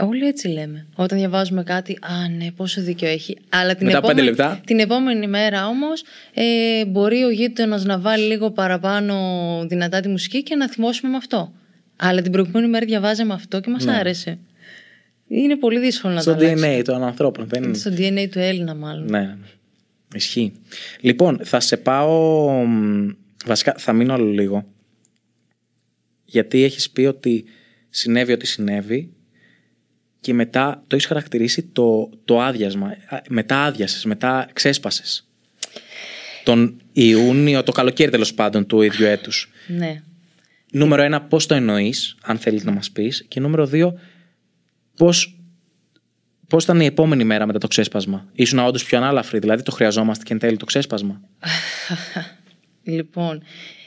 Όλοι 0.01 0.27
έτσι 0.27 0.49
λέμε. 0.49 0.87
Όταν 0.95 1.19
διαβάζουμε 1.19 1.63
κάτι, 1.63 1.99
Α, 2.01 2.29
ναι, 2.37 2.51
πόσο 2.51 2.81
δίκιο 2.83 3.09
έχει. 3.09 3.39
Αλλά 3.49 3.75
την, 3.75 3.87
Μετά 3.87 3.99
επόμενη, 3.99 4.23
λεπτά. 4.23 4.61
την 4.67 4.79
επόμενη 4.79 5.27
μέρα 5.27 5.67
όμως 5.67 6.03
ε, 6.35 6.85
μπορεί 6.87 7.23
ο 7.23 7.31
γείτονας 7.31 7.85
να 7.85 7.99
βάλει 7.99 8.27
λίγο 8.27 8.51
παραπάνω 8.51 9.15
δυνατά 9.69 10.01
τη 10.01 10.09
μουσική 10.09 10.43
και 10.43 10.57
να 10.57 10.69
θυμώσουμε 10.69 11.11
με 11.11 11.17
αυτό. 11.17 11.53
Αλλά 11.97 12.23
την 12.23 12.33
προηγούμενη 12.33 12.69
μέρα 12.69 12.87
διαβάζαμε 12.87 13.35
αυτό 13.35 13.61
και 13.61 13.71
μας 13.71 13.85
ναι. 13.85 13.93
άρεσε. 13.93 14.39
Είναι 15.29 15.57
πολύ 15.57 15.79
δύσκολο 15.79 16.15
να 16.15 16.21
Στο 16.21 16.35
το 16.35 16.45
Στο 16.45 16.55
DNA 16.55 16.83
των 16.85 17.03
ανθρώπων. 17.03 17.47
Δεν... 17.49 17.75
Στο 17.75 17.91
DNA 17.91 18.29
του 18.31 18.39
Έλληνα, 18.39 18.75
μάλλον. 18.75 19.07
Ναι. 19.11 19.37
Ισχύει. 20.15 20.53
Λοιπόν, 21.01 21.41
θα 21.43 21.61
σε 21.61 21.77
πάω 21.77 22.49
βασικά 23.45 23.75
θα 23.79 23.93
μείνω 23.93 24.15
άλλο 24.15 24.31
λίγο. 24.31 24.67
Γιατί 26.25 26.63
έχεις 26.63 26.91
πει 26.91 27.05
ότι 27.05 27.45
συνέβη 27.89 28.33
ό,τι 28.33 28.47
συνέβη 28.47 29.13
και 30.21 30.35
μετά 30.35 30.83
το 30.87 30.95
έχεις 30.97 31.07
χαρακτηρίσει 31.07 31.63
το, 31.63 32.11
το 32.25 32.41
άδειασμα. 32.41 32.97
Μετά 33.29 33.65
άδειασες, 33.65 34.05
μετά 34.05 34.49
ξέσπασες. 34.53 35.29
Τον 36.45 36.81
Ιούνιο, 36.93 37.63
το 37.63 37.73
καλοκαίρι 37.73 38.11
τέλος 38.11 38.35
πάντων 38.35 38.67
του 38.67 38.83
ίδιου 38.83 39.07
έτους. 39.07 39.51
Ναι. 39.67 40.03
Νούμερο 40.73 41.03
ένα, 41.03 41.23
πώς 41.23 41.47
το 41.47 41.55
εννοείς, 41.55 42.17
αν 42.23 42.39
θέλεις 42.39 42.65
να 42.65 42.73
μας 42.73 42.91
πεις. 42.91 43.25
Και 43.29 43.41
νούμερο 43.41 43.67
δύο, 43.67 43.99
πώς 44.97 45.39
Πώς 46.49 46.65
ήταν 46.65 46.81
η 46.81 46.85
επόμενη 46.85 47.25
μέρα 47.25 47.47
μετά 47.47 47.59
το 47.59 47.67
ξέσπασμα, 47.67 48.29
Ήσουν 48.33 48.59
όντως 48.59 48.85
πιο 48.85 48.99
ανάλαφροι, 48.99 49.39
δηλαδή 49.39 49.63
το 49.63 49.71
χρειαζόμαστε 49.71 50.25
και 50.25 50.33
εν 50.33 50.39
τέλει 50.39 50.57
το 50.57 50.65
ξέσπασμα. 50.65 51.21
λοιπόν, 52.91 53.43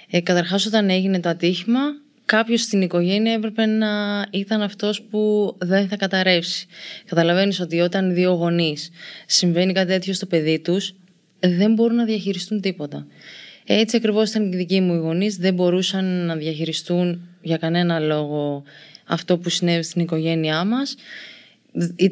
ε, 0.10 0.22
καταρχάς 0.22 0.66
όταν 0.66 0.90
έγινε 0.90 1.20
το 1.20 1.30
ατύχημα, 1.30 1.80
κάποιος 2.26 2.62
στην 2.62 2.82
οικογένεια 2.82 3.34
έπρεπε 3.34 3.66
να 3.66 3.88
ήταν 4.32 4.62
αυτός 4.62 5.02
που 5.02 5.54
δεν 5.60 5.88
θα 5.88 5.98
καταρρεύσει. 5.98 6.68
Καταλαβαίνεις 7.06 7.60
ότι 7.60 7.80
όταν 7.80 8.10
οι 8.10 8.14
δύο 8.14 8.32
γονείς 8.32 8.90
συμβαίνει 9.26 9.74
κάτι 9.74 9.88
τέτοιο 9.88 10.14
στο 10.14 10.26
παιδί 10.26 10.60
τους, 10.60 10.96
δεν 11.40 11.74
μπορούν 11.74 11.96
να 11.96 12.06
διαχειριστούν 12.06 12.62
τίποτα. 12.62 13.08
Έτσι 13.66 13.98
ακριβώς 13.98 14.30
ήταν 14.30 14.50
και 14.50 14.56
οι 14.56 14.60
δικοί 14.60 14.82
μου 14.82 14.94
οι 14.94 14.98
γονείς, 14.98 15.36
δεν 15.36 15.54
μπορούσαν 15.54 16.26
να 16.26 16.36
διαχειριστούν 16.36 17.22
για 17.42 17.58
κανένα 17.58 18.00
λόγο 18.00 18.64
αυτό 19.06 19.38
που 19.38 19.50
συνέβη 19.50 19.84
στην 19.84 20.02
οικογένειά 20.02 20.64
μας 20.64 20.96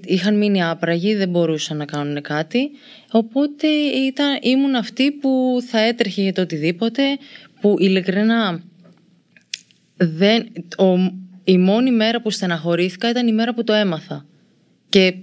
είχαν 0.05 0.37
μείνει 0.37 0.63
άπραγοι, 0.63 1.15
δεν 1.15 1.29
μπορούσαν 1.29 1.77
να 1.77 1.85
κάνουν 1.85 2.21
κάτι 2.21 2.71
οπότε 3.11 3.67
ήταν, 4.07 4.37
ήμουν 4.41 4.75
αυτή 4.75 5.11
που 5.11 5.59
θα 5.67 5.79
έτρεχε 5.79 6.21
για 6.21 6.33
το 6.33 6.41
οτιδήποτε 6.41 7.03
που 7.61 7.75
ειλικρινά 7.79 8.63
δεν, 9.99 10.47
ο, 10.77 10.85
η 11.43 11.57
μόνη 11.57 11.91
μέρα 11.91 12.21
που 12.21 12.29
στεναχωρήθηκα 12.29 13.09
ήταν 13.09 13.27
η 13.27 13.31
μέρα 13.31 13.53
που 13.53 13.63
το 13.63 13.73
έμαθα. 13.73 14.25
Και 14.89 15.15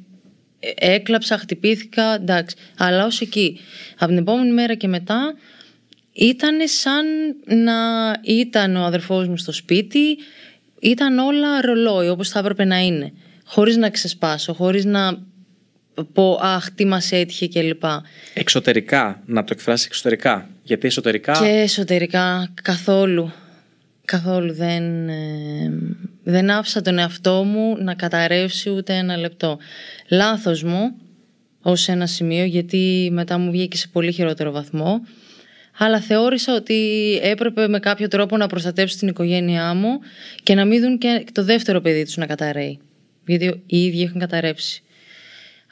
έκλαψα, 0.74 1.38
χτυπήθηκα, 1.38 2.14
εντάξει. 2.14 2.56
Αλλά 2.78 3.06
ως 3.06 3.20
εκεί. 3.20 3.60
Από 3.98 4.06
την 4.06 4.16
επόμενη 4.16 4.52
μέρα 4.52 4.74
και 4.74 4.88
μετά 4.88 5.34
ήταν 6.12 6.58
σαν 6.64 7.06
να 7.44 7.74
ήταν 8.22 8.76
ο 8.76 8.84
αδερφός 8.84 9.28
μου 9.28 9.36
στο 9.36 9.52
σπίτι. 9.52 10.18
Ήταν 10.80 11.18
όλα 11.18 11.60
ρολόι 11.60 12.08
όπως 12.08 12.28
θα 12.28 12.38
έπρεπε 12.38 12.64
να 12.64 12.78
είναι. 12.78 13.12
Χωρίς 13.46 13.76
να 13.76 13.90
ξεσπάσω, 13.90 14.52
χωρίς 14.52 14.84
να 14.84 15.18
πω 16.12 16.38
αχ 16.42 16.70
τι 16.70 16.84
μας 16.84 17.12
έτυχε 17.12 17.48
κλπ. 17.48 17.84
Εξωτερικά, 18.34 19.22
να 19.26 19.44
το 19.44 19.52
εκφράσει 19.52 19.84
εξωτερικά. 19.88 20.48
Γιατί 20.62 20.86
εσωτερικά... 20.86 21.32
Και 21.32 21.48
εσωτερικά 21.48 22.52
καθόλου. 22.62 23.32
Καθόλου 24.04 24.54
δεν, 24.54 25.08
ε, 25.08 25.72
δεν 26.22 26.50
άφησα 26.50 26.80
τον 26.80 26.98
εαυτό 26.98 27.44
μου 27.44 27.76
να 27.78 27.94
καταρρεύσει 27.94 28.70
ούτε 28.70 28.94
ένα 28.94 29.16
λεπτό. 29.16 29.58
Λάθος 30.10 30.62
μου 30.62 30.94
ως 31.62 31.88
ένα 31.88 32.06
σημείο 32.06 32.44
γιατί 32.44 33.08
μετά 33.12 33.38
μου 33.38 33.50
βγήκε 33.50 33.76
σε 33.76 33.88
πολύ 33.92 34.12
χειρότερο 34.12 34.50
βαθμό 34.50 35.00
αλλά 35.78 36.00
θεώρησα 36.00 36.54
ότι 36.54 37.20
έπρεπε 37.22 37.68
με 37.68 37.78
κάποιο 37.78 38.08
τρόπο 38.08 38.36
να 38.36 38.46
προστατεύσω 38.46 38.98
την 38.98 39.08
οικογένειά 39.08 39.74
μου 39.74 39.98
και 40.42 40.54
να 40.54 40.64
μην 40.64 40.80
δουν 40.80 40.98
και 40.98 41.24
το 41.32 41.44
δεύτερο 41.44 41.80
παιδί 41.80 42.04
τους 42.04 42.16
να 42.16 42.26
καταραίει 42.26 42.80
γιατί 43.26 43.62
οι 43.66 43.84
ίδιοι 43.84 44.02
είχαν 44.02 44.18
καταρρεύσει. 44.18 44.82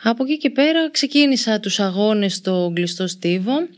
Από 0.02 0.24
εκεί 0.24 0.38
και 0.38 0.50
πέρα 0.50 0.90
ξεκίνησα 0.90 1.61
τους 1.61 1.80
αγώνες 1.80 2.34
στο 2.34 2.72
κλειστό 2.74 3.07
στίβο 3.07 3.68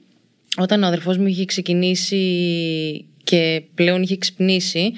όταν 0.57 0.83
ο 0.83 0.87
αδερφός 0.87 1.17
μου 1.17 1.27
είχε 1.27 1.45
ξεκινήσει 1.45 3.05
και 3.25 3.63
πλέον 3.75 4.03
είχε 4.03 4.17
ξυπνήσει 4.17 4.93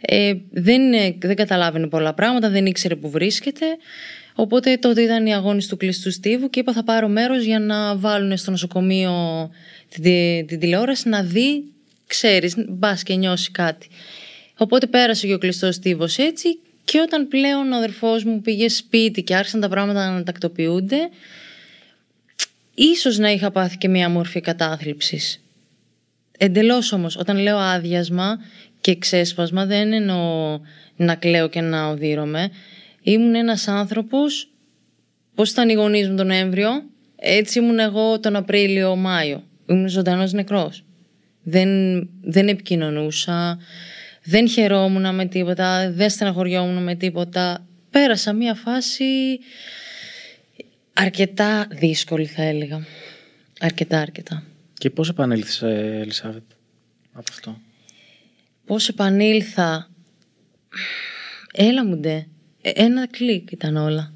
ε, 0.00 0.34
δεν, 0.50 0.82
δεν 1.18 1.36
καταλάβαινε 1.36 1.86
πολλά 1.86 2.14
πράγματα, 2.14 2.50
δεν 2.50 2.66
ήξερε 2.66 2.96
που 2.96 3.10
βρίσκεται 3.10 3.66
οπότε 4.34 4.76
τότε 4.76 5.02
ήταν 5.02 5.26
οι 5.26 5.34
αγώνες 5.34 5.66
του 5.66 5.76
κλειστού 5.76 6.10
στίβου 6.10 6.50
και 6.50 6.60
είπα 6.60 6.72
θα 6.72 6.84
πάρω 6.84 7.08
μέρος 7.08 7.44
για 7.44 7.58
να 7.58 7.96
βάλουν 7.96 8.36
στο 8.36 8.50
νοσοκομείο 8.50 9.50
την, 9.88 10.46
την 10.46 10.58
τηλεόραση 10.58 11.08
να 11.08 11.22
δει, 11.22 11.64
ξέρεις, 12.06 12.54
μπας 12.68 13.02
και 13.02 13.14
νιώσει 13.14 13.50
κάτι. 13.50 13.88
Οπότε 14.56 14.86
πέρασε 14.86 15.26
και 15.26 15.34
ο 15.34 15.38
κλειστός 15.38 15.74
στίβος 15.74 16.18
έτσι 16.18 16.58
και 16.90 17.00
όταν 17.00 17.28
πλέον 17.28 17.72
ο 17.72 17.76
αδερφός 17.76 18.24
μου 18.24 18.40
πήγε 18.40 18.68
σπίτι 18.68 19.22
και 19.22 19.34
άρχισαν 19.36 19.60
τα 19.60 19.68
πράγματα 19.68 20.10
να 20.10 20.22
τακτοποιούνται 20.22 21.08
ίσως 22.74 23.18
να 23.18 23.30
είχα 23.30 23.50
πάθει 23.50 23.76
και 23.76 23.88
μια 23.88 24.08
μορφή 24.08 24.40
κατάθλιψης. 24.40 25.44
Εντελώς 26.38 26.92
όμως, 26.92 27.16
όταν 27.16 27.36
λέω 27.36 27.56
άδειασμα 27.56 28.38
και 28.80 28.96
ξέσπασμα 28.96 29.66
δεν 29.66 29.92
εννοώ 29.92 30.60
να 30.96 31.14
κλαίω 31.14 31.48
και 31.48 31.60
να 31.60 31.86
οδύρωμαι. 31.88 32.50
Ήμουν 33.02 33.34
ένας 33.34 33.68
άνθρωπος, 33.68 34.50
πώς 35.34 35.50
ήταν 35.50 35.68
οι 35.68 35.72
γονείς 35.72 36.08
μου 36.08 36.16
τον 36.16 36.26
Νοέμβριο, 36.26 36.70
έτσι 37.16 37.58
ήμουν 37.58 37.78
εγώ 37.78 38.20
τον 38.20 38.36
Απρίλιο-Μάιο. 38.36 39.42
Ήμουν 39.66 39.88
ζωντανός 39.88 40.32
νεκρός. 40.32 40.84
Δεν, 41.42 41.68
δεν 42.22 42.48
επικοινωνούσα, 42.48 43.58
δεν 44.22 44.48
χαιρόμουν 44.48 45.14
με 45.14 45.26
τίποτα, 45.26 45.90
δεν 45.92 46.10
στεναχωριόμουν 46.10 46.82
με 46.82 46.94
τίποτα. 46.94 47.66
Πέρασα 47.90 48.32
μια 48.32 48.54
φάση 48.54 49.04
αρκετά 50.92 51.66
δύσκολη 51.70 52.26
θα 52.26 52.42
έλεγα. 52.42 52.84
Αρκετά, 53.60 54.00
αρκετά. 54.00 54.42
Και 54.78 54.90
πώς 54.90 55.08
επανήλθες, 55.08 55.62
ε, 55.62 55.98
Ελισάβετ, 56.00 56.42
από 57.12 57.26
αυτό; 57.30 57.60
Πώς 58.66 58.88
επανήλθα... 58.88 59.90
Έλα 61.52 61.84
μου 61.86 61.96
ντε. 61.96 62.26
Ε, 62.62 62.70
ένα 62.74 63.06
κλικ 63.06 63.50
ήταν 63.50 63.76
όλα. 63.76 64.12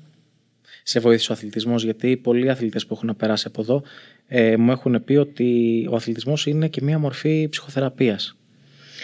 Σε 0.83 1.01
βοήθησε 1.01 1.33
ο 1.33 1.35
αθλητισμός, 1.35 1.85
γιατί 1.85 2.17
πολλοί 2.17 2.51
αθλητές 2.51 2.87
που 2.87 2.95
έχουν 2.95 3.17
περάσει 3.17 3.45
από 3.47 3.61
εδώ 3.61 3.83
ε, 4.27 4.57
μου 4.57 4.71
έχουν 4.71 5.05
πει 5.05 5.15
ότι 5.17 5.87
ο 5.91 5.97
αθλητισμός 5.97 6.47
είναι 6.47 6.69
και 6.69 6.83
μια 6.83 6.99
μορφή 6.99 7.49
ψυχοθεραπείας. 7.49 8.37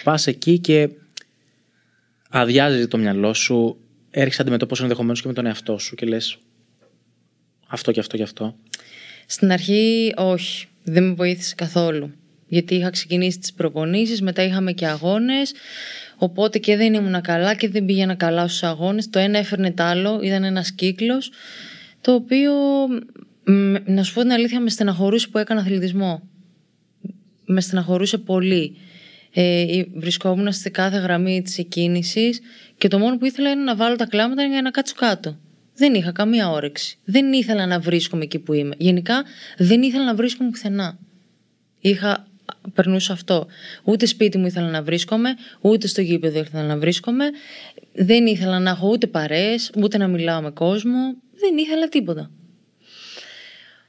Πας 0.04 0.26
εκεί 0.26 0.58
και 0.58 0.88
αδειάζεις 2.30 2.88
το 2.88 2.98
μυαλό 2.98 3.34
σου, 3.34 3.76
έρχεσαι 4.10 4.42
αντιμετώπιση 4.42 4.82
ενδεχομένως 4.82 5.20
και 5.20 5.28
με 5.28 5.34
τον 5.34 5.46
εαυτό 5.46 5.78
σου 5.78 5.94
και 5.94 6.06
λες 6.06 6.38
αυτό 7.66 7.92
και 7.92 8.00
αυτό 8.00 8.16
και 8.16 8.22
αυτό. 8.22 8.56
Στην 9.26 9.52
αρχή 9.52 10.12
όχι, 10.16 10.66
δεν 10.82 11.04
με 11.04 11.14
βοήθησε 11.14 11.54
καθόλου. 11.54 12.12
Γιατί 12.46 12.74
είχα 12.74 12.90
ξεκινήσει 12.90 13.38
τις 13.38 13.52
προπονήσεις, 13.52 14.22
μετά 14.22 14.42
είχαμε 14.42 14.72
και 14.72 14.86
αγώνες, 14.86 15.52
οπότε 16.16 16.58
και 16.58 16.76
δεν 16.76 16.94
ήμουν 16.94 17.20
καλά 17.20 17.54
και 17.54 17.68
δεν 17.68 17.84
πήγαινα 17.84 18.14
καλά 18.14 18.48
στους 18.48 18.62
αγώνες. 18.62 19.10
Το 19.10 19.18
ένα 19.18 19.38
έφερνε 19.38 19.72
το 19.72 19.82
άλλο, 19.82 20.20
ήταν 20.22 20.44
ένας 20.44 20.72
κύκλος, 20.72 21.30
το 22.00 22.14
οποίο, 22.14 22.52
να 23.84 24.02
σου 24.02 24.14
πω 24.14 24.20
την 24.20 24.32
αλήθεια, 24.32 24.60
με 24.60 24.70
στεναχωρούσε 24.70 25.28
που 25.28 25.38
έκανα 25.38 25.60
αθλητισμό. 25.60 26.28
Με 27.44 27.60
στεναχωρούσε 27.60 28.18
πολύ. 28.18 28.76
Ε, 29.32 29.82
βρισκόμουν 29.94 30.52
στη 30.52 30.70
κάθε 30.70 30.98
γραμμή 30.98 31.42
της 31.42 31.58
εκκίνησης 31.58 32.40
και 32.78 32.88
το 32.88 32.98
μόνο 32.98 33.18
που 33.18 33.24
ήθελα 33.24 33.50
είναι 33.50 33.62
να 33.62 33.76
βάλω 33.76 33.96
τα 33.96 34.06
κλάματα 34.06 34.42
για 34.44 34.62
να 34.62 34.70
κάτσω 34.70 34.94
κάτω. 34.96 35.38
Δεν 35.74 35.94
είχα 35.94 36.12
καμία 36.12 36.50
όρεξη. 36.50 36.98
Δεν 37.04 37.32
ήθελα 37.32 37.66
να 37.66 37.78
βρίσκομαι 37.78 38.22
εκεί 38.22 38.38
που 38.38 38.52
είμαι. 38.52 38.74
Γενικά 38.78 39.24
δεν 39.56 39.82
ήθελα 39.82 40.04
να 40.04 40.14
βρίσκομαι 40.14 40.50
πουθενά. 40.50 40.98
Είχα, 41.80 42.26
περνούσα 42.74 43.12
αυτό. 43.12 43.46
Ούτε 43.84 44.06
σπίτι 44.06 44.38
μου 44.38 44.46
ήθελα 44.46 44.70
να 44.70 44.82
βρίσκομαι, 44.82 45.34
ούτε 45.60 45.86
στο 45.86 46.00
γήπεδο 46.00 46.38
ήθελα 46.38 46.62
να 46.62 46.76
βρίσκομαι. 46.76 47.24
Δεν 47.92 48.26
ήθελα 48.26 48.58
να 48.58 48.70
έχω 48.70 48.88
ούτε 48.88 49.06
παρέες, 49.06 49.70
ούτε 49.82 49.98
να 49.98 50.08
μιλάω 50.08 50.40
με 50.40 50.50
κόσμο. 50.50 51.14
Δεν 51.34 51.56
ήθελα 51.56 51.88
τίποτα. 51.88 52.30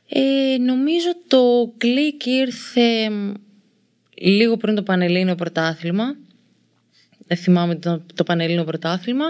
Ε, 0.10 0.58
νομίζω 0.58 1.10
το 1.28 1.74
κλικ 1.78 2.26
ήρθε 2.26 3.10
λίγο 4.22 4.58
πριν 4.58 4.76
το 4.76 4.84
Πανελλήνιο 4.84 5.36
Πρωτάθλημα. 5.36 6.16
Δεν 7.28 7.38
θυμάμαι 7.38 7.76
το, 7.76 8.04
το 8.14 8.24
Πανελλήνιο 8.24 8.64
Πρωτάθλημα. 8.64 9.26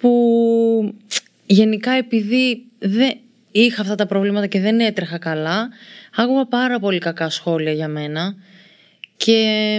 Που 0.00 0.94
γενικά 1.46 1.90
επειδή 1.90 2.66
δεν 2.78 3.18
είχα 3.52 3.82
αυτά 3.82 3.94
τα 3.94 4.06
προβλήματα 4.06 4.46
και 4.46 4.60
δεν 4.60 4.80
έτρεχα 4.80 5.18
καλά, 5.18 5.68
άκουγα 6.14 6.46
πάρα 6.46 6.78
πολύ 6.78 6.98
κακά 6.98 7.30
σχόλια 7.30 7.72
για 7.72 7.88
μένα 7.88 8.34
και 9.16 9.78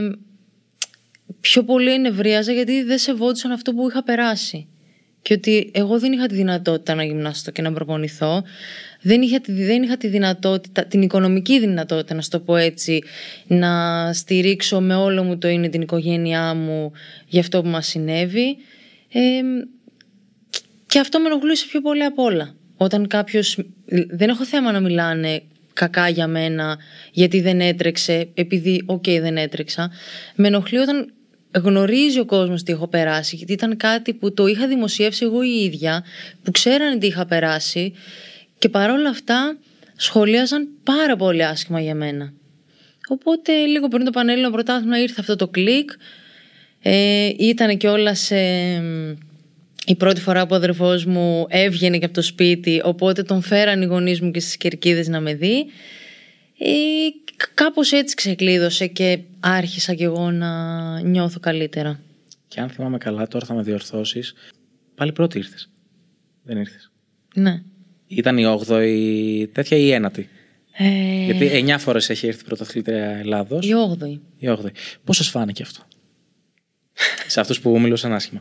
πιο 1.42 1.64
πολύ 1.64 1.94
ενευρίαζα 1.94 2.52
γιατί 2.52 2.84
δεν 2.84 2.98
σεβόντουσαν 2.98 3.52
αυτό 3.52 3.74
που 3.74 3.90
είχα 3.90 4.04
περάσει. 4.04 4.68
Και 5.22 5.34
ότι 5.34 5.72
εγώ 5.74 6.00
δεν 6.00 6.12
είχα 6.12 6.28
τη 6.28 6.36
δυνατότητα 6.36 6.96
να 6.96 7.04
γυμναστώ 7.04 7.52
και 7.52 7.62
να 7.62 7.74
προπονηθώ 7.74 8.44
δεν 9.02 9.22
είχα, 9.22 9.42
δεν 9.46 9.84
είχα 9.84 9.98
τη 9.98 10.08
δυνατότητα, 10.08 10.86
την 10.86 11.02
οικονομική 11.02 11.60
δυνατότητα 11.60 12.16
να 12.16 12.22
στο 12.22 12.40
πω 12.40 12.56
έτσι, 12.56 13.04
να 13.48 14.14
στηρίξω 14.14 14.82
με 14.82 14.96
όλο 14.96 15.24
μου 15.24 15.38
το 15.38 15.48
είναι 15.48 15.70
την 15.70 15.82
οικογένειά 15.82 16.54
μου 16.54 16.92
για 17.28 17.40
αυτό 17.40 17.62
που 17.62 17.68
μας 17.68 17.88
συνέβη. 17.88 18.58
Ε, 19.12 19.42
και 20.86 21.00
αυτό 21.00 21.20
με 21.20 21.28
ενοχλούσε 21.28 21.66
πιο 21.70 21.82
πολύ 21.82 22.04
απ' 22.04 22.20
όλα. 22.20 22.56
Όταν 22.78 23.08
κάποιος, 23.08 23.58
δεν 24.10 24.30
έχω 24.30 24.46
θέμα 24.46 24.72
να 24.72 24.80
μιλάνε 24.80 25.42
κακά 25.74 26.10
για 26.10 26.28
μένα 26.28 26.78
γιατί 27.12 27.42
δεν 27.42 27.62
έτρεξε, 27.62 28.30
επειδή 28.34 28.84
οκ 28.86 29.04
δεν 29.04 29.38
έτρεξα. 29.38 29.92
Με 30.36 30.48
ενοχλεί 30.48 30.78
όταν 30.78 31.14
γνωρίζει 31.52 32.20
ο 32.20 32.26
κόσμος 32.26 32.64
τι 32.64 32.72
έχω 32.72 32.88
περάσει 32.88 33.36
γιατί 33.36 33.54
ήταν 33.54 33.78
κάτι 33.78 34.14
που 34.14 34.34
το 34.34 34.48
είχα 34.48 34.68
δημοσιεύσει 34.68 35.26
εγώ 35.26 35.44
η 35.44 35.64
ίδια 35.64 36.04
που 36.44 36.52
ξέρανε 36.52 36.98
τι 36.98 37.08
είχα 37.08 37.26
περάσει 37.26 37.94
και 38.60 38.70
παρόλα 38.70 39.10
αυτά 39.10 39.58
σχολίαζαν 39.96 40.68
πάρα 40.84 41.16
πολύ 41.16 41.46
άσχημα 41.46 41.82
για 41.82 41.96
μένα. 41.96 42.34
Οπότε 43.08 43.66
λίγο 43.66 43.88
πριν 43.88 44.06
το 44.06 44.12
πανελλήνιο 44.12 44.52
πρωτάθλημα 44.52 45.02
ήρθε 45.02 45.16
αυτό 45.20 45.36
το 45.36 45.48
κλικ. 45.48 45.92
Ε, 46.82 47.30
ήταν 47.38 47.78
και 47.78 47.88
όλα 47.88 48.16
σε... 48.16 48.38
Η 49.86 49.96
πρώτη 49.98 50.22
φορά 50.22 50.42
που 50.42 50.50
ο 50.52 50.56
αδερφός 50.56 51.06
μου 51.06 51.46
έβγαινε 51.50 51.98
και 51.98 52.06
από 52.06 52.14
το 52.14 52.22
σπίτι, 52.22 52.82
οπότε 52.84 53.24
τον 53.24 53.42
φέραν 53.42 53.82
οι 53.82 53.86
γονείς 53.86 54.22
μου 54.22 54.32
και 54.32 54.40
στις 54.40 54.58
κερκίδες 54.58 55.08
να 55.08 55.20
με 55.20 55.34
δει. 55.34 55.66
Ε, 56.58 56.70
κάπως 57.54 57.92
έτσι 57.92 58.16
ξεκλείδωσε 58.16 58.88
και 58.88 59.20
άρχισα 59.40 59.94
κι 59.94 60.04
εγώ 60.04 60.32
να 60.32 61.02
νιώθω 61.02 61.40
καλύτερα. 61.40 62.00
Και 62.48 62.60
αν 62.60 62.70
θυμάμαι 62.70 62.98
καλά, 62.98 63.28
τώρα 63.28 63.46
θα 63.46 63.54
με 63.54 63.62
διορθώσεις, 63.62 64.34
πάλι 64.96 65.12
πρώτη 65.12 65.38
ήρθες. 65.38 65.70
Δεν 66.44 66.58
ήρθες. 66.58 66.92
Ναι. 67.36 67.62
Ήταν 68.10 68.38
η 68.38 68.44
8η 68.68 69.48
τέτοια 69.52 69.78
ή 69.78 69.88
η 69.88 70.00
9η. 70.04 70.24
Ε, 70.72 71.24
Γιατί 71.26 71.66
9 71.68 71.76
φορές 71.80 72.10
έχει 72.10 72.28
έρθει 72.28 72.44
πρωταθλήτρια 72.44 73.06
Ελλάδος. 73.06 73.68
Η 73.68 73.72
8η. 74.02 74.20
Η 74.38 74.48
8η. 74.50 74.72
Πώς 75.04 75.18
σας 75.18 75.30
φάνηκε 75.30 75.64
αυτό, 75.64 75.86
Σε 77.28 77.40
αυτούς 77.40 77.60
που 77.60 77.80
μιλούσαν 77.80 78.14
άσχημα. 78.14 78.40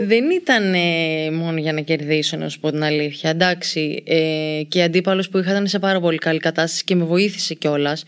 Δεν 0.00 0.30
ήταν 0.30 0.74
ε, 0.74 1.30
μόνο 1.30 1.58
για 1.58 1.72
να 1.72 1.80
κερδίσω, 1.80 2.36
να 2.36 2.48
σου 2.48 2.60
πω 2.60 2.70
την 2.70 2.82
αλήθεια. 2.82 3.30
Εντάξει, 3.30 4.02
ε, 4.06 4.62
και 4.68 4.78
η 4.78 4.82
αντίπαλο 4.82 5.24
που 5.30 5.38
είχα 5.38 5.50
ήταν 5.50 5.66
σε 5.66 5.78
πάρα 5.78 6.00
πολύ 6.00 6.18
καλή 6.18 6.38
κατάσταση 6.38 6.84
και 6.84 6.94
με 6.94 7.04
βοήθησε 7.04 7.54
κιόλας. 7.54 8.04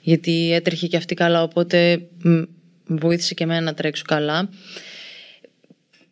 Γιατί 0.00 0.52
έτρεχε 0.52 0.86
και 0.86 0.96
αυτή 0.96 1.14
καλά, 1.14 1.42
οπότε 1.42 2.00
μ, 2.22 2.28
με 2.86 2.96
βοήθησε 3.00 3.34
και 3.34 3.44
εμένα 3.44 3.60
να 3.60 3.74
τρέξω 3.74 4.02
καλά. 4.06 4.48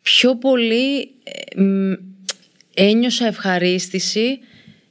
Πιο 0.01 0.37
πολύ 0.37 0.99
ε, 1.23 1.61
μ, 1.61 1.93
ένιωσα 2.73 3.25
ευχαρίστηση 3.25 4.39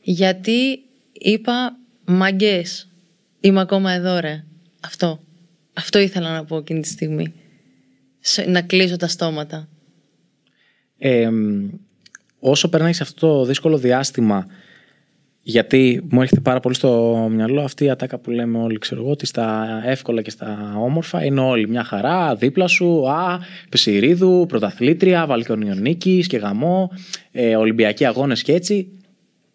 γιατί 0.00 0.78
είπα 1.12 1.76
μαγκές, 2.04 2.88
είμαι 3.40 3.60
ακόμα 3.60 3.92
εδώ 3.92 4.18
ρε. 4.20 4.44
Αυτό. 4.82 5.20
Αυτό 5.72 5.98
ήθελα 5.98 6.32
να 6.32 6.44
πω 6.44 6.56
εκείνη 6.56 6.80
τη 6.80 6.88
στιγμή. 6.88 7.32
Σε- 8.20 8.44
Να 8.44 8.62
κλείσω 8.62 8.96
τα 8.96 9.08
στόματα. 9.08 9.68
Ε, 10.98 11.28
όσο 12.38 12.68
περνάει 12.68 12.92
σε 12.92 13.02
αυτό 13.02 13.28
το 13.38 13.44
δύσκολο 13.44 13.78
διάστημα, 13.78 14.46
γιατί 15.48 16.06
μου 16.10 16.20
έρχεται 16.20 16.40
πάρα 16.40 16.60
πολύ 16.60 16.74
στο 16.74 17.28
μυαλό 17.30 17.62
αυτή 17.62 17.84
η 17.84 17.90
ατάκα 17.90 18.18
που 18.18 18.30
λέμε 18.30 18.58
όλοι, 18.58 18.78
ξέρω 18.78 19.00
εγώ, 19.00 19.10
ότι 19.10 19.26
στα 19.26 19.66
εύκολα 19.84 20.22
και 20.22 20.30
στα 20.30 20.74
όμορφα 20.78 21.24
είναι 21.24 21.40
όλοι 21.40 21.68
μια 21.68 21.84
χαρά, 21.84 22.34
δίπλα 22.34 22.66
σου, 22.66 23.10
α, 23.10 23.38
Πεσηρίδου, 23.68 24.44
πρωταθλήτρια, 24.48 25.26
Βαλκανιονίκης 25.26 26.26
και 26.26 26.36
γαμό, 26.36 26.90
ε, 27.32 27.56
Ολυμπιακοί 27.56 28.04
αγώνες 28.04 28.42
και 28.42 28.52
έτσι, 28.52 28.88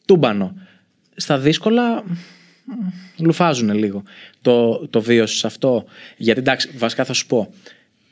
τούμπανο. 0.05 0.53
Στα 1.15 1.37
δύσκολα 1.37 2.03
μ, 2.03 2.11
λουφάζουν 3.19 3.73
λίγο 3.73 4.03
το, 4.41 4.87
το 4.87 5.01
βίωσε 5.01 5.47
αυτό. 5.47 5.85
Γιατί 6.17 6.39
εντάξει, 6.39 6.69
βασικά 6.77 7.05
θα 7.05 7.13
σου 7.13 7.25
πω, 7.25 7.53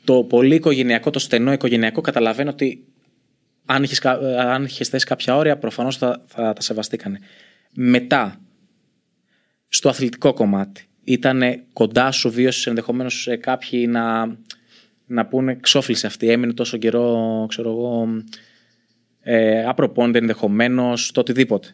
το 0.04 0.24
πολύ 0.24 0.54
οικογενειακό, 0.54 1.10
το 1.10 1.18
στενό 1.18 1.52
οικογενειακό 1.52 2.00
καταλαβαίνω 2.00 2.50
ότι 2.50 2.84
αν 3.66 3.82
είχες, 3.82 3.98
κα- 3.98 4.20
ε, 4.22 4.40
αν 4.40 4.64
είχες 4.64 4.88
θέσει 4.88 5.06
κάποια 5.06 5.36
όρια 5.36 5.58
προφανώς 5.58 5.96
θα, 5.96 6.22
θα 6.26 6.52
τα 6.52 6.60
σεβαστήκανε. 6.60 7.18
Μετά, 7.74 8.40
στο 9.68 9.88
αθλητικό 9.88 10.32
κομμάτι, 10.32 10.86
ήταν 11.04 11.42
κοντά 11.72 12.10
σου, 12.10 12.30
βίωσες 12.30 12.66
ενδεχομένως 12.66 13.26
ε, 13.26 13.36
κάποιοι 13.36 13.86
να, 13.88 14.36
να 15.06 15.26
πούνε 15.26 15.54
ξόφλησε 15.60 16.06
αυτή, 16.06 16.30
έμεινε 16.30 16.52
τόσο 16.52 16.76
καιρό, 16.76 17.46
ξέρω 17.48 17.70
εγώ, 17.70 18.08
ε, 19.20 19.64
απροπώνεται 19.64 20.18
ενδεχομένως 20.18 21.12
το 21.12 21.20
οτιδήποτε. 21.20 21.68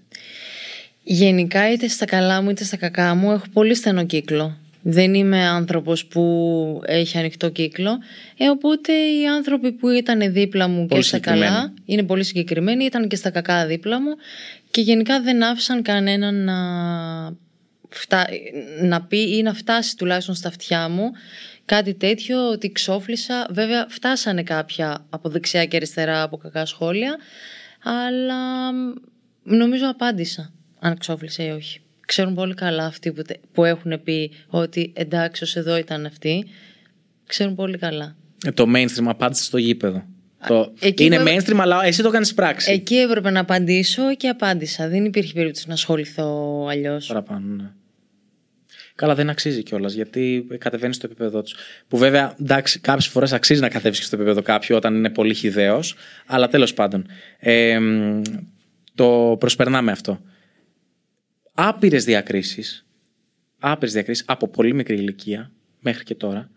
Γενικά 1.03 1.73
είτε 1.73 1.89
στα 1.89 2.05
καλά 2.05 2.43
μου 2.43 2.51
είτε 2.51 2.65
στα 2.65 2.77
κακά 2.77 3.15
μου 3.15 3.33
έχω 3.33 3.45
πολύ 3.53 3.75
στενό 3.75 4.05
κύκλο. 4.07 4.57
Δεν 4.83 5.15
είμαι 5.15 5.47
άνθρωπος 5.47 6.07
που 6.07 6.23
έχει 6.87 7.19
ανοιχτό 7.19 7.49
κύκλο. 7.49 7.99
Ε, 8.37 8.49
οπότε 8.49 8.93
οι 8.93 9.27
άνθρωποι 9.27 9.73
που 9.73 9.89
ήταν 9.89 10.33
δίπλα 10.33 10.69
μου 10.69 10.87
Πολύ 10.87 11.01
και 11.01 11.07
στα 11.07 11.17
συγκεκριμένοι. 11.17 11.51
καλά 11.51 11.75
είναι 11.85 12.03
πολύ 12.03 12.25
συγκεκριμένοι, 12.25 12.85
ήταν 12.85 13.09
και 13.09 13.17
στα 13.17 13.31
κακά 13.31 13.67
δίπλα 13.67 14.01
μου 14.01 14.11
και 14.71 14.81
γενικά 14.81 15.21
δεν 15.23 15.43
άφησαν 15.45 15.83
κανέναν 15.83 16.45
να, 16.45 16.57
φτά... 17.89 18.27
να 18.83 19.03
πει 19.03 19.37
ή 19.37 19.43
να 19.43 19.55
φτάσει 19.55 19.97
τουλάχιστον 19.97 20.35
στα 20.35 20.49
αυτιά 20.49 20.89
μου 20.89 21.11
κάτι 21.65 21.95
τέτοιο 21.95 22.49
ότι 22.51 22.73
ξόφλησα. 22.73 23.47
Βέβαια 23.51 23.87
φτάσανε 23.89 24.43
κάποια 24.43 25.07
από 25.11 25.29
δεξιά 25.29 25.65
και 25.65 25.77
αριστερά 25.77 26.23
από 26.23 26.37
κακά 26.37 26.67
σχόλια 26.67 27.17
αλλά 27.83 28.73
μ, 28.73 28.93
νομίζω 29.43 29.89
απάντησα 29.89 30.53
αν 30.81 30.99
ξόφλησε 30.99 31.43
ή 31.43 31.51
όχι. 31.51 31.81
Ξέρουν 32.07 32.35
πολύ 32.35 32.55
καλά 32.55 32.85
αυτοί 32.85 33.13
που, 33.13 33.23
τε- 33.23 33.41
που 33.53 33.65
έχουν 33.65 34.03
πει 34.03 34.33
ότι 34.47 34.93
εντάξει 34.97 35.45
ως 35.45 35.57
εδώ 35.57 35.77
ήταν 35.77 36.07
αυτοί. 36.07 36.47
Ξέρουν 37.27 37.55
πολύ 37.55 37.79
καλά. 37.79 38.17
Ε, 38.47 38.51
Το 38.51 38.65
mainstream 38.77 39.05
απάντησε 39.07 39.43
στο 39.45 39.59
γήπεδο. 39.59 40.05
Το... 40.47 40.73
εκεί 40.81 41.05
Είναι 41.05 41.19
που- 41.19 41.25
mainstream, 41.27 41.59
αλλά 41.59 41.85
εσύ 41.85 42.03
το 42.03 42.11
κάνεις 42.11 42.35
πράξη. 42.35 42.73
Εκεί 42.73 42.97
έπρεπε 42.97 43.31
να 43.31 43.41
απαντήσω 43.41 44.15
και 44.15 44.29
απάντησα. 44.29 44.89
Δεν 44.89 45.05
υπήρχε 45.05 45.33
περίπτωση 45.33 45.69
να 45.69 45.75
ασχοληθώ 45.75 46.67
αλλιώς. 46.71 47.07
Παραπάνω, 47.07 47.55
ναι. 47.55 47.71
Καλά, 48.95 49.15
δεν 49.15 49.31
αξίζει 49.31 49.63
κιόλας 49.63 49.93
γιατί 49.93 50.47
κατεβαίνεις 50.59 50.97
στο 50.97 51.07
επίπεδό 51.07 51.43
τους. 51.43 51.55
Που 51.89 51.97
βέβαια, 51.99 52.35
εντάξει, 52.41 52.79
κάποιες 52.81 53.07
φορές 53.07 53.33
αξίζει 53.33 53.61
να 53.61 53.69
κατέβεις 53.69 53.99
και 53.99 54.05
στο 54.05 54.17
επίπεδο 54.17 54.43
κάποιου 54.43 54.77
όταν 54.77 54.95
είναι 54.95 55.11
πολύ 55.11 55.35
χυδαίο, 55.35 55.81
αλλά 56.27 56.49
τέλος 56.49 56.75
πάντων. 56.75 57.07
Ε, 57.39 57.79
μ, 57.79 58.23
το 58.95 59.37
προσπερνάμε 59.39 59.91
αυτό. 59.93 60.21
Άπειρες 61.55 62.05
διακρίσεις. 62.05 62.87
Άπειρες 63.59 63.93
διακρίσεις 63.93 64.25
από 64.29 64.49
πολύ 64.49 64.75
μικρή 64.75 64.97
ηλικία 64.97 65.51
μέχρι 65.81 66.05
και 66.05 66.15
τώρα. 66.15 66.51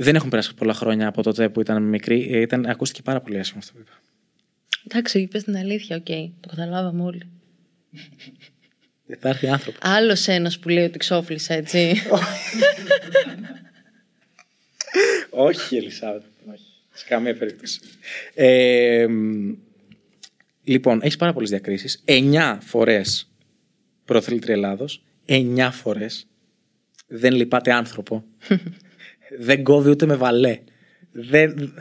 Δεν 0.00 0.14
έχουν 0.14 0.28
περάσει 0.28 0.54
πολλά 0.54 0.74
χρόνια 0.74 1.08
από 1.08 1.22
τότε 1.22 1.48
που 1.48 1.60
ήταν 1.60 1.82
μικρή. 1.82 2.28
Ε, 2.32 2.40
Ήταν, 2.40 2.66
ακούστηκε 2.66 3.02
πάρα 3.02 3.20
πολύ 3.20 3.38
άσχημα 3.38 3.60
αυτό 3.62 3.72
που 3.72 3.78
είπα. 3.80 3.92
Εντάξει, 4.86 5.20
είπες 5.20 5.44
την 5.44 5.56
αλήθεια, 5.56 5.96
οκ. 5.96 6.06
Το 6.40 6.48
καταλάβαμε 6.48 7.02
όλοι. 7.02 7.22
Δεν 9.06 9.18
θα 9.20 9.28
έρθει 9.28 9.48
άνθρωπο. 9.48 9.78
Άλλος 9.82 10.28
ένας 10.28 10.58
που 10.58 10.68
λέει 10.68 10.84
ότι 10.84 10.98
ξόφλησα, 10.98 11.54
έτσι. 11.54 11.94
Όχι, 15.30 15.76
Ελισάβετ. 15.76 16.22
Όχι. 16.52 16.64
Σε 16.92 17.04
καμία 17.08 17.36
περίπτωση. 17.36 17.80
Ε, 18.34 19.06
μ, 19.08 19.54
λοιπόν, 20.64 21.00
έχεις 21.02 21.16
πάρα 21.16 21.32
πολλές 21.32 21.50
διακρίσεις. 21.50 22.02
Εννιά 22.04 22.60
φορές 22.64 23.30
πρωταθλήτρια 24.04 24.54
Ελλάδος. 24.54 25.02
Εννιά 25.24 25.70
φορές. 25.70 26.26
Δεν 27.06 27.34
λυπάται 27.34 27.72
άνθρωπο. 27.72 28.24
Δεν 29.38 29.62
κόβει 29.62 29.90
ούτε 29.90 30.06
με 30.06 30.14
βαλέ. 30.16 30.60
Δεν... 31.12 31.74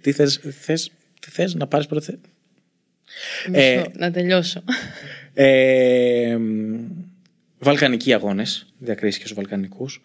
Τι 0.00 0.12
θες, 0.12 0.40
θες, 0.60 0.92
τι 1.20 1.30
θες 1.30 1.54
να 1.54 1.66
πάρεις 1.66 1.86
πρώτα; 1.86 2.12
Ε, 3.52 3.76
Μισό, 3.76 3.90
να 3.96 4.10
τελειώσω. 4.10 4.64
ε, 5.34 6.36
μ, 6.38 6.86
βαλκανικοί 7.58 8.12
αγώνες, 8.12 8.66
διακρίσεις 8.78 9.18
και 9.18 9.24
στους 9.24 9.36
Βαλκανικούς. 9.36 10.02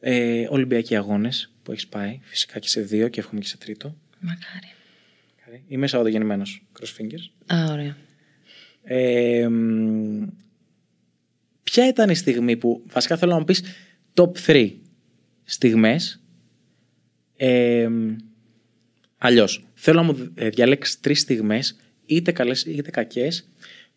Ε, 0.00 0.46
Ολυμπιακοί 0.50 0.96
αγώνες 0.96 1.52
που 1.62 1.72
έχεις 1.72 1.86
πάει, 1.86 2.20
φυσικά 2.22 2.58
και 2.58 2.68
σε 2.68 2.80
δύο 2.80 3.08
και 3.08 3.20
εύχομαι 3.20 3.40
και 3.40 3.46
σε 3.46 3.56
τρίτο. 3.56 3.96
Μακάρι. 4.20 4.70
Είμαι 5.68 5.86
Σαββατογεννημένος, 5.86 6.62
cross 6.80 7.02
fingers. 7.02 7.54
Α, 7.56 7.72
ωραία. 7.72 7.96
Ε, 8.82 9.48
μ, 9.48 10.26
ποια 11.62 11.88
ήταν 11.88 12.10
η 12.10 12.14
στιγμή 12.14 12.56
που, 12.56 12.82
βασικά 12.86 13.16
θέλω 13.16 13.32
να 13.32 13.38
μου 13.38 13.44
πεις 13.44 13.62
top 14.14 14.30
3 14.46 14.72
στιγμές 15.48 16.20
ε, 17.36 17.88
μ, 17.88 18.16
αλλιώς, 19.18 19.66
θέλω 19.74 20.00
να 20.00 20.06
μου 20.06 20.32
ε, 20.34 20.48
διαλέξεις 20.48 21.00
τρεις 21.00 21.20
στιγμές 21.20 21.76
είτε 22.06 22.32
καλές 22.32 22.62
είτε 22.64 22.90
κακές 22.90 23.48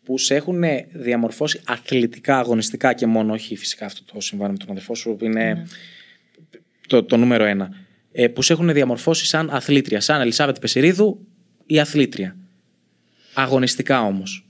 που 0.04 0.18
σε 0.18 0.34
έχουν 0.34 0.62
διαμορφώσει 0.92 1.60
αθλητικά, 1.64 2.38
αγωνιστικά 2.38 2.92
και 2.92 3.06
μόνο, 3.06 3.32
όχι 3.32 3.56
φυσικά 3.56 3.86
αυτό 3.86 4.12
το 4.12 4.20
συμβάν 4.20 4.50
με 4.50 4.56
τον 4.56 4.70
αδερφό 4.70 4.94
σου 4.94 5.16
που 5.16 5.24
είναι 5.24 5.66
το, 6.86 7.02
το 7.02 7.16
νούμερο 7.16 7.44
ένα, 7.44 7.70
ε, 8.12 8.28
που 8.28 8.42
σε 8.42 8.52
έχουν 8.52 8.72
διαμορφώσει 8.72 9.26
σαν 9.26 9.50
αθλήτρια, 9.50 10.00
σαν 10.00 10.20
Ελισάβετ 10.20 10.58
Πεσηρίδου 10.58 11.26
η 11.66 11.80
αθλήτρια. 11.80 12.36
Αγωνιστικά 13.34 14.02
όμως. 14.02 14.46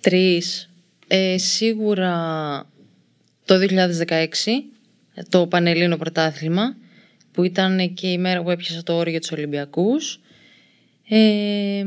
Τρεις. 0.00 0.70
Ε, 1.06 1.38
σίγουρα 1.38 2.12
το 3.44 3.54
2016 3.58 4.26
το 5.28 5.46
Πανελλήνιο 5.46 5.96
Πρωτάθλημα 5.96 6.76
που 7.32 7.42
ήταν 7.42 7.94
και 7.94 8.06
η 8.06 8.18
μέρα 8.18 8.42
που 8.42 8.50
έπιασα 8.50 8.82
το 8.82 8.96
όριο 8.96 9.10
για 9.10 9.20
τους 9.20 9.32
Ολυμπιακούς. 9.32 10.20
Ε, 11.08 11.84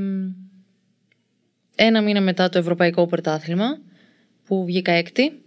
ένα 1.75 2.01
μήνα 2.01 2.21
μετά 2.21 2.49
το 2.49 2.57
Ευρωπαϊκό 2.57 3.07
Πρωτάθλημα 3.07 3.77
που 4.45 4.55
που 4.55 4.65
βγήκα 4.65 4.91
έκτη. 4.91 5.41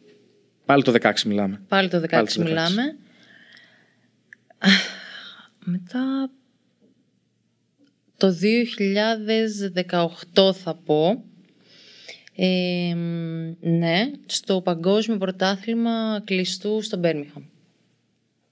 Πάλι 0.65 0.83
το 0.83 0.93
16 1.01 1.23
μιλάμε. 1.27 1.61
Πάλι 1.69 1.89
το 1.89 1.99
16 1.99 2.09
Πάλι 2.11 2.27
το 2.27 2.43
16. 2.43 2.45
μιλάμε. 2.45 2.97
Μετά 5.65 6.31
το 8.17 8.35
2018 10.35 10.55
θα 10.55 10.75
πω. 10.75 11.25
Ε, 12.37 12.95
μ, 12.95 13.53
ναι, 13.61 14.11
στο 14.27 14.61
παγκόσμιο 14.61 15.19
πρωτάθλημα 15.19 16.23
κλειστού 16.25 16.83
στο 16.83 16.97
Μπέρμιγχαμ. 16.97 17.43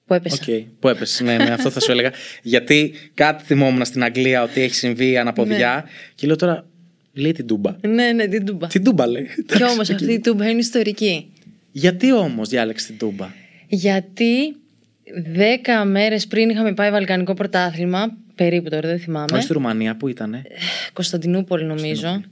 Που 0.06 0.14
έπεσα. 0.14 0.38
Οκ, 0.48 0.64
που 0.80 0.88
έπεσε. 0.88 1.24
Ναι, 1.24 1.36
ναι, 1.36 1.50
αυτό 1.50 1.70
θα 1.70 1.80
σου 1.80 1.90
έλεγα. 1.90 2.12
Γιατί 2.42 2.94
κάτι 3.14 3.44
θυμόμουν 3.44 3.84
στην 3.84 4.04
Αγγλία 4.04 4.42
ότι 4.42 4.60
έχει 4.60 4.74
συμβεί 4.74 5.18
αναποδιά. 5.18 5.82
Ναι. 5.84 5.90
Και 6.14 6.26
λέω 6.26 6.36
τώρα, 6.36 6.66
λέει 7.12 7.32
την 7.32 7.46
τούμπα. 7.46 7.76
Ναι, 7.80 8.12
ναι, 8.12 8.26
την 8.26 8.44
τούμπα. 8.46 8.66
Την 8.66 8.84
τούμπα 8.84 9.06
λέει. 9.06 9.28
Και 9.46 9.64
όμως 9.64 9.90
αυτή 9.90 10.12
η 10.12 10.20
τούμπα 10.20 10.48
είναι 10.48 10.58
ιστορική. 10.58 11.32
Γιατί 11.72 12.12
όμως 12.12 12.48
διάλεξε 12.48 12.86
την 12.86 12.98
τούμπα; 12.98 13.28
Γιατί 13.66 14.56
δέκα 15.32 15.84
μέρες 15.84 16.26
πριν 16.26 16.48
είχαμε 16.48 16.74
πάει 16.74 16.90
βαλκανικό 16.90 17.34
πρωτάθλημα, 17.34 18.16
περίπου 18.34 18.68
τώρα 18.68 18.88
δεν 18.88 18.98
θυμάμαι. 18.98 19.26
Όχι 19.32 19.42
στη 19.42 19.52
Ρουμανία, 19.52 19.96
πού 19.96 20.08
ήτανε; 20.08 20.42
Κωνσταντινούπολη 20.92 21.64
νομίζω. 21.64 22.22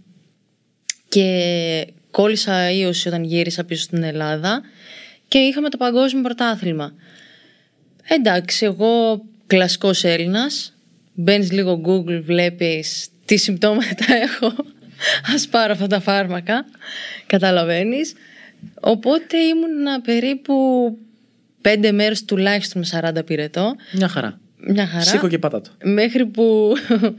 Και 1.09 1.87
κόλλησα 2.11 2.71
ίωση 2.71 3.09
όταν 3.09 3.25
γύρισα 3.25 3.65
πίσω 3.65 3.83
στην 3.83 4.03
Ελλάδα 4.03 4.63
και 5.29 5.39
είχαμε 5.39 5.69
το 5.69 5.77
παγκόσμιο 5.77 6.23
πρωτάθλημα. 6.23 6.95
Εντάξει, 8.09 8.65
εγώ 8.65 9.23
κλασικός 9.47 10.05
Έλληνας, 10.05 10.75
μπαίνεις 11.15 11.53
λίγο 11.53 11.81
Google, 11.87 12.21
βλέπεις 12.23 13.09
τι 13.25 13.37
συμπτώματα 13.37 14.05
έχω, 14.25 14.53
ας 15.35 15.49
πάρω 15.49 15.73
αυτά 15.73 15.87
τα 15.87 16.01
φάρμακα, 16.01 16.65
καταλαβαίνεις. 17.27 18.13
Οπότε 18.81 19.37
ήμουν 19.39 20.03
περίπου 20.05 20.55
πέντε 21.61 21.93
μέρες 21.93 22.25
τουλάχιστον 22.25 22.83
με 22.93 23.13
40 23.21 23.25
πυρετό, 23.27 23.75
Μια 23.93 24.09
χαρά. 24.09 24.41
μια 24.67 24.87
χαρά. 24.87 25.05
Σήκω 25.05 25.29
και 25.29 25.39
πάτα 25.39 25.61
το. 25.61 25.71
Μέχρι 25.85 26.27
που 26.27 26.73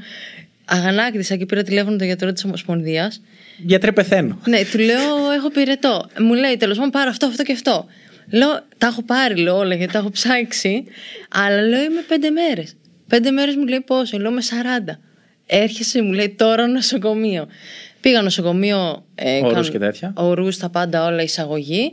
αγανάκτησα 0.65 1.35
και 1.35 1.45
πήρα 1.45 1.63
τηλέφωνο 1.63 1.95
τον 1.97 2.05
γιατρό 2.07 2.33
της 2.33 2.43
Ομοσπονδίας 2.45 3.21
Γιατρέ, 3.57 3.91
πεθαίνω. 3.91 4.39
ναι, 4.47 4.59
του 4.71 4.77
λέω 4.79 5.31
έχω 5.37 5.49
πυρετό. 5.51 6.09
Μου 6.19 6.33
λέει 6.33 6.57
τέλος 6.57 6.75
πάντων 6.77 6.91
πάρω 6.91 7.09
αυτό, 7.09 7.25
αυτό 7.25 7.43
και 7.43 7.51
αυτό. 7.51 7.85
Λέω, 8.31 8.49
τα 8.77 8.87
έχω 8.87 9.03
πάρει, 9.03 9.35
λέω 9.35 9.57
όλα 9.57 9.75
γιατί 9.75 9.93
τα 9.93 9.99
έχω 9.99 10.09
ψάξει. 10.09 10.83
Αλλά 11.29 11.61
λέω 11.61 11.83
είμαι 11.83 12.01
πέντε 12.07 12.29
μέρες. 12.29 12.75
Πέντε 13.07 13.31
μέρες 13.31 13.55
μου 13.55 13.65
λέει 13.67 13.81
πόσο, 13.85 14.17
λέω 14.17 14.31
με 14.31 14.41
40. 14.41 14.99
Έρχεσαι, 15.45 16.01
μου 16.01 16.11
λέει 16.11 16.29
τώρα 16.29 16.67
νοσοκομείο. 16.67 17.47
Πήγα 18.01 18.21
νοσοκομείο. 18.21 19.05
Ε, 19.15 19.37
Ορούς 19.37 19.51
κάνουν- 19.53 19.71
και 19.71 19.77
τέτοια. 19.79 20.13
Ορούς, 20.15 20.57
τα 20.57 20.69
πάντα 20.69 21.05
όλα 21.05 21.21
εισαγωγή. 21.21 21.91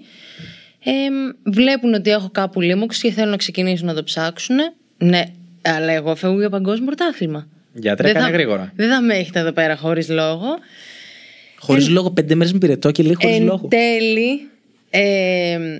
Ε, 0.85 0.91
βλέπουν 1.51 1.95
ότι 1.95 2.11
έχω 2.11 2.29
κάπου 2.33 2.61
λίμωξη 2.61 3.01
και 3.01 3.11
θέλουν 3.13 3.31
να 3.31 3.37
ξεκινήσουν 3.37 3.87
να 3.87 3.95
το 3.95 4.05
ψάξουν. 4.05 4.57
Ναι, 4.99 5.23
αλλά 5.63 5.93
εγώ 5.93 6.15
φεύγω 6.15 6.39
για 6.39 6.51
παγκόσμιο 6.51 6.87
πρωτάθλημα. 6.87 7.49
Γιατρέ, 7.73 8.07
Δεν 8.07 8.15
κάνε 8.17 8.27
θα- 8.27 8.33
γρήγορα. 8.33 8.73
Δεν 8.77 8.89
θα 8.89 9.01
με 9.03 9.15
έχετε 9.15 9.39
εδώ 9.39 9.53
πέρα 9.53 9.77
χωρίς 9.77 10.09
λόγο. 10.09 10.47
Χωρίς 11.59 11.89
λόγο, 11.89 12.11
πέντε 12.11 12.35
μέρες 12.35 12.53
με 12.53 12.59
πυρετό 12.59 12.91
και 12.91 13.03
λέει 13.03 13.15
χωρίς 13.15 13.37
Εν 13.37 13.45
λόγο. 13.45 13.69
τέλει, 13.69 14.49
ε, 14.91 15.79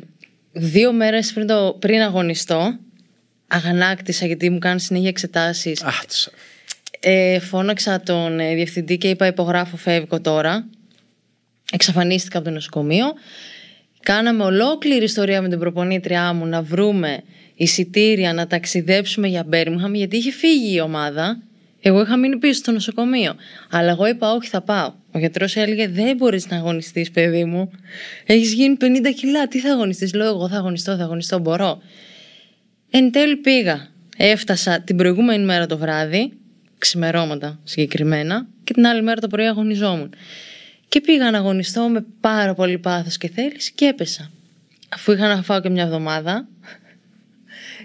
δύο 0.53 0.93
μέρες 0.93 1.33
πριν, 1.33 1.47
το, 1.47 1.77
πριν 1.81 2.01
αγωνιστώ, 2.01 2.79
αγανάκτησα 3.47 4.27
γιατί 4.27 4.51
μου 4.51 4.59
κάνουν 4.59 4.79
συνέχεια 4.79 5.09
εξετάσεις. 5.09 5.83
Αχ, 5.83 6.05
τους- 6.07 6.29
Ε, 7.03 7.39
φώναξα 7.39 8.01
τον 8.01 8.41
ε, 8.41 8.55
διευθυντή 8.55 8.99
και 8.99 9.09
είπα 9.09 9.27
υπογράφω 9.27 9.77
φεύγω 9.77 10.21
τώρα. 10.21 10.67
Εξαφανίστηκα 11.73 12.39
από 12.39 12.47
το 12.47 12.53
νοσοκομείο. 12.55 13.07
Κάναμε 14.03 14.45
ολόκληρη 14.45 15.05
ιστορία 15.05 15.43
με 15.43 15.49
την 15.49 15.59
προπονήτριά 15.59 16.33
μου 16.33 16.47
να 16.47 16.63
βρούμε 16.63 17.23
εισιτήρια, 17.55 18.33
να 18.33 18.47
ταξιδέψουμε 18.47 19.29
για 19.29 19.45
Μπέρμιχαμ 19.45 19.95
γιατί 19.95 20.17
είχε 20.17 20.31
φύγει 20.31 20.75
η 20.75 20.81
ομάδα. 20.81 21.43
Εγώ 21.81 22.01
είχα 22.01 22.17
μείνει 22.17 22.39
πίσω 22.39 22.53
στο 22.53 22.73
νοσοκομείο. 22.73 23.35
Αλλά 23.71 23.91
εγώ 23.91 24.07
είπα 24.07 24.33
όχι 24.33 24.49
θα 24.49 24.61
πάω. 24.61 24.93
Ο 25.13 25.19
γιατρός 25.19 25.57
έλεγε 25.57 25.89
δεν 25.89 26.17
μπορείς 26.17 26.49
να 26.49 26.57
αγωνιστείς 26.57 27.11
παιδί 27.11 27.45
μου. 27.45 27.71
Έχεις 28.27 28.53
γίνει 28.53 28.77
50 28.81 28.85
κιλά. 29.17 29.49
Τι 29.49 29.59
θα 29.59 29.73
αγωνιστείς. 29.73 30.15
Λέω 30.15 30.29
εγώ 30.29 30.49
θα 30.49 30.57
αγωνιστώ, 30.57 30.97
θα 30.97 31.03
αγωνιστώ, 31.03 31.39
μπορώ. 31.39 31.83
Εν 32.91 33.13
τέλει 33.13 33.37
πήγα. 33.37 33.89
Έφτασα 34.17 34.81
την 34.81 34.97
προηγούμενη 34.97 35.45
μέρα 35.45 35.67
το 35.67 35.79
βράδυ, 35.79 36.33
ξημερώματα 36.79 37.61
συγκεκριμένα, 37.65 38.47
και 38.65 38.73
την 38.73 38.87
άλλη 38.87 39.03
μέρα 39.03 39.21
το 39.21 39.27
πρωί 39.27 39.47
αγωνιζόμουν. 39.47 40.15
Και 40.89 41.01
πήγα 41.01 41.31
να 41.31 41.39
αγωνιστώ 41.39 41.89
με 41.89 42.05
πάρα 42.21 42.55
πολύ 42.55 42.79
πάθος 42.79 43.17
και 43.17 43.29
θέληση 43.29 43.73
και 43.73 43.85
έπεσα. 43.87 44.31
Αφού 44.89 45.13
είχα 45.13 45.35
να 45.35 45.43
φάω 45.43 45.61
και 45.61 45.69
μια 45.69 45.83
εβδομάδα, 45.83 46.49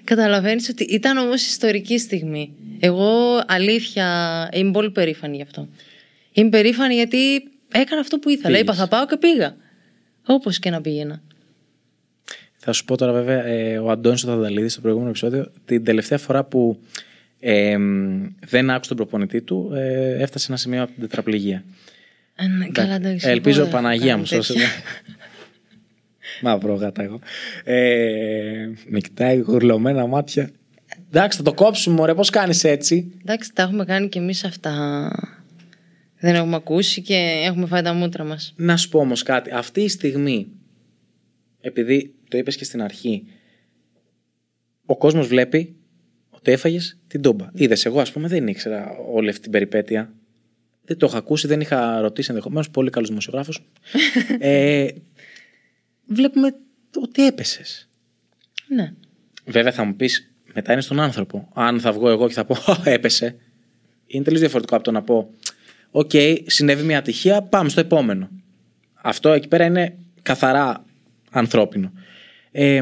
καταλαβαίνεις 0.06 0.70
ότι 0.70 0.84
ήταν 0.84 1.18
όμως 1.18 1.46
ιστορική 1.46 1.98
στιγμή. 1.98 2.54
Εγώ 2.80 3.42
αλήθεια 3.48 4.50
είμαι 4.54 4.72
πολύ 4.72 4.92
περήφανη 4.92 5.36
γι' 5.36 5.42
αυτό. 5.42 5.68
Είμαι 6.32 6.50
περήφανη 6.50 6.94
γιατί 6.94 7.44
έκανα 7.72 8.02
αυτό 8.02 8.20
που 8.20 8.30
ήθελα. 8.30 8.48
Πήγες. 8.48 8.62
Είπα 8.62 8.74
θα 8.74 8.88
πάω 8.88 9.06
και 9.06 9.18
πήγα. 9.18 9.56
Όπως 10.26 10.60
και 10.60 10.70
να 10.70 10.82
πήγαινα. 10.82 11.22
Θα 12.58 12.72
σου 12.72 12.86
πω 12.86 12.98
τώρα 12.98 13.12
βέβαια, 13.12 13.46
ε, 13.46 13.78
ο 13.78 13.90
Αντώνης 13.90 14.24
ο 14.24 14.28
Θαδαλίδης 14.28 14.72
στο 14.72 14.82
προηγούμενο 14.82 15.10
επεισόδιο, 15.10 15.52
την 15.66 15.84
τελευταία 15.84 16.18
φορά 16.18 16.44
που 16.44 16.80
ε, 17.40 17.78
μ, 17.78 18.24
δεν 18.46 18.70
άκουσε 18.70 18.88
τον 18.88 18.98
προπονητή 18.98 19.42
του, 19.42 19.72
ε, 19.76 20.14
έφτασε 20.24 20.46
σε 20.46 20.52
ένα 20.52 20.58
σημείο 20.58 20.82
από 20.82 20.92
την 20.92 21.02
τετραπληγία. 21.02 21.64
Ε, 22.36 22.48
ναι, 22.48 22.68
Καλά, 22.68 22.96
εντάξει. 22.96 23.30
Ελπίζω 23.30 23.62
εγώ 23.62 23.70
δεν 23.70 23.82
Παναγία 23.82 24.10
έχω 24.10 24.18
μου 24.18 24.26
κάνει 24.30 24.44
σώσε. 24.44 24.66
Τέτοια. 26.36 26.52
Μαύρο 26.52 26.74
γάτα 26.74 27.04
εγώ. 27.04 27.20
Ε, 27.64 28.70
με 28.86 29.00
κοιτάει 29.00 29.38
γουρλωμένα 29.38 30.08
μάτια. 30.08 30.50
Εντάξει, 31.08 31.38
θα 31.38 31.44
το 31.44 31.54
κόψουμε, 31.54 31.96
μωρέ, 31.96 32.14
πώς 32.14 32.30
κάνεις 32.30 32.64
έτσι; 32.64 33.12
Εντάξει, 33.22 33.54
τα 33.54 33.64
έχουμε 33.64 33.86
κάνει 33.86 34.10
κι 34.10 34.18
εμείς 34.18 34.44
αυτά. 34.44 35.10
Δεν 36.20 36.36
έχουμε 36.36 36.56
ακούσει 36.56 37.02
και 37.02 37.42
έχουμε 37.46 37.66
φάει 37.66 37.82
τα 37.82 37.94
μούτρα 37.94 38.24
μας. 38.24 38.54
Να 38.56 38.78
σου 38.78 38.90
πω 38.90 39.00
όμως 39.00 39.24
κάτι. 39.24 39.52
Αυτή 39.52 39.82
η 39.82 39.88
στιγμή, 39.88 40.48
επειδή 41.62 42.16
το 42.30 42.38
είπες 42.38 42.56
και 42.56 42.64
στην 42.64 42.82
αρχή, 42.82 43.24
ο 44.86 44.98
κόσμος 44.98 45.28
βλέπει 45.28 45.76
ότι 46.30 46.52
έφαγες 46.52 47.00
την 47.08 47.22
τούμπα. 47.22 47.50
Είδες, 47.54 47.86
εγώ 47.86 48.00
ας 48.00 48.12
πούμε 48.12 48.28
δεν 48.28 48.48
ήξερα 48.48 48.98
όλη 49.12 49.30
αυτή 49.30 49.42
την 49.42 49.52
περιπέτεια. 49.52 50.14
Δεν 50.86 50.98
το 50.98 51.06
είχα 51.06 51.18
ακούσει, 51.18 51.48
δεν 51.48 51.62
είχα 51.62 52.02
ρωτήσει 52.02 52.28
ενδεχομένως. 52.30 52.70
Πολύ 52.70 52.90
καλός 52.90 53.10
δημοσιογράφος. 53.10 53.66
ε, 54.40 54.88
βλέπουμε 56.08 56.56
ότι 57.02 57.26
έπεσες. 57.26 57.90
Ναι. 58.68 58.94
Βέβαια 59.46 59.72
θα 59.72 59.84
μου 59.84 59.96
πεις, 59.96 60.34
μετά 60.54 60.72
είναι 60.72 60.82
στον 60.82 61.00
άνθρωπο. 61.00 61.50
Αν 61.54 61.80
θα 61.80 61.92
βγω 61.92 62.10
εγώ 62.10 62.28
και 62.28 62.34
θα 62.34 62.46
πω, 62.46 62.56
«Α, 62.72 62.82
έπεσε. 62.84 63.36
Είναι 64.08 64.24
τελείως 64.24 64.42
διαφορετικό 64.42 64.76
από 64.76 64.84
το 64.84 64.92
να 64.92 65.02
πω, 65.02 65.34
Οκ, 65.98 66.12
συνέβη 66.46 66.84
μια 66.84 66.98
ατυχία, 66.98 67.42
πάμε 67.42 67.70
στο 67.70 67.80
επόμενο. 67.80 68.30
Αυτό 68.94 69.30
εκεί 69.32 69.48
πέρα 69.48 69.66
είναι 69.66 69.98
καθαρά 70.22 70.86
ανθρώπινο. 71.32 71.92
Ε, 72.52 72.82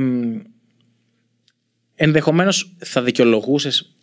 ενδεχομένως 1.95 2.76
θα 2.78 3.01
δικαιολογούσες 3.01 3.95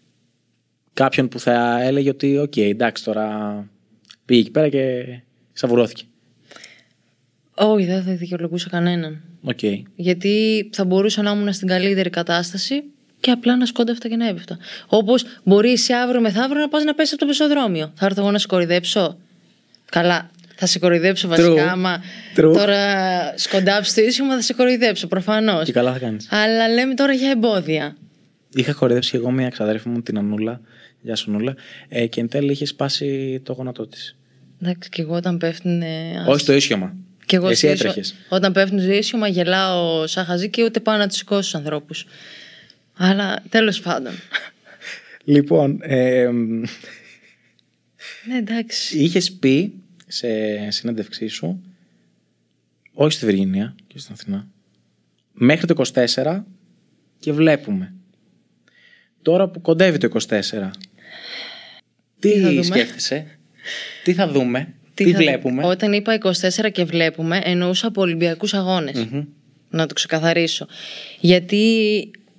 κάποιον 0.92 1.28
που 1.28 1.38
θα 1.38 1.82
έλεγε 1.82 2.08
ότι 2.08 2.38
οκ, 2.38 2.56
εντάξει 2.56 3.04
τώρα 3.04 3.68
πήγε 4.24 4.40
εκεί 4.40 4.50
πέρα 4.50 4.68
και 4.68 5.04
σαβουρώθηκε. 5.52 6.04
Όχι, 7.61 7.84
δεν 7.86 8.02
θα 8.02 8.12
δικαιολογούσα 8.12 8.68
κανέναν. 8.68 9.20
Οκ. 9.42 9.58
Γιατί 9.96 10.68
θα 10.72 10.84
μπορούσα 10.84 11.22
να 11.22 11.30
ήμουν 11.30 11.52
στην 11.52 11.68
καλύτερη 11.68 12.11
κατάσταση 12.11 12.82
και 13.20 13.30
απλά 13.30 13.56
να 13.56 13.66
σκόνταφτα 13.66 14.09
και 14.08 14.16
να 14.16 14.28
έπεφτα. 14.28 14.58
Όπως 14.86 15.24
μπορείς 15.44 15.72
εσύ 15.72 15.92
αύριο 15.92 16.20
μεθαύριο 16.20 16.61
να 16.61 16.68
πας 16.68 16.84
να 16.84 16.94
πέσεις 16.94 17.12
από 17.12 17.20
το 17.20 17.26
πεζοδρόμιο. 17.26 17.92
Θα 17.94 18.06
έρθω 18.06 18.20
εγώ 18.20 18.30
να 18.30 18.38
σε 18.38 18.46
κοροϊδέψω. 18.46 19.18
Καλά, 19.90 20.30
θα 20.54 20.66
σε 20.66 20.78
κοροϊδέψω 20.78 21.28
βασικά. 21.28 21.70
Άμα 21.72 22.02
True. 22.36 22.52
τώρα 22.56 22.78
σκοντάψεις 23.36 23.94
το 23.94 24.00
ίσιο, 24.02 24.24
θα 24.24 24.40
σε 24.42 24.52
κοροϊδέψω 24.54 25.06
προφανώς. 25.06 25.64
Και 25.64 25.72
καλά 25.72 25.92
θα 25.92 25.98
κάνεις. 25.98 26.28
Αλλά 26.32 26.68
λέμε 26.68 26.94
τώρα 26.94 27.12
για 27.12 27.30
εμπόδια. 27.30 27.96
Είχα 28.54 28.72
χορεύσει 28.72 29.11
και 29.11 29.16
εγώ 29.16 29.30
μια 29.30 29.48
ξαδέρφη 29.48 29.88
μου, 29.88 30.02
την 30.02 30.18
Ανούλα. 30.18 30.61
Γεια 31.02 31.16
σου, 31.16 31.30
Νούλα. 31.30 31.54
Ε, 31.88 32.06
και 32.06 32.20
εν 32.20 32.28
τέλει 32.28 32.52
είχες 32.52 32.68
σπάσει 32.68 33.40
το 33.44 33.52
γόνατό 33.52 33.86
της. 33.86 34.16
Εντάξει, 34.62 34.88
και 34.88 35.02
εγώ 35.02 35.14
όταν 35.14 35.38
πέφτουν. 35.38 35.82
ε, 35.82 36.24
Όχι 36.28 36.40
στο 36.40 36.52
ίσιωμα. 36.52 36.94
Και 37.31 37.37
εγώ 37.37 37.49
Εσύ 37.49 37.59
στο 37.59 37.68
ίσιο- 37.72 37.89
έτρεχες. 37.89 38.14
Όταν 38.28 38.53
πέφτουν 38.53 38.81
στο 38.81 38.91
ίσιωμα 38.93 39.28
γελάω 39.28 40.07
σαν 40.07 40.24
χαζή 40.24 40.49
και 40.51 40.64
ούτε 40.64 40.81
πάω 40.81 40.97
να 40.97 41.09
του 41.09 41.14
σηκώσω 41.14 41.51
του 41.51 41.59
ανθρώπους. 41.59 42.07
Αλλά 42.97 43.43
τέλος 43.49 43.81
πάντων. 43.81 44.12
Λοιπόν, 45.24 45.78
ε, 45.83 46.28
ναι, 48.24 48.37
εντάξει. 48.39 48.99
είχες 48.99 49.33
πει 49.33 49.72
σε 50.07 50.28
συνέντευξή 50.70 51.26
σου, 51.26 51.62
όχι 52.93 53.12
στη 53.12 53.24
Βυργινία 53.24 53.74
και 53.87 53.99
στην 53.99 54.14
Αθηνά, 54.14 54.49
μέχρι 55.33 55.66
το 55.66 55.83
24 55.95 56.43
και 57.18 57.33
βλέπουμε. 57.33 57.95
Τώρα 59.22 59.49
που 59.49 59.61
κοντεύει 59.61 59.99
το 59.99 60.09
24, 60.28 60.70
τι, 62.18 62.33
Τι 62.33 62.41
θα 62.41 62.49
δούμε; 62.49 62.62
σκέφτεσαι, 62.62 63.39
τι 64.05 64.12
θα 64.14 64.28
δούμε, 64.28 64.74
Τι 65.05 65.12
θα- 65.12 65.18
βλέπουμε; 65.18 65.66
Όταν 65.66 65.92
είπα 65.92 66.14
24 66.14 66.70
και 66.72 66.84
βλέπουμε, 66.84 67.40
εννοούσα 67.44 67.86
από 67.86 68.01
Ολυμπιακούς 68.01 68.55
Να 69.70 69.86
το 69.86 69.94
ξεκαθαρίσω. 69.94 70.66
Γιατί 71.20 71.64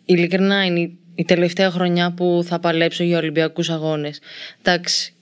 ειλικρινά 0.05 0.66
είναι 0.66 0.80
η- 0.80 0.97
η 1.16 1.26
τελευταία 1.26 1.72
χρονιά 1.72 2.12
που 2.12 2.41
θα 2.45 2.59
παλέψω 2.59 3.03
για 3.03 3.18
Ολυμπιακούς 3.18 3.70
Αγώνες. 3.70 4.20
Εντάξει. 4.62 5.14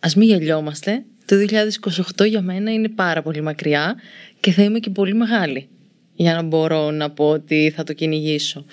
Α 0.00 0.08
μην 0.16 0.28
γελιόμαστε. 0.28 1.02
Το 1.26 1.36
2028 1.36 2.24
για 2.24 2.40
μένα 2.42 2.72
είναι 2.72 2.88
πάρα 2.88 3.22
πολύ 3.22 3.40
μακριά 3.40 3.94
και 4.40 4.52
θα 4.52 4.62
είμαι 4.62 4.78
και 4.78 4.90
πολύ 4.90 5.14
μεγάλη 5.14 5.68
για 6.14 6.34
να 6.34 6.42
μπορώ 6.42 6.90
να 6.90 7.10
πω 7.10 7.28
ότι 7.28 7.72
θα 7.76 7.84
το 7.84 7.92
κυνηγήσω. 7.92 8.64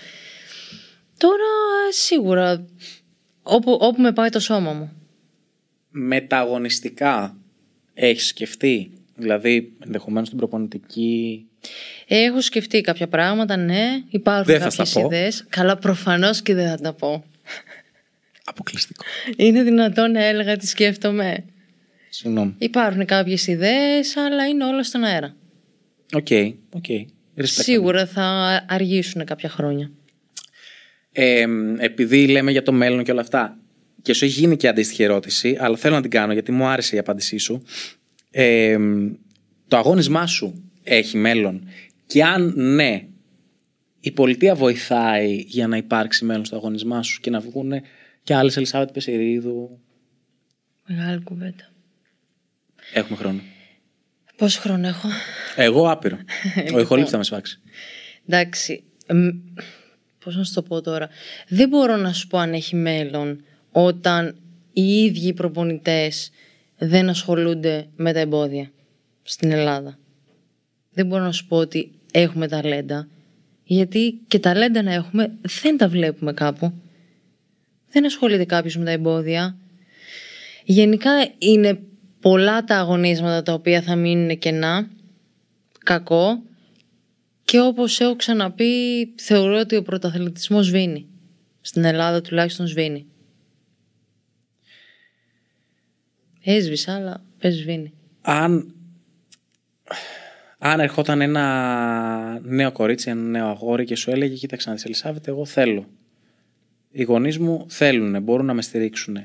Τώρα 1.17 1.43
σίγουρα 1.91 2.65
όπου, 3.43 3.77
όπου 3.81 4.01
με 4.01 4.11
πάει 4.11 4.29
το 4.29 4.39
σώμα 4.39 4.73
μου. 4.73 4.91
Μεταγωνιστικά 5.89 7.37
έχεις 7.93 8.27
σκεφτεί, 8.27 8.91
δηλαδή 9.15 9.71
ενδεχομένως 9.85 10.29
την 10.29 10.37
προπονητική. 10.37 11.45
Έχω 12.07 12.41
σκεφτεί 12.41 12.81
κάποια 12.81 13.07
πράγματα, 13.07 13.57
ναι. 13.57 14.01
Υπάρχουν 14.09 14.45
Δεν 14.45 14.59
θα 14.59 14.67
κάποιες 14.69 14.89
στα 14.89 14.99
πω. 14.99 15.05
ιδέες. 15.05 15.45
Καλά, 15.49 15.77
προφανώς 15.77 16.41
και 16.41 16.53
δεν 16.53 16.69
θα 16.69 16.77
τα 16.77 16.93
πω. 16.93 17.23
Αποκλειστικό. 18.43 19.03
Είναι 19.35 19.63
δυνατόν 19.63 20.11
να 20.11 20.23
έλεγα 20.23 20.57
τι 20.57 20.67
σκέφτομαι. 20.67 21.45
Συγγνώμη. 22.09 22.55
Υπάρχουν 22.57 23.05
κάποιες 23.05 23.47
ιδέες, 23.47 24.17
αλλά 24.17 24.47
είναι 24.47 24.65
όλα 24.65 24.83
στον 24.83 25.03
αέρα. 25.03 25.35
OK, 26.13 26.27
OK. 26.73 26.85
Respect. 27.37 27.43
Σίγουρα 27.45 28.05
θα 28.05 28.25
αργήσουν 28.69 29.25
κάποια 29.25 29.49
χρόνια. 29.49 29.91
Ε, 31.11 31.45
επειδή 31.77 32.27
λέμε 32.27 32.51
για 32.51 32.63
το 32.63 32.71
μέλλον 32.71 33.03
και 33.03 33.11
όλα 33.11 33.21
αυτά, 33.21 33.58
και 34.01 34.13
σου 34.13 34.25
έχει 34.25 34.39
γίνει 34.39 34.57
και 34.57 34.67
αντίστοιχη 34.67 35.03
ερώτηση, 35.03 35.57
αλλά 35.59 35.77
θέλω 35.77 35.95
να 35.95 36.01
την 36.01 36.09
κάνω 36.11 36.33
γιατί 36.33 36.51
μου 36.51 36.65
άρεσε 36.65 36.95
η 36.95 36.99
απάντησή 36.99 37.37
σου. 37.37 37.63
Ε, 38.31 38.77
το 39.67 39.77
αγώνισμά 39.77 40.27
σου 40.27 40.71
έχει 40.83 41.17
μέλλον. 41.17 41.67
Και 42.05 42.23
αν 42.23 42.53
ναι, 42.55 43.05
η 43.99 44.11
πολιτεία 44.11 44.55
βοηθάει 44.55 45.35
για 45.47 45.67
να 45.67 45.77
υπάρξει 45.77 46.25
μέλλον 46.25 46.45
στο 46.45 46.55
αγώνισμά 46.55 47.03
σου 47.03 47.19
και 47.21 47.29
να 47.29 47.39
βγουν 47.39 47.73
και 48.23 48.35
άλλες 48.35 48.57
Ελισάβετ 48.57 48.91
Πεσηρίδου. 48.91 49.79
Μεγάλη 50.87 51.23
κουβέντα. 51.23 51.69
Έχουμε 52.93 53.17
χρόνο. 53.17 53.41
Πόσο 54.35 54.59
χρόνο 54.59 54.87
έχω; 54.87 55.07
Εγώ 55.55 55.91
άπειρο. 55.91 56.17
Ο 56.57 56.61
Λοιπόν. 56.65 56.81
ηχολήπτης 56.81 57.11
θα 57.11 57.17
με 57.17 57.23
σφάξει. 57.23 57.59
Εντάξει. 58.27 58.83
μ, 59.13 59.27
Πώς 60.23 60.35
να 60.35 60.43
σου 60.43 60.53
το 60.53 60.61
πω 60.61 60.81
τώρα. 60.81 61.09
Δεν 61.47 61.69
μπορώ 61.69 61.95
να 61.95 62.13
σου 62.13 62.27
πω 62.27 62.37
αν 62.37 62.53
έχει 62.53 62.75
μέλλον 62.75 63.43
όταν 63.71 64.35
οι 64.73 65.03
ίδιοι 65.03 65.27
οι 65.27 65.33
προπονητές 65.33 66.31
δεν 66.77 67.09
ασχολούνται 67.09 67.87
με 67.95 68.13
τα 68.13 68.19
εμπόδια 68.19 68.71
στην 69.23 69.51
Ελλάδα. 69.51 69.99
Δεν 70.93 71.05
μπορώ 71.05 71.23
να 71.23 71.31
σου 71.31 71.47
πω 71.47 71.57
ότι 71.57 71.91
έχουμε 72.11 72.47
ταλέντα. 72.47 73.07
Γιατί 73.63 74.19
και 74.27 74.39
ταλέντα 74.39 74.81
να 74.81 74.93
έχουμε 74.93 75.31
δεν 75.61 75.77
τα 75.77 75.87
βλέπουμε 75.87 76.33
κάπου. 76.33 76.73
Δεν 77.91 78.05
ασχολείται 78.05 78.45
κάποιος 78.45 78.77
με 78.77 78.85
τα 78.85 78.91
εμπόδια. 78.91 79.57
Γενικά 80.63 81.11
είναι 81.37 81.79
πολλά 82.19 82.63
τα 82.63 82.77
αγωνίσματα 82.77 83.43
τα 83.43 83.53
οποία 83.53 83.81
θα 83.81 83.95
μείνουν 83.95 84.39
κενά. 84.39 84.89
Κακό. 85.85 86.43
Και 87.43 87.59
όπως 87.59 87.99
έχω 87.99 88.15
ξαναπεί, 88.15 89.05
θεωρώ 89.15 89.59
ότι 89.59 89.75
ο 89.75 89.81
πρωταθλητισμός 89.81 90.65
σβήνει. 90.65 91.07
Στην 91.61 91.83
Ελλάδα 91.83 92.21
τουλάχιστον 92.21 92.67
σβήνει. 92.67 93.05
Έσβησα, 96.43 96.95
αλλά 96.95 97.23
πες 97.39 97.55
σβήνει. 97.55 97.93
αν, 98.21 98.73
αν 100.57 100.79
ερχόταν 100.79 101.21
ένα 101.21 102.39
νέο 102.43 102.71
κορίτσι, 102.71 103.09
ένα 103.09 103.21
νέο 103.21 103.47
αγόρι 103.47 103.85
και 103.85 103.95
σου 103.95 104.11
έλεγε 104.11 104.35
κοίταξε 104.35 104.69
να 104.69 104.75
δεις 104.75 104.85
Ελισάβετ, 104.85 105.27
εγώ 105.27 105.45
θέλω. 105.45 105.85
Οι 106.91 107.03
γονείς 107.03 107.37
μου 107.37 107.65
θέλουν, 107.69 108.21
μπορούν 108.21 108.45
να 108.45 108.53
με 108.53 108.61
στηρίξουν. 108.61 109.17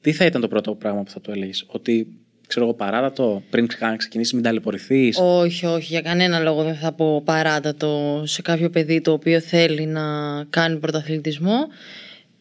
Τι 0.00 0.12
θα 0.12 0.24
ήταν 0.24 0.40
το 0.40 0.48
πρώτο 0.48 0.74
πράγμα 0.74 1.02
που 1.02 1.10
θα 1.10 1.20
του 1.20 1.30
έλεγες, 1.30 1.64
ότι 1.66 2.06
ξέρω 2.46 2.64
εγώ 2.64 2.74
παράτατο 2.74 3.42
πριν 3.50 3.66
ξε- 3.66 3.96
ξεκινήσεις 3.96 4.32
μην 4.32 4.42
ταλαιπωρηθείς; 4.42 5.18
Όχι, 5.20 5.66
όχι, 5.66 5.86
για 5.86 6.00
κανένα 6.00 6.38
λόγο 6.38 6.62
δεν 6.62 6.74
θα 6.74 6.92
πω 6.92 7.22
παράτατο 7.22 8.22
σε 8.26 8.42
κάποιο 8.42 8.70
παιδί 8.70 9.00
το 9.00 9.12
οποίο 9.12 9.40
θέλει 9.40 9.86
να 9.86 10.02
κάνει 10.50 10.78
πρωταθλητισμό. 10.78 11.58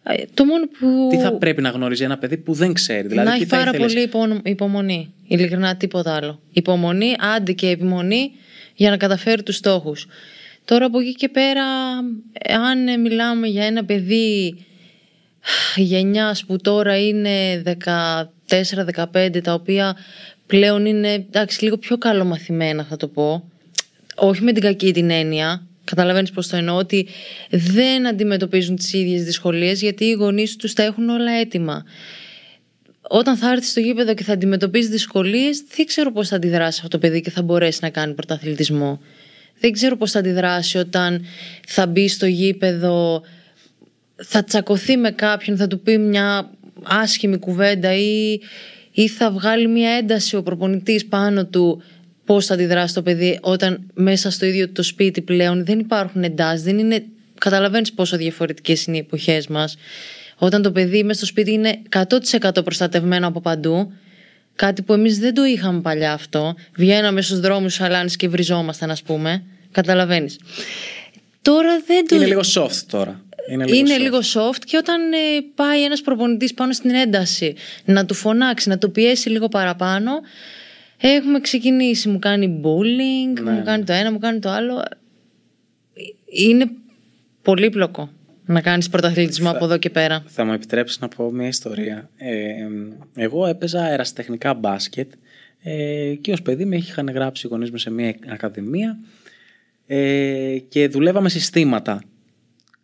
Ε, 0.09 0.23
Το 0.33 0.45
μόνο 0.45 0.65
που. 0.79 1.07
Τι 1.11 1.17
θα 1.17 1.31
πρέπει 1.33 1.61
να 1.61 1.69
γνωρίζει 1.69 2.03
ένα 2.03 2.17
παιδί 2.17 2.37
που 2.37 2.53
δεν 2.53 2.73
ξέρει. 2.73 3.07
Δηλαδή, 3.07 3.27
να 3.27 3.33
τι 3.33 3.39
έχει 3.41 3.49
θα 3.49 3.57
πάρα 3.57 3.69
ήθελες- 3.69 3.93
πολύ 3.93 4.05
υπο- 4.05 4.39
υπομονή. 4.49 5.13
Ειλικρινά 5.27 5.75
τίποτα 5.75 6.15
άλλο. 6.15 6.39
Υπομονή, 6.51 7.15
άντε 7.35 7.51
και 7.51 7.69
επιμονή 7.69 8.31
για 8.75 8.89
να 8.89 8.97
καταφέρει 8.97 9.43
τους 9.43 9.55
στόχους. 9.55 10.07
Τώρα 10.65 10.85
από 10.85 10.99
εκεί 10.99 11.13
και 11.13 11.29
πέρα, 11.29 11.63
αν 12.65 12.87
ε, 12.87 12.97
μιλάμε 12.97 13.47
για 13.47 13.65
ένα 13.65 13.85
παιδί 13.85 14.65
γενιάς 15.75 16.45
που 16.45 16.57
τώρα 16.57 16.97
είναι 17.07 17.61
14-15, 18.45 19.41
τα 19.43 19.53
οποία 19.53 19.95
πλέον 20.47 20.85
είναι 20.85 21.13
εντάξει, 21.13 21.63
λίγο 21.63 21.77
πιο 21.77 21.97
καλομαθημένα 21.97 22.83
θα 22.83 22.97
το 22.97 23.07
πω, 23.07 23.49
όχι 24.15 24.43
με 24.43 24.51
την 24.51 24.61
κακή 24.63 24.93
την 24.93 25.09
έννοια, 25.09 25.67
καταλαβαίνεις 25.91 26.31
πώς 26.31 26.47
το 26.47 26.55
εννοώ, 26.55 26.75
ότι 26.75 27.07
δεν 27.49 28.07
αντιμετωπίζουν 28.07 28.75
τις 28.75 28.93
ίδιες 28.93 29.23
δυσκολίες 29.23 29.81
γιατί 29.81 30.05
οι 30.05 30.11
γονείς 30.11 30.55
τους 30.55 30.73
τα 30.73 30.83
έχουν 30.83 31.09
όλα 31.09 31.31
έτοιμα. 31.31 31.85
Όταν 33.01 33.35
θα 33.35 33.51
έρθεις 33.51 33.69
στο 33.69 33.79
γήπεδο 33.79 34.13
και 34.13 34.23
θα 34.23 34.33
αντιμετωπίζεις 34.33 34.89
δυσκολίες, 34.89 35.63
δεν 35.75 35.85
ξέρω 35.85 36.11
πώς 36.11 36.27
θα 36.27 36.35
αντιδράσει 36.35 36.81
αυτό 36.83 36.97
το 36.97 36.97
παιδί 36.97 37.21
και 37.21 37.29
θα 37.29 37.41
μπορέσει 37.41 37.79
να 37.81 37.89
κάνει 37.89 38.13
πρωταθλητισμό. 38.13 39.01
Δεν 39.59 39.71
ξέρω 39.71 39.97
πώς 39.97 40.11
θα 40.11 40.19
αντιδράσει 40.19 40.77
όταν 40.77 41.25
θα 41.67 41.87
μπει 41.87 42.07
στο 42.07 42.25
γήπεδο, 42.25 43.23
θα 44.15 44.43
τσακωθεί 44.43 44.97
με 44.97 45.11
κάποιον, 45.11 45.57
θα 45.57 45.67
του 45.67 45.79
πει 45.79 45.97
μια 45.97 46.51
άσχημη 46.83 47.37
κουβέντα 47.37 47.93
ή, 47.93 48.39
ή 48.91 49.07
θα 49.07 49.31
βγάλει 49.31 49.67
μια 49.67 49.89
ένταση 49.89 50.35
ο 50.35 50.43
προπονητής 50.43 51.05
πάνω 51.05 51.45
του 51.45 51.83
πώς 52.27 52.45
θα 52.45 52.53
αντιδράσει 52.53 52.93
το 52.93 53.01
παιδί 53.01 53.39
όταν 53.41 53.79
μέσα 53.93 54.31
στο 54.31 54.45
ίδιο 54.45 54.69
το 54.69 54.83
σπίτι 54.83 55.21
πλέον 55.21 55.65
δεν 55.65 55.79
υπάρχουν 55.79 56.23
εντάσεις, 56.23 56.63
δεν 56.63 56.77
είναι... 56.77 57.03
Καταλαβαίνεις 57.37 57.93
πόσο 57.93 58.17
διαφορετικές 58.17 58.85
είναι 58.85 58.97
οι 58.97 58.99
εποχές 58.99 59.47
μας. 59.47 59.77
Όταν 60.37 60.61
το 60.61 60.71
παιδί 60.71 61.03
μέσα 61.03 61.17
στο 61.17 61.25
σπίτι 61.25 61.51
είναι 61.51 61.81
100% 62.41 62.63
προστατευμένο 62.63 63.27
από 63.27 63.41
παντού, 63.41 63.91
κάτι 64.55 64.81
που 64.81 64.93
εμείς 64.93 65.19
δεν 65.19 65.33
το 65.33 65.43
είχαμε 65.43 65.81
παλιά 65.81 66.13
αυτό. 66.13 66.55
Βγαίναμε 66.75 67.21
στους 67.21 67.39
δρόμους 67.39 67.73
σαλάνες 67.73 68.15
και 68.15 68.27
βριζόμασταν, 68.27 68.91
ας 68.91 69.01
πούμε. 69.01 69.43
Καταλαβαίνεις. 69.71 70.39
Τώρα 71.41 71.81
δεν 71.87 72.07
το... 72.07 72.15
Είναι 72.15 72.25
λίγο 72.25 72.41
soft 72.55 72.81
τώρα. 72.87 73.21
Είναι 73.51 73.65
λίγο 73.65 73.77
Είναι 73.77 73.95
soft. 73.95 74.01
λίγο 74.01 74.19
soft 74.33 74.61
και 74.65 74.77
όταν 74.77 75.11
ε, 75.11 75.17
πάει 75.55 75.83
ένας 75.83 76.01
προπονητής 76.01 76.53
πάνω 76.53 76.73
στην 76.73 76.89
ένταση 76.89 77.55
να 77.85 78.05
του 78.05 78.13
φωνάξει, 78.13 78.69
να 78.69 78.77
το 78.77 78.89
πιέσει 78.89 79.29
λίγο 79.29 79.47
παραπάνω 79.47 80.11
έχουμε 80.97 81.39
ξεκινήσει, 81.39 82.09
μου 82.09 82.19
κάνει 82.19 82.61
bullying, 82.63 83.41
Ναι. 83.43 83.51
μου 83.51 83.63
κάνει 83.63 83.83
το 83.83 83.93
ένα, 83.93 84.11
μου 84.11 84.19
κάνει 84.19 84.39
το 84.39 84.49
άλλο 84.49 84.83
είναι 86.25 86.69
πολύπλοκο 87.41 88.09
να 88.45 88.61
κάνεις 88.61 88.89
πρωταθλητισμό 88.89 89.49
από 89.49 89.65
εδώ 89.65 89.77
και 89.77 89.89
πέρα 89.89 90.23
Θα 90.27 90.43
μου 90.43 90.53
επιτρέψεις 90.53 90.99
να 90.99 91.07
πω 91.07 91.31
μια 91.31 91.47
ιστορία. 91.47 92.09
Ε, 92.17 92.67
εγώ 93.15 93.45
έπαιζα 93.45 93.81
αεραστεχνικά 93.81 94.53
μπάσκετ 94.53 95.11
ε, 95.63 96.13
και 96.21 96.31
ως 96.31 96.41
παιδί 96.41 96.65
με 96.65 96.75
είχαν 96.75 97.09
γράψει 97.09 97.47
οι 97.47 97.49
γονείς 97.49 97.71
μου 97.71 97.77
σε 97.77 97.91
μια 97.91 98.15
ακαδημία 98.27 98.97
ε, 99.87 100.57
και 100.69 100.87
δουλεύαμε 100.87 101.29
συστήματα. 101.29 102.01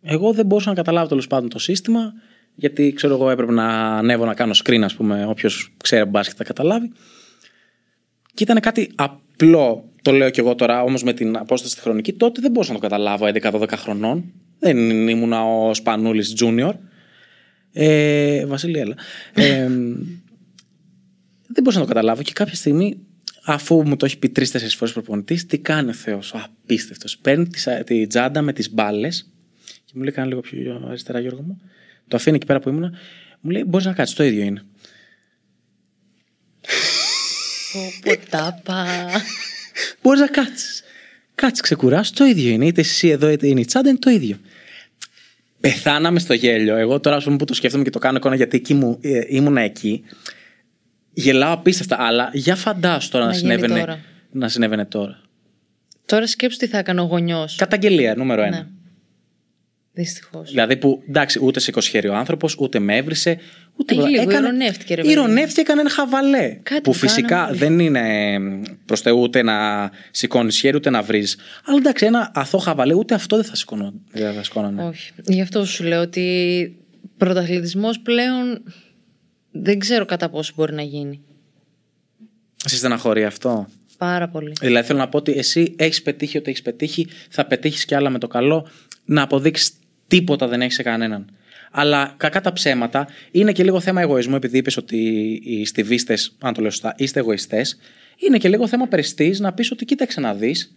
Εγώ 0.02 0.32
δεν 0.32 0.46
μπορούσα 0.46 0.68
να 0.68 0.74
καταλάβω 0.74 1.08
τέλος 1.08 1.26
πάντων 1.26 1.48
το 1.48 1.58
σύστημα 1.58 2.12
γιατί 2.54 2.92
ξέρω 2.92 3.14
εγώ 3.14 3.30
έπρεπε 3.30 3.52
να 3.52 3.96
ανέβω 3.96 4.24
να 4.24 4.34
κάνω 4.34 4.52
screen 4.64 4.80
ας 4.82 4.94
πούμε 4.94 5.26
όποιος 5.26 5.72
ξέρει 5.82 6.02
από 6.02 6.10
μπάσκετ 6.10 6.34
θα 6.38 6.44
καταλάβει 6.44 6.92
και 8.34 8.42
ήταν 8.42 8.60
κάτι 8.60 8.90
απλό, 8.94 9.92
το 10.02 10.12
λέω 10.12 10.30
και 10.30 10.40
εγώ 10.40 10.54
τώρα, 10.54 10.82
όμως 10.82 11.02
με 11.02 11.12
την 11.12 11.36
απόσταση 11.36 11.72
στη 11.72 11.80
χρονική. 11.80 12.12
Τότε 12.12 12.40
δεν 12.40 12.50
μπορούσα 12.50 12.72
να 12.72 12.78
το 12.78 12.88
καταλάβω 12.88 13.26
11-12 13.42 13.68
χρονών. 13.76 14.32
Δεν 14.58 15.08
ήμουνα 15.08 15.44
ο 15.44 15.74
Σπανούλης 15.74 16.34
Junior. 16.40 16.72
Ε, 17.72 18.46
Βασίλη, 18.46 18.78
έλα. 18.78 18.94
Ε, 19.34 19.68
δεν 21.46 21.62
μπορούσα 21.62 21.78
να 21.78 21.86
το 21.86 21.92
καταλάβω 21.92 22.22
και 22.22 22.32
κάποια 22.32 22.54
στιγμή, 22.54 22.98
αφού 23.44 23.82
μου 23.86 23.96
το 23.96 24.06
έχει 24.06 24.18
πει 24.18 24.28
τρει-τέσσερι 24.28 24.70
φορές 24.70 24.92
προπονητής, 24.92 25.46
τι 25.46 25.58
κάνει 25.58 25.90
ο 25.90 25.92
Θεός, 25.92 26.32
ο 26.32 26.40
απίστευτος. 26.44 27.18
Παίρνει 27.18 27.46
τη, 27.46 27.84
τη 27.84 28.06
τζάντα 28.06 28.42
με 28.42 28.52
τις 28.52 28.72
μπάλες 28.72 29.32
και 29.84 29.92
μου 29.94 30.02
λέει: 30.02 30.12
Κάνε 30.12 30.28
λίγο 30.28 30.40
πιο 30.40 30.84
αριστερά, 30.88 31.20
Γιώργο 31.20 31.42
μου. 31.42 31.60
Το 32.08 32.16
αφήνει 32.16 32.36
εκεί 32.36 32.46
πέρα 32.46 32.60
που 32.60 32.68
ήμουνα. 32.68 32.92
Μου 33.40 33.50
λέει: 33.50 33.64
Μπορείς 33.66 33.86
να 33.86 33.92
κάτσεις, 33.92 34.16
το 34.16 34.24
ίδιο 34.24 34.42
είναι. 34.44 34.62
Ποτάπα 38.02 38.86
Μπορείς 40.02 40.20
να 40.20 40.26
κάτσεις. 40.26 40.82
Κάτσε, 41.34 41.62
ξεκουράσου, 41.62 42.12
το 42.12 42.24
ίδιο 42.24 42.50
είναι. 42.50 42.66
Είτε 42.66 42.80
εσύ 42.80 43.08
εδώ, 43.08 43.28
είτε 43.28 43.46
είναι 43.46 43.60
η 43.60 43.64
τσάντα, 43.64 43.88
είναι 43.88 43.98
το 43.98 44.10
ίδιο. 44.10 44.38
Πεθάναμε 45.60 46.18
στο 46.18 46.34
γέλιο. 46.34 46.76
Εγώ 46.76 47.00
τώρα, 47.00 47.16
ας 47.16 47.24
πούμε, 47.24 47.36
που 47.36 47.44
το 47.44 47.54
σκέφτομαι 47.54 47.84
και 47.84 47.90
το 47.90 47.98
κάνω 47.98 48.16
εικόνα, 48.16 48.34
γιατί 48.34 48.56
εκεί 48.56 48.74
μου, 48.74 48.98
ε, 49.00 49.20
ήμουνα 49.28 49.60
εκεί. 49.60 50.04
Γελάω 51.12 51.52
απίστευτα, 51.52 51.96
αλλά 52.00 52.30
για 52.32 52.56
φαντάσου 52.56 53.10
τώρα 53.10 53.24
να, 53.24 53.30
Να 53.30 53.36
γίνει 53.36 53.50
συνέβαινε, 53.50 53.80
τώρα. 53.80 54.00
να 54.30 54.48
συνέβαινε 54.48 54.84
τώρα. 54.84 55.20
Τώρα 56.06 56.26
σκέψου 56.26 56.58
τι 56.58 56.66
θα 56.66 56.78
έκανε 56.78 57.00
ο 57.00 57.04
γονιός. 57.04 57.56
Καταγγελία, 57.56 58.14
νούμερο 58.14 58.42
ένα. 58.42 58.56
Ναι. 58.56 58.66
Δυστυχώς. 59.92 60.50
Δηλαδή 60.50 60.76
που 60.76 61.02
εντάξει, 61.08 61.38
ούτε 61.42 61.60
σε 61.60 61.72
ο 62.08 62.14
άνθρωπος, 62.14 62.56
ούτε 62.58 62.78
με 62.78 62.96
έβρισε, 62.96 63.38
ούτε. 63.76 63.94
Ε, 63.94 64.06
λίγο 64.06 64.30
ηρωνεύτηκε, 64.30 64.94
ρε 64.94 65.02
παιδί. 65.02 65.12
Ηρωνεύτηκε, 65.12 65.60
έκανε 65.60 65.80
ένα 65.80 65.90
χαβαλέ. 65.90 66.58
Κάτι 66.62 66.80
που 66.80 66.90
του 66.90 66.98
φυσικά 66.98 67.28
κάναμε. 67.28 67.56
δεν 67.56 67.78
είναι 67.78 68.38
προς 68.84 69.00
Θεού 69.00 69.20
ούτε 69.20 69.42
να 69.42 69.90
σηκώνεις 70.10 70.58
χέρι, 70.58 70.76
ούτε 70.76 70.90
να 70.90 71.02
βρεις. 71.02 71.36
Αλλά 71.64 71.76
εντάξει, 71.76 72.06
ένα 72.06 72.30
αθώο 72.34 72.60
χαβαλέ, 72.60 72.94
ούτε 72.94 73.14
αυτό 73.14 73.36
δεν 73.36 73.44
θα, 73.44 73.56
σηκώνω, 73.56 73.92
δεν 74.12 74.34
θα 74.34 74.42
σηκώνανε. 74.42 74.84
Όχι. 74.84 75.12
Γι' 75.24 75.40
αυτό 75.40 75.64
σου 75.64 75.84
λέω 75.84 76.00
ότι 76.00 76.76
πρωταθλητισμός 77.16 78.00
πλέον 78.00 78.62
δεν 79.50 79.78
ξέρω 79.78 80.04
κατά 80.04 80.28
πόσο 80.28 80.52
μπορεί 80.56 80.72
να 80.74 80.82
γίνει. 80.82 81.20
Σε 82.64 82.76
στεναχωρεί 82.76 83.24
αυτό; 83.24 83.66
Πάρα 83.98 84.28
πολύ. 84.28 84.52
Δηλαδή 84.60 84.86
θέλω 84.86 84.98
να 84.98 85.08
πω 85.08 85.18
ότι 85.18 85.32
εσύ 85.32 85.74
έχεις 85.78 86.02
πετύχει 86.02 86.38
ό,τι 86.38 86.50
έχεις 86.50 86.62
πετύχει, 86.62 87.06
θα 87.28 87.46
πετύχεις 87.46 87.84
κι 87.84 87.94
άλλα 87.94 88.10
με 88.10 88.18
το 88.18 88.26
καλό. 88.26 88.68
Να 89.04 89.22
αποδείξεις 89.22 89.72
τίποτα 90.06 90.46
δεν 90.48 90.60
έχεις 90.62 90.74
σε 90.74 90.82
κανέναν. 90.82 91.26
Αλλά 91.76 92.14
κακά 92.16 92.40
τα 92.40 92.52
ψέματα 92.52 93.08
είναι 93.30 93.52
και 93.52 93.62
λίγο 93.64 93.80
θέμα 93.80 94.00
εγωισμού, 94.00 94.34
επειδή 94.34 94.58
είπες 94.58 94.76
ότι 94.76 94.96
οι 95.44 95.64
στιβίστες, 95.64 96.36
αν 96.40 96.54
το 96.54 96.60
λέω 96.60 96.70
σωστά, 96.70 96.94
είστε 96.96 97.20
εγωιστές. 97.20 97.78
Είναι 98.16 98.38
και 98.38 98.48
λίγο 98.48 98.66
θέμα 98.66 98.86
περιστής 98.86 99.40
να 99.40 99.52
πεις 99.52 99.70
ότι 99.70 99.84
κοίταξε 99.84 100.20
να 100.20 100.34
δεις. 100.34 100.76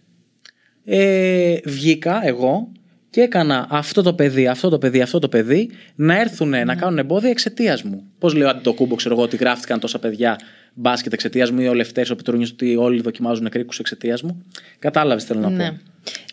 Ε, 0.84 1.56
βγήκα 1.64 2.20
εγώ 2.26 2.72
και 3.10 3.20
έκανα 3.20 3.66
αυτό 3.70 4.02
το 4.02 4.12
παιδί, 4.12 4.46
αυτό 4.46 4.68
το 4.68 4.78
παιδί, 4.78 5.00
αυτό 5.00 5.18
το 5.18 5.28
παιδί 5.28 5.70
να 5.94 6.20
έρθουν 6.20 6.48
να 6.48 6.74
κάνουν 6.74 6.98
εμπόδια 6.98 7.30
εξαιτίας 7.30 7.82
μου. 7.82 8.02
Πώς 8.18 8.34
λέω 8.34 8.48
αντί 8.48 8.60
το 8.62 8.72
κούμπο, 8.72 8.94
ξέρω 8.94 9.14
εγώ, 9.14 9.22
ότι 9.22 9.36
γράφτηκαν 9.36 9.80
τόσα 9.80 9.98
παιδιά 9.98 10.38
μπάσκετ 10.74 11.12
εξαιτίας 11.12 11.50
μου 11.50 11.60
ή 11.60 11.68
ο 11.68 11.74
Λευτέρης 11.74 12.10
ο 12.12 12.16
Πετρούνιος 12.16 12.50
ότι 12.50 12.76
όλοι 12.76 13.00
δοκιμάζουν 13.00 13.48
κρίκους 13.48 13.72
εξαιτίας 13.78 14.22
μου. 14.22 14.44
Κατάλαβες 14.78 15.24
θέλω 15.24 15.40
να 15.40 15.48
Ναι. 15.50 15.70
πω. 15.70 15.78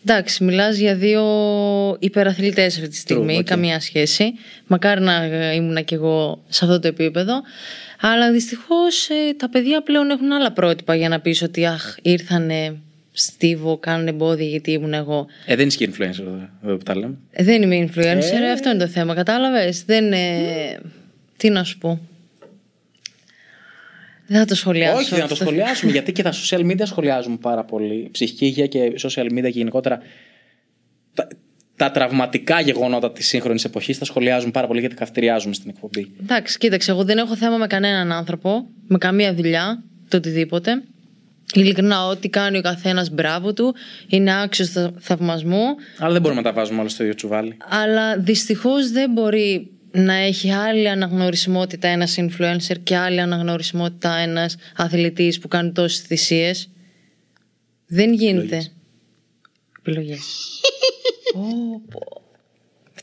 Εντάξει, 0.07 0.43
μιλάς 0.43 0.77
για 0.77 0.95
δύο 0.95 1.23
υπεραθλητές 1.99 2.75
αυτή 2.75 2.87
τη 2.87 2.95
στιγμή. 2.95 3.37
οκ. 3.37 3.43
Καμία 3.43 3.79
σχέση. 3.79 4.33
Μακάρι 4.67 5.01
να 5.01 5.25
ήμουν 5.53 5.83
κι 5.85 5.93
εγώ 5.93 6.43
σε 6.47 6.65
αυτό 6.65 6.79
το 6.79 6.87
επίπεδο. 6.87 7.41
Αλλά 8.01 8.31
δυστυχώς 8.31 9.07
τα 9.37 9.49
παιδιά 9.49 9.81
πλέον 9.83 10.09
έχουν 10.09 10.31
άλλα 10.31 10.51
πρότυπα 10.51 10.95
για 10.95 11.09
να 11.09 11.19
πεις 11.19 11.41
ότι 11.41 11.65
αχ, 11.65 11.95
ήρθανε 12.01 12.75
στίβο, 13.17 13.77
κάνουν 13.77 14.07
εμπόδια 14.07 14.45
γιατί 14.47 14.71
ήμουν 14.71 14.93
εγώ. 14.93 15.27
Ε, 15.45 15.55
δεν 15.55 15.67
είσαι 15.67 15.81
και 15.81 15.89
influencer 15.91 16.19
εδώ, 16.19 16.49
εδώ 16.63 16.77
που 16.77 16.83
τα 16.83 16.95
λέμε. 16.97 17.17
Ε, 17.31 17.43
δεν 17.43 17.61
είμαι 17.61 17.89
influencer, 17.89 18.53
αυτό 18.53 18.69
είναι 18.69 18.79
το 18.79 18.87
θέμα. 18.87 19.15
Κατάλαβες. 19.15 19.83
Δεν. 19.83 20.13
ε, 20.13 20.79
Τι 21.37 21.49
να 21.49 21.63
σου 21.63 21.77
πω. 21.77 21.99
Δεν 24.27 24.39
θα 24.39 24.45
το 24.45 24.55
σχολιάσω. 24.55 24.97
Όχι, 24.97 25.09
δεν 25.09 25.19
να 25.19 25.27
το 25.27 25.33
αυτό. 25.33 25.45
σχολιάσουμε, 25.45 25.91
γιατί 25.91 26.11
και 26.11 26.23
τα 26.23 26.33
social 26.33 26.59
media 26.59 26.81
σχολιάζουμε 26.83 27.37
πάρα 27.41 27.63
πολύ. 27.63 28.09
Ψυχική 28.11 28.45
υγεία 28.45 28.67
και 28.67 28.93
social 29.01 29.25
media 29.25 29.41
και 29.41 29.49
γενικότερα. 29.49 29.99
Τα, 31.13 31.27
τα 31.75 31.91
τραυματικά 31.91 32.59
γεγονότα 32.61 33.11
της 33.11 33.27
σύγχρονης 33.27 33.63
εποχής 33.63 33.97
τα 33.97 34.05
σχολιάζουμε 34.05 34.51
πάρα 34.51 34.67
πολύ 34.67 34.79
γιατί 34.79 34.95
καυτηριάζουμε 34.95 35.53
στην 35.53 35.69
εκπομπή. 35.69 36.11
Εντάξει, 36.21 36.57
κοίταξε, 36.57 36.91
εγώ 36.91 37.03
δεν 37.03 37.17
έχω 37.17 37.35
θέμα 37.35 37.57
με 37.57 37.67
κανέναν 37.67 38.11
άνθρωπο, 38.11 38.65
με 38.87 38.97
καμία 38.97 39.33
δουλειά, 39.33 39.83
το 40.09 40.17
οτιδήποτε. 40.17 40.83
Ειλικρινά, 41.53 42.07
ό,τι 42.07 42.29
κάνει 42.29 42.57
ο 42.57 42.61
καθένας, 42.61 43.09
μπράβο 43.09 43.53
του, 43.53 43.75
είναι 44.07 44.41
άξιος 44.41 44.69
θα- 44.69 44.93
θαυμασμού. 44.99 45.63
Αλλά 45.99 46.11
δεν 46.11 46.21
μπορούμε 46.21 46.41
να 46.41 46.47
τα 46.47 46.53
βάζουμε 46.53 46.79
όλα 46.79 46.89
στο 46.89 47.03
ίδιο 47.03 47.15
τσουβάλι. 47.15 47.57
Αλλά 47.69 48.17
δυστυχώς 48.17 48.91
δεν 48.91 49.11
μπορεί 49.11 49.69
να 49.91 50.13
έχει 50.13 50.51
άλλη 50.51 50.89
αναγνωρισιμότητα 50.89 51.87
ένας 51.87 52.15
influencer 52.17 52.75
και 52.83 52.95
άλλη 52.95 53.19
αναγνωρισιμότητα 53.21 54.15
ένας 54.15 54.55
αθλητής 54.75 55.39
που 55.39 55.47
κάνει 55.47 55.71
τόσες 55.71 55.99
θυσίες. 55.99 56.69
Δεν 57.87 58.13
γίνεται. 58.13 58.71
Επιλογές. 59.79 60.19
Πω. 61.33 62.21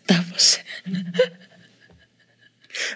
Τάπωσε. 0.05 0.61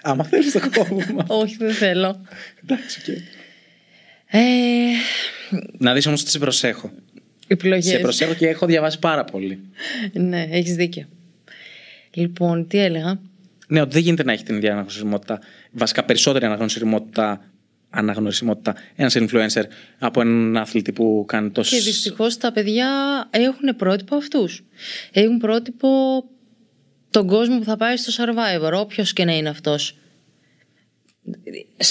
Άμα 0.01 0.23
θέλεις 0.23 0.51
το 0.51 0.59
κόβουμε. 0.75 1.23
Όχι, 1.27 1.55
δεν 1.57 1.73
θέλω. 1.73 2.21
Εντάξει, 2.63 2.99
οκ. 3.11 3.17
Ε, 4.27 4.39
Να 5.77 5.93
δεις 5.93 6.05
όμως 6.05 6.21
ότι 6.21 6.29
σε 6.29 6.39
προσέχω. 6.39 6.91
επιλογές. 7.47 7.85
Σε 7.85 7.99
προσέχω 7.99 8.33
και 8.33 8.47
έχω 8.47 8.65
διαβάσει 8.65 8.99
πάρα 8.99 9.23
πολύ. 9.23 9.59
Ναι, 10.13 10.47
έχεις 10.51 10.75
δίκιο. 10.75 11.05
Λοιπόν, 12.13 12.67
τι 12.67 12.77
έλεγα; 12.77 13.19
Ναι, 13.67 13.81
ότι 13.81 13.93
δεν 13.93 14.01
γίνεται 14.01 14.23
να 14.23 14.31
έχει 14.31 14.43
την 14.43 14.55
ίδια 14.55 14.71
αναγνωρισιμότητα, 14.71 15.39
βασικά 15.71 16.03
περισσότερη 16.05 16.45
αναγνωρισιμότητα, 16.45 17.51
αναγνωρισιμότητα 17.89 18.75
ένας 18.95 19.15
influencer 19.19 19.63
από 19.99 20.21
έναν 20.21 20.57
αθλητή 20.57 20.91
που 20.91 21.23
κάνει 21.27 21.49
τόσο. 21.49 21.75
Και 21.75 21.81
δυστυχώς 21.81 22.37
τα 22.37 22.51
παιδιά 22.51 22.89
έχουν 23.29 23.75
πρότυπο 23.77 24.15
αυτούς. 24.15 24.63
Έχουν 25.11 25.37
πρότυπο 25.37 25.89
τον 27.09 27.27
κόσμο 27.27 27.57
που 27.57 27.63
θα 27.63 27.77
πάει 27.77 27.97
στο 27.97 28.23
survivor, 28.23 28.71
όποιος 28.73 29.13
και 29.13 29.25
να 29.25 29.37
είναι 29.37 29.49
αυτός. 29.49 29.95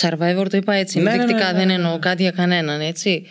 Survivor 0.00 0.46
το 0.50 0.56
είπα 0.56 0.74
έτσι, 0.74 0.98
Ναι, 0.98 1.04
ναι, 1.04 1.10
ενδεικτικά, 1.10 1.46
ναι, 1.46 1.52
ναι, 1.52 1.58
δεν 1.58 1.66
ναι. 1.66 1.72
εννοώ 1.72 1.98
κάτι 1.98 2.22
για 2.22 2.30
κανέναν, 2.30 2.80
έτσι. 2.80 3.26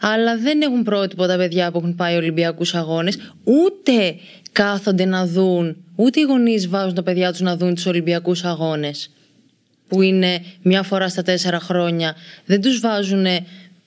Αλλά 0.00 0.38
δεν 0.38 0.60
έχουν 0.60 0.82
πρότυπο 0.82 1.26
τα 1.26 1.36
παιδιά 1.36 1.70
που 1.70 1.78
έχουν 1.78 1.94
πάει 1.94 2.16
Ολυμπιακούς 2.16 2.74
Αγώνες, 2.74 3.18
ούτε 3.44 4.16
κάθονται 4.52 5.04
να 5.04 5.26
δουν, 5.26 5.76
ούτε 5.96 6.20
οι 6.20 6.22
γονείς 6.22 6.68
βάζουν 6.68 6.94
τα 6.94 7.02
παιδιά 7.02 7.30
τους 7.30 7.40
να 7.40 7.56
δουν 7.56 7.74
τους 7.74 7.86
Ολυμπιακούς 7.86 8.44
Αγώνες. 8.44 9.10
Που 9.88 10.02
είναι 10.02 10.42
μια 10.62 10.82
φορά 10.82 11.08
στα 11.08 11.22
τέσσερα 11.22 11.60
χρόνια. 11.60 12.14
Δεν 12.44 12.60
τους 12.60 12.80
βάζουν 12.80 13.26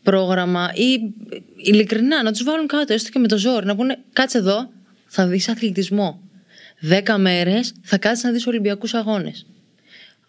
πρόγραμμα 0.03 0.71
ή 0.73 1.13
ειλικρινά 1.55 2.23
να 2.23 2.31
τους 2.31 2.43
βάλουν 2.43 2.67
κάτω, 2.67 2.93
έστω 2.93 3.09
και 3.09 3.19
με 3.19 3.27
το 3.27 3.37
ζόρι, 3.37 3.65
να 3.65 3.75
πούνε 3.75 3.97
κάτσε 4.13 4.37
εδώ, 4.37 4.69
θα 5.07 5.27
δεις 5.27 5.49
αθλητισμό. 5.49 6.19
Δέκα 6.79 7.17
μέρες 7.17 7.73
θα 7.81 7.97
κάτσεις 7.97 8.23
να 8.23 8.31
δεις 8.31 8.47
Ολυμπιακούς 8.47 8.93
Αγώνες. 8.93 9.45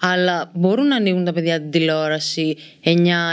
Αλλά 0.00 0.50
μπορούν 0.54 0.86
να 0.86 0.96
ανοίγουν 0.96 1.24
τα 1.24 1.32
παιδιά 1.32 1.60
την 1.60 1.70
τηλεόραση 1.70 2.56
9 2.84 2.90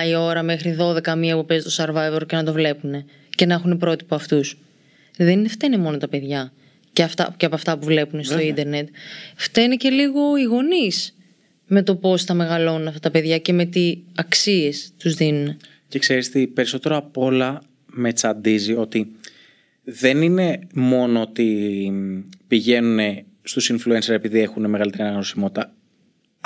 η 0.09 0.15
ώρα 0.15 0.43
μέχρι 0.43 0.75
12 0.79 1.15
μία 1.17 1.35
που 1.35 1.45
παίζει 1.45 1.63
το 1.63 1.83
survivor 1.83 2.21
και 2.27 2.35
να 2.35 2.43
το 2.43 2.53
βλέπουν 2.53 3.05
και 3.29 3.45
να 3.45 3.53
έχουν 3.53 3.77
πρότυπο 3.77 4.15
αυτούς. 4.15 4.57
Δεν 5.17 5.39
είναι 5.39 5.47
φταίνε 5.47 5.77
μόνο 5.77 5.97
τα 5.97 6.07
παιδιά 6.07 6.53
και, 6.93 7.03
αυτά, 7.03 7.33
και 7.37 7.45
από 7.45 7.55
αυτά 7.55 7.77
που 7.77 7.85
βλέπουν 7.85 8.23
στο 8.23 8.33
Βέβαια. 8.33 8.49
ίντερνετ. 8.49 8.87
Φταίνε 9.35 9.75
και 9.75 9.89
λίγο 9.89 10.37
οι 10.37 10.43
γονείς 10.43 11.15
με 11.67 11.83
το 11.83 11.95
πώς 11.95 12.23
θα 12.23 12.33
μεγαλώνουν 12.33 12.87
αυτά 12.87 12.99
τα 12.99 13.11
παιδιά 13.11 13.37
και 13.37 13.53
με 13.53 13.65
τι 13.65 13.97
αξίες 14.15 14.91
τους 14.97 15.13
δίνουν. 15.13 15.57
Και 15.87 15.99
ξέρεις 15.99 16.29
τι, 16.29 16.47
περισσότερο 16.47 16.97
απ' 16.97 17.17
όλα 17.17 17.61
με 17.85 18.13
τσαντίζει 18.13 18.73
ότι 18.73 19.11
δεν 19.83 20.21
είναι 20.21 20.59
μόνο 20.73 21.21
ότι 21.21 21.91
πηγαίνουν 22.47 23.25
στους 23.43 23.71
influencer 23.71 24.09
επειδή 24.09 24.39
έχουν 24.39 24.69
μεγαλύτερη 24.69 25.03
αναγνωσιμότητα. 25.03 25.73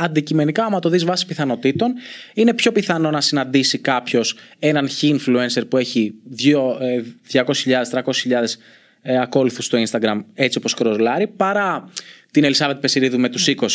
Αντικειμενικά, 0.02 0.66
άμα 0.66 0.80
το 0.80 0.90
δεις 0.90 1.06
βάσει 1.06 1.26
πιθανότητων, 1.26 1.94
είναι 2.34 2.54
πιο 2.54 2.72
πιθανό 2.72 3.10
να 3.10 3.22
συναντήσει 3.22 3.78
κάποιος 3.78 4.36
έναν 4.60 4.90
χ 4.90 5.04
influencer 5.04 5.62
που 5.70 5.78
έχει 5.78 6.14
δύο, 6.24 6.78
ε, 6.82 7.04
200.000, 7.32 7.90
300.000 7.92 8.58
ε, 9.02 9.20
ακόλουθους 9.22 9.66
στο 9.66 9.78
Instagram 9.88 10.24
έτσι 10.34 10.58
όπως 10.58 10.74
κροσλάρει 10.74 11.28
παρά 11.28 11.90
την 12.32 12.44
Ελισάβετ 12.44 12.80
Πεσιρίδου 12.80 13.20
με 13.20 13.30
τους 13.30 13.48
20. 13.48 13.66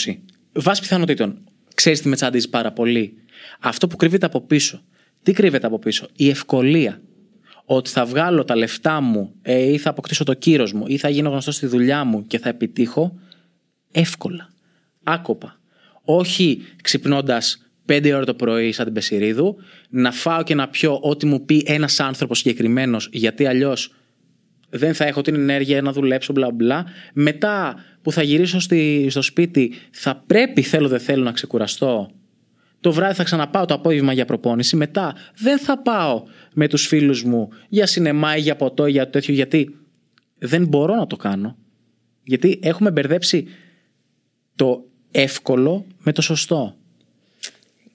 Βάσει 0.52 0.80
πιθανότητων. 0.80 1.38
Ξέρεις 1.74 2.00
τι 2.00 2.08
με 2.08 2.16
τσαντίζει 2.16 2.48
πάρα 2.48 2.72
πολύ; 2.72 3.14
Αυτό 3.60 3.86
που 3.86 3.96
κρύβεται 3.96 4.26
από 4.26 4.40
πίσω. 4.40 4.82
Τι 5.22 5.32
κρύβεται 5.32 5.66
από 5.66 5.78
πίσω; 5.78 6.08
Η 6.16 6.28
ευκολία. 6.28 7.00
Ότι 7.64 7.90
θα 7.90 8.04
βγάλω 8.04 8.44
τα 8.44 8.56
λεφτά 8.56 9.00
μου 9.00 9.34
ε, 9.42 9.72
ή 9.72 9.78
θα 9.78 9.90
αποκτήσω 9.90 10.24
το 10.24 10.34
κύρος 10.34 10.72
μου 10.72 10.84
ή 10.86 10.96
θα 10.96 11.08
γίνω 11.08 11.30
γνωστός 11.30 11.54
στη 11.54 11.66
δουλειά 11.66 12.04
μου 12.04 12.26
και 12.26 12.38
θα 12.38 12.48
επιτύχω 12.48 13.18
εύκολα. 13.92 14.48
Άκοπα. 15.02 15.58
Όχι 16.04 16.62
ξυπνώντας 16.82 17.64
5 17.86 18.12
ώρα 18.14 18.24
το 18.24 18.34
πρωί 18.34 18.72
σαν 18.72 18.84
την 18.84 18.94
Πεσιρίδου, 18.94 19.56
να 19.88 20.12
φάω 20.12 20.42
και 20.42 20.54
να 20.54 20.68
πιω 20.68 20.98
ό,τι 21.02 21.26
μου 21.26 21.44
πει 21.44 21.62
ένας 21.66 22.00
άνθρωπος 22.00 22.38
συγκεκριμένος, 22.38 23.08
γιατί 23.12 23.46
αλλιώς 23.46 23.94
δεν 24.70 24.94
θα 24.94 25.04
έχω 25.04 25.20
την 25.20 25.34
ενέργεια 25.34 25.82
να 25.82 25.92
δουλέψω, 25.92 26.32
μπλα 26.32 26.50
μπλα. 26.50 26.84
Μετά 27.14 27.74
που 28.02 28.12
θα 28.12 28.22
γυρίσω 28.22 28.60
στη, 28.60 29.06
στο 29.10 29.22
σπίτι, 29.22 29.72
θα 29.90 30.22
πρέπει, 30.26 30.62
θέλω 30.62 30.88
δεν 30.88 31.00
θέλω, 31.00 31.24
να 31.24 31.32
ξεκουραστώ. 31.32 32.10
Το 32.80 32.92
βράδυ 32.92 33.14
θα 33.14 33.24
ξαναπάω 33.24 33.64
το 33.64 33.74
απόγευμα 33.74 34.12
για 34.12 34.24
προπόνηση. 34.24 34.76
Μετά 34.76 35.14
δεν 35.36 35.58
θα 35.58 35.78
πάω 35.78 36.22
με 36.52 36.68
τους 36.68 36.86
φίλους 36.86 37.22
μου 37.22 37.48
για 37.68 37.86
σινεμά 37.86 38.36
ή 38.36 38.40
για 38.40 38.56
ποτό 38.56 38.86
ή 38.86 38.90
για 38.90 39.10
τέτοιο, 39.10 39.34
γιατί 39.34 39.76
δεν 40.38 40.66
μπορώ 40.66 40.94
να 40.94 41.06
το 41.06 41.16
κάνω. 41.16 41.56
Γιατί 42.22 42.58
έχουμε 42.62 42.90
μπερδέψει 42.90 43.46
το 44.56 44.84
εύκολο 45.10 45.86
με 46.04 46.12
το 46.12 46.22
σωστό. 46.22 46.76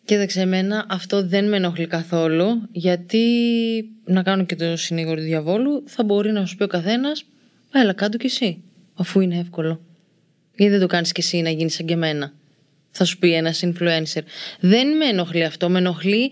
Κοίταξε, 0.06 0.42
εμένα 0.42 0.86
αυτό 0.90 1.28
δεν 1.28 1.50
με 1.50 1.56
ενοχλεί 1.56 1.88
καθόλου, 1.88 2.62
γιατί 2.72 3.26
να 4.06 4.24
κάνω 4.24 4.46
και 4.46 4.56
το 4.56 4.78
συνήγορο 4.78 5.16
του 5.16 5.22
διαβόλου, 5.26 5.84
θα 5.88 6.04
μπορεί 6.04 6.32
να 6.32 6.46
σου 6.46 6.56
πει 6.56 6.64
ο 6.64 6.68
καθένας, 6.68 7.26
έλα 7.74 7.94
κάτω 7.94 8.18
κι 8.18 8.26
εσύ, 8.26 8.62
αφού 8.94 9.20
είναι 9.20 9.38
εύκολο. 9.38 9.82
Γιατί 10.56 10.72
δεν 10.72 10.82
το 10.82 10.88
κάνεις 10.88 11.12
κι 11.12 11.20
εσύ 11.20 11.42
να 11.42 11.50
γίνεις 11.50 11.74
σαν 11.74 11.86
και 11.86 11.94
εμένα. 11.94 12.34
θα 12.92 13.06
σου 13.06 13.18
πει 13.18 13.34
ένας 13.34 13.64
influencer. 13.64 14.22
Δεν 14.60 14.98
με 14.98 15.06
ενοχλεί 15.06 15.44
αυτό. 15.44 15.70
Με 15.70 15.78
ενοχλεί 15.78 16.32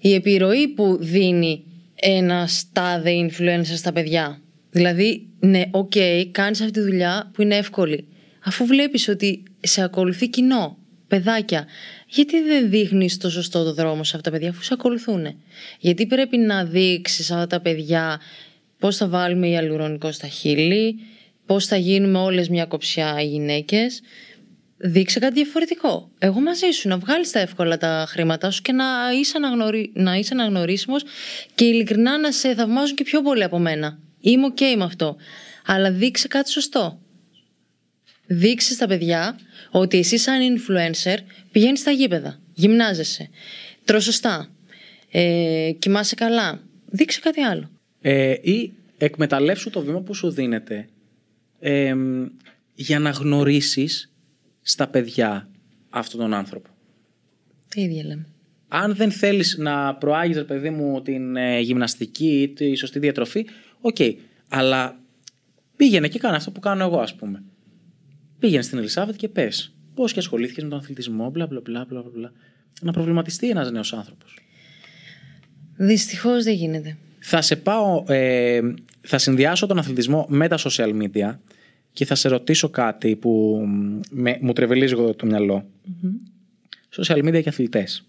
η 0.00 0.14
επιρροή 0.14 0.68
που 0.68 0.98
δίνει 1.00 1.64
ένα 1.94 2.48
τάδε 2.72 3.10
influencer 3.10 3.76
στα 3.76 3.92
παιδιά. 3.92 4.40
Δηλαδή, 4.70 5.26
ναι, 5.40 5.62
ok, 5.70 5.92
okay, 5.94 6.24
κάνεις 6.30 6.60
αυτή 6.60 6.72
τη 6.72 6.80
δουλειά 6.80 7.30
που 7.32 7.42
είναι 7.42 7.56
εύκολη. 7.56 8.06
Αφού 8.44 8.66
βλέπεις 8.66 9.08
ότι 9.08 9.42
σε 9.60 9.82
ακολουθεί 9.82 10.28
κοινό, 10.28 10.77
παιδάκια, 11.08 11.66
γιατί 12.06 12.42
δεν 12.42 12.70
δείχνεις 12.70 13.16
το 13.16 13.30
σωστό 13.30 13.64
το 13.64 13.72
δρόμο 13.72 14.04
σε 14.04 14.16
αυτά 14.16 14.30
τα 14.30 14.36
παιδιά, 14.36 14.50
αφού 14.50 14.62
σε 14.62 14.74
ακολουθούν. 14.74 15.42
Γιατί 15.78 16.06
πρέπει 16.06 16.38
να 16.38 16.64
δείξεις 16.64 17.30
αυτά 17.30 17.46
τα 17.46 17.60
παιδιά 17.60 18.20
πώς 18.78 18.96
θα 18.96 19.08
βάλουμε 19.08 19.48
ιαλουρονικό 19.48 20.12
στα 20.12 20.26
χείλη, 20.26 20.98
πώς 21.46 21.66
θα 21.66 21.76
γίνουμε 21.76 22.18
όλες 22.18 22.48
μια 22.48 22.64
κοψιά 22.64 23.20
οι 23.20 23.26
γυναίκες; 23.26 24.02
Δείξε 24.80 25.18
κάτι 25.18 25.34
διαφορετικό. 25.34 26.10
Εγώ 26.18 26.40
μαζί 26.40 26.70
σου 26.70 26.88
να 26.88 26.98
βγάλεις 26.98 27.30
τα 27.30 27.38
εύκολα 27.38 27.78
τα 27.78 28.04
χρήματά 28.08 28.50
σου 28.50 28.62
και 28.62 28.72
να 28.72 28.84
είσαι, 29.20 29.36
αναγνωρι... 29.36 29.90
να 29.94 30.14
είσαι 30.14 30.34
αναγνωρίσιμος 30.34 31.02
και 31.54 31.64
ειλικρινά 31.64 32.18
να 32.18 32.32
σε 32.32 32.54
θαυμάζουν 32.54 32.96
και 32.96 33.04
πιο 33.04 33.22
πολύ 33.22 33.42
από 33.42 33.58
μένα. 33.58 33.98
Είμαι 34.20 34.46
οκ 34.46 34.60
με 34.76 34.84
αυτό. 34.84 35.16
Αλλά 35.66 35.90
δείξε 35.90 36.28
κάτι 36.28 36.50
σωστό. 36.50 37.00
Δείξε 38.26 38.72
στα 38.72 38.86
παιδιά 38.86 39.38
ότι 39.70 39.98
εσύ 39.98 40.18
σαν 40.18 40.40
influencer 40.40 41.16
πηγαίνεις 41.52 41.80
στα 41.80 41.90
γήπεδα, 41.90 42.40
γυμνάζεσαι, 42.54 43.28
τρως 43.84 44.04
σωστά, 44.04 44.48
ε, 45.10 45.70
κοιμάσαι 45.78 46.14
καλά. 46.14 46.60
Δείξε 46.86 47.20
κάτι 47.20 47.40
άλλο. 47.40 47.70
Ε, 48.00 48.34
ή 48.40 48.72
εκμεταλλεύσου 48.98 49.70
το 49.70 49.80
βήμα 49.80 50.00
που 50.00 50.14
σου 50.14 50.30
δίνεται 50.30 50.88
ε, 51.60 51.94
για 52.74 52.98
να 52.98 53.10
γνωρίσεις 53.10 54.12
στα 54.62 54.88
παιδιά 54.88 55.48
αυτόν 55.90 56.20
τον 56.20 56.34
άνθρωπο. 56.34 56.68
Τι 57.68 57.80
ίδια 57.80 58.04
λέμε. 58.04 58.26
Αν 58.68 58.94
δεν 58.94 59.10
θέλεις 59.10 59.56
να 59.58 59.94
προάγεις, 59.94 60.36
ρε 60.36 60.44
παιδί 60.44 60.70
μου, 60.70 61.02
την 61.02 61.36
ε, 61.36 61.60
γυμναστική 61.60 62.40
ή 62.42 62.48
τη 62.48 62.74
σωστή 62.74 62.98
διατροφή, 62.98 63.46
ok. 63.80 63.96
Okay. 63.98 64.14
Αλλά 64.48 65.00
πήγαινε 65.76 66.08
και 66.08 66.18
κάνε 66.18 66.36
αυτό 66.36 66.50
που 66.50 66.60
κάνω 66.60 66.84
εγώ, 66.84 66.98
ας 66.98 67.14
πούμε. 67.14 67.42
Πήγαινε 68.38 68.62
στην 68.62 68.78
Ελισάβετ 68.78 69.16
και 69.16 69.28
πες. 69.28 69.72
Πώς 69.94 70.12
και 70.12 70.18
ασχολήθηκες 70.18 70.62
με 70.64 70.70
τον 70.70 70.78
αθλητισμό, 70.78 71.30
μπλα 71.30 71.46
μπλα 71.46 71.60
μπλα 71.60 71.84
μπλα. 71.88 72.02
μπλα. 72.14 72.32
Να 72.82 72.92
προβληματιστεί 72.92 73.48
ένας 73.48 73.70
νέος 73.70 73.92
άνθρωπος. 73.92 74.38
Δυστυχώς 75.76 76.44
δεν 76.44 76.54
γίνεται. 76.54 76.96
Θα 77.18 77.42
σε 77.42 77.56
πάω. 77.56 78.04
Ε, 78.08 78.60
θα 79.00 79.18
συνδυάσω 79.18 79.66
τον 79.66 79.78
αθλητισμό 79.78 80.26
με 80.28 80.48
τα 80.48 80.58
social 80.58 81.02
media 81.02 81.36
και 81.92 82.04
θα 82.04 82.14
σε 82.14 82.28
ρωτήσω 82.28 82.68
κάτι 82.68 83.16
που 83.16 83.62
με, 84.10 84.38
μου 84.40 84.52
τρεβελίζει 84.52 84.92
εγώ 84.92 85.14
το 85.14 85.26
μυαλο 85.26 85.66
Social 86.96 87.24
media 87.24 87.42
και 87.42 87.48
αθλητές. 87.48 88.06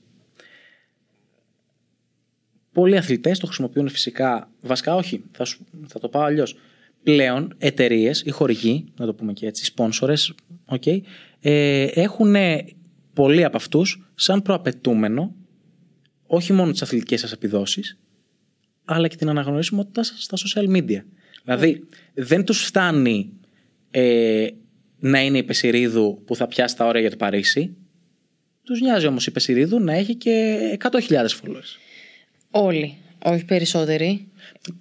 Πολλοί 2.71 2.97
αθλητές 2.97 3.39
το 3.39 3.45
χρησιμοποιούν 3.45 3.89
φυσικά. 3.89 4.49
Βασικά, 4.61 4.95
όχι. 4.95 5.23
Θα, 5.32 5.45
θα 5.88 5.99
το 5.99 6.07
πάω 6.07 6.23
αλλιώς 6.23 6.57
πλέον 7.04 7.56
εταιρείες 7.58 8.22
ή 8.26 8.30
χορηγοί, 8.30 8.86
να 8.97 9.06
το 9.06 9.14
πούμε 9.14 9.34
και 9.34 9.47
έτσι, 9.47 9.66
σπόνσορε, 9.66 10.14
okay, 10.66 11.00
ε, 11.39 11.84
έχουν 11.84 12.36
πολλοί 13.14 13.43
από 13.43 13.58
αυτούς 13.58 14.12
σαν 14.16 14.41
προαπαιτούμενο 14.41 15.36
όχι 16.28 16.54
μόνο 16.54 16.72
τις 16.72 16.82
αθλητικές 16.82 17.20
σας 17.20 17.32
επιδόσεις, 17.32 18.00
αλλά 18.86 19.08
και 19.08 19.16
την 19.16 19.30
αναγνωρίσιμότητά 19.30 20.04
σας 20.04 20.24
στα 20.24 20.38
social 20.38 20.76
media. 20.76 21.04
Δηλαδή, 21.43 21.84
δεν 22.14 22.45
τους 22.45 22.64
φτάνει 22.64 23.34
ε, 23.91 24.47
να 25.00 25.22
είναι 25.22 25.38
η 25.38 25.43
Πεσηρίδου 25.43 26.24
που 26.26 26.36
θα 26.36 26.47
πιάσει 26.47 26.76
τα 26.76 26.86
όρια 26.86 27.02
για 27.02 27.10
το 27.10 27.16
Παρίσι. 27.16 27.76
Τους 28.64 28.82
νοιάζει 28.82 29.08
όμως 29.08 29.28
η 29.28 29.32
Πεσηρίδου 29.32 29.80
να 29.80 29.93
έχει 29.93 30.16
και 30.16 30.58
100.000 30.82 31.00
followers. 31.10 31.78
Όλοι. 32.52 32.97
Όχι 33.24 33.45
περισσότεροι. 33.45 34.28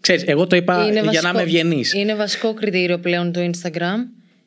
Ξέρεις, 0.00 0.22
εγώ 0.26 0.46
το 0.46 0.56
είπα 0.56 0.82
Είναι 0.82 0.92
για 0.92 1.02
βασικό- 1.02 1.22
να 1.22 1.28
είμαι 1.30 1.42
ευγενή. 1.42 1.84
Είναι 1.94 2.14
βασικό 2.14 2.54
κριτήριο 2.54 2.98
πλέον 2.98 3.32
το 3.32 3.50
Instagram 3.50 3.96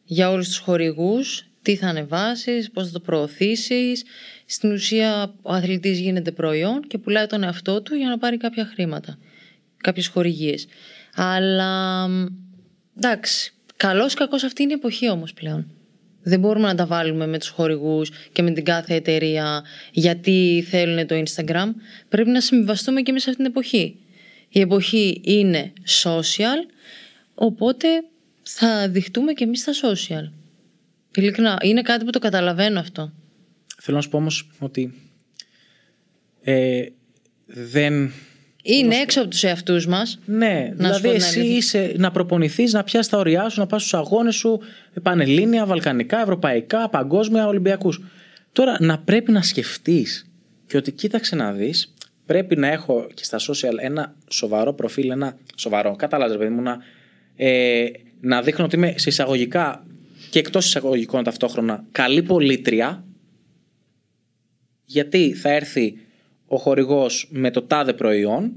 για 0.04 0.30
όλους 0.30 0.48
τους 0.48 0.58
χορηγούς. 0.58 1.46
Τι 1.62 1.76
θα 1.76 1.88
ανεβάσεις, 1.88 2.72
πώς 2.72 2.86
θα 2.86 2.92
το 2.92 3.00
προωθήσεις. 3.00 4.04
Στην 4.46 4.72
ουσία 4.72 5.34
ο 5.42 5.54
αθλητής 5.54 6.00
γίνεται 6.00 6.32
προϊόν 6.32 6.82
και 6.88 6.98
πουλάει 6.98 7.26
τον 7.26 7.44
εαυτό 7.44 7.82
του 7.82 7.96
για 7.96 8.10
να 8.10 8.18
πάρει 8.18 8.38
κάποια 8.38 8.70
χρήματα. 8.74 9.18
Κάποιες 9.78 10.08
χορηγίες. 10.08 10.68
Αλλά 11.16 12.08
μ, 12.08 12.26
εντάξει, 12.98 13.54
καλός 13.78 14.14
κακός 14.14 14.44
αυτή 14.44 14.64
είναι 14.64 14.72
η 14.72 14.76
εποχή 14.76 15.10
όμως 15.10 15.34
πλέον. 15.34 15.68
Δεν 16.24 16.40
μπορούμε 16.40 16.68
να 16.68 16.76
τα 16.76 16.86
βάλουμε 16.86 17.28
με 17.28 17.38
τους 17.40 17.50
χορηγούς 17.50 18.12
και 18.32 18.42
με 18.42 18.52
την 18.52 18.64
κάθε 18.66 18.94
εταιρεία 18.96 19.64
γιατί 19.92 20.66
θέλουν 20.70 21.08
το 21.08 21.24
Instagram. 21.26 21.68
Πρέπει 22.10 22.30
να 22.30 22.42
συμβιβαστούμε 22.42 23.02
και 23.02 23.10
εμείς 23.12 23.24
σε 23.24 23.30
αυτήν 23.30 23.46
την 23.46 23.54
εποχή. 23.56 23.96
Η 24.54 24.60
εποχή 24.60 25.22
είναι 25.24 25.74
social, 26.04 26.74
οπότε 27.34 27.88
θα 28.44 28.90
δειχτούμε 28.90 29.34
και 29.34 29.44
εμείς 29.44 29.60
στα 29.60 29.72
social. 29.74 30.32
Ειλικρινά, 31.16 31.58
είναι 31.62 31.82
κάτι 31.82 32.06
που 32.06 32.12
το 32.12 32.20
καταλαβαίνω 32.20 32.80
αυτό. 32.80 33.14
Θέλω 33.78 33.98
να 33.98 34.04
σου 34.04 34.10
πω 34.10 34.18
όμως 34.18 34.50
ότι 34.60 34.94
ε, 36.42 36.86
δεν. 37.46 38.12
Είναι 38.64 38.96
έξω 38.96 39.22
από 39.22 39.30
τους 39.30 39.44
εαυτούς 39.44 39.88
μας. 39.88 40.20
Ναι, 40.26 40.68
σου 40.70 40.76
δηλαδή 40.76 41.08
πω 41.08 41.14
την 41.14 41.22
εσύ 41.22 41.40
αλήθεια. 41.40 41.58
είσαι 41.58 41.94
να 41.98 42.12
προπονηθείς, 42.12 42.74
να 42.74 42.84
πιάσεις 42.84 43.12
τα 43.12 43.18
ωριά 43.18 43.50
σου, 43.50 43.60
να 43.60 43.68
πας 43.68 43.82
στους 43.82 43.94
αγώνες 43.94 44.36
σου, 44.36 44.60
πανελλήνια, 45.02 45.66
βαλκανικά, 45.66 46.22
ευρωπαϊκά, 46.22 46.90
παγκόσμια, 46.90 47.48
Ολυμπιακούς. 47.48 48.02
Τώρα 48.52 48.78
να 48.80 49.00
πρέπει 49.00 49.32
να 49.32 49.42
σκεφτείς 49.42 50.26
και 50.68 50.78
ότι 50.78 50.92
κοίταξε 50.92 51.36
να 51.36 51.52
δεις, 51.52 51.94
πρέπει 52.26 52.56
να 52.56 52.68
έχω 52.68 53.08
και 53.14 53.24
στα 53.24 53.38
social 53.40 53.78
ένα 53.80 54.16
σοβαρό 54.30 54.74
προφίλ, 54.74 55.10
ένα 55.10 55.38
σοβαρό, 55.56 55.96
κατάλαβες 55.96 56.38
παιδί 56.38 56.50
μου, 56.50 56.62
να, 56.62 56.78
ε, 57.36 57.86
να 58.20 58.42
δείχνω 58.42 58.66
ότι 58.66 58.76
είμαι 58.76 58.94
σε 58.98 59.10
εισαγωγικά 59.10 59.86
και 60.30 60.40
εκτός 60.40 60.66
εισαγωγικών 60.66 61.24
ταυτόχρονα 61.24 61.86
καλή 61.92 62.24
πολίτρια, 62.24 63.06
γιατί 64.86 65.34
θα 65.34 65.50
έρθει 65.50 65.98
ο 66.46 66.58
χορηγός 66.58 67.28
με 67.32 67.52
το 67.52 67.62
τάδε 67.62 67.94
προϊόν, 67.94 68.54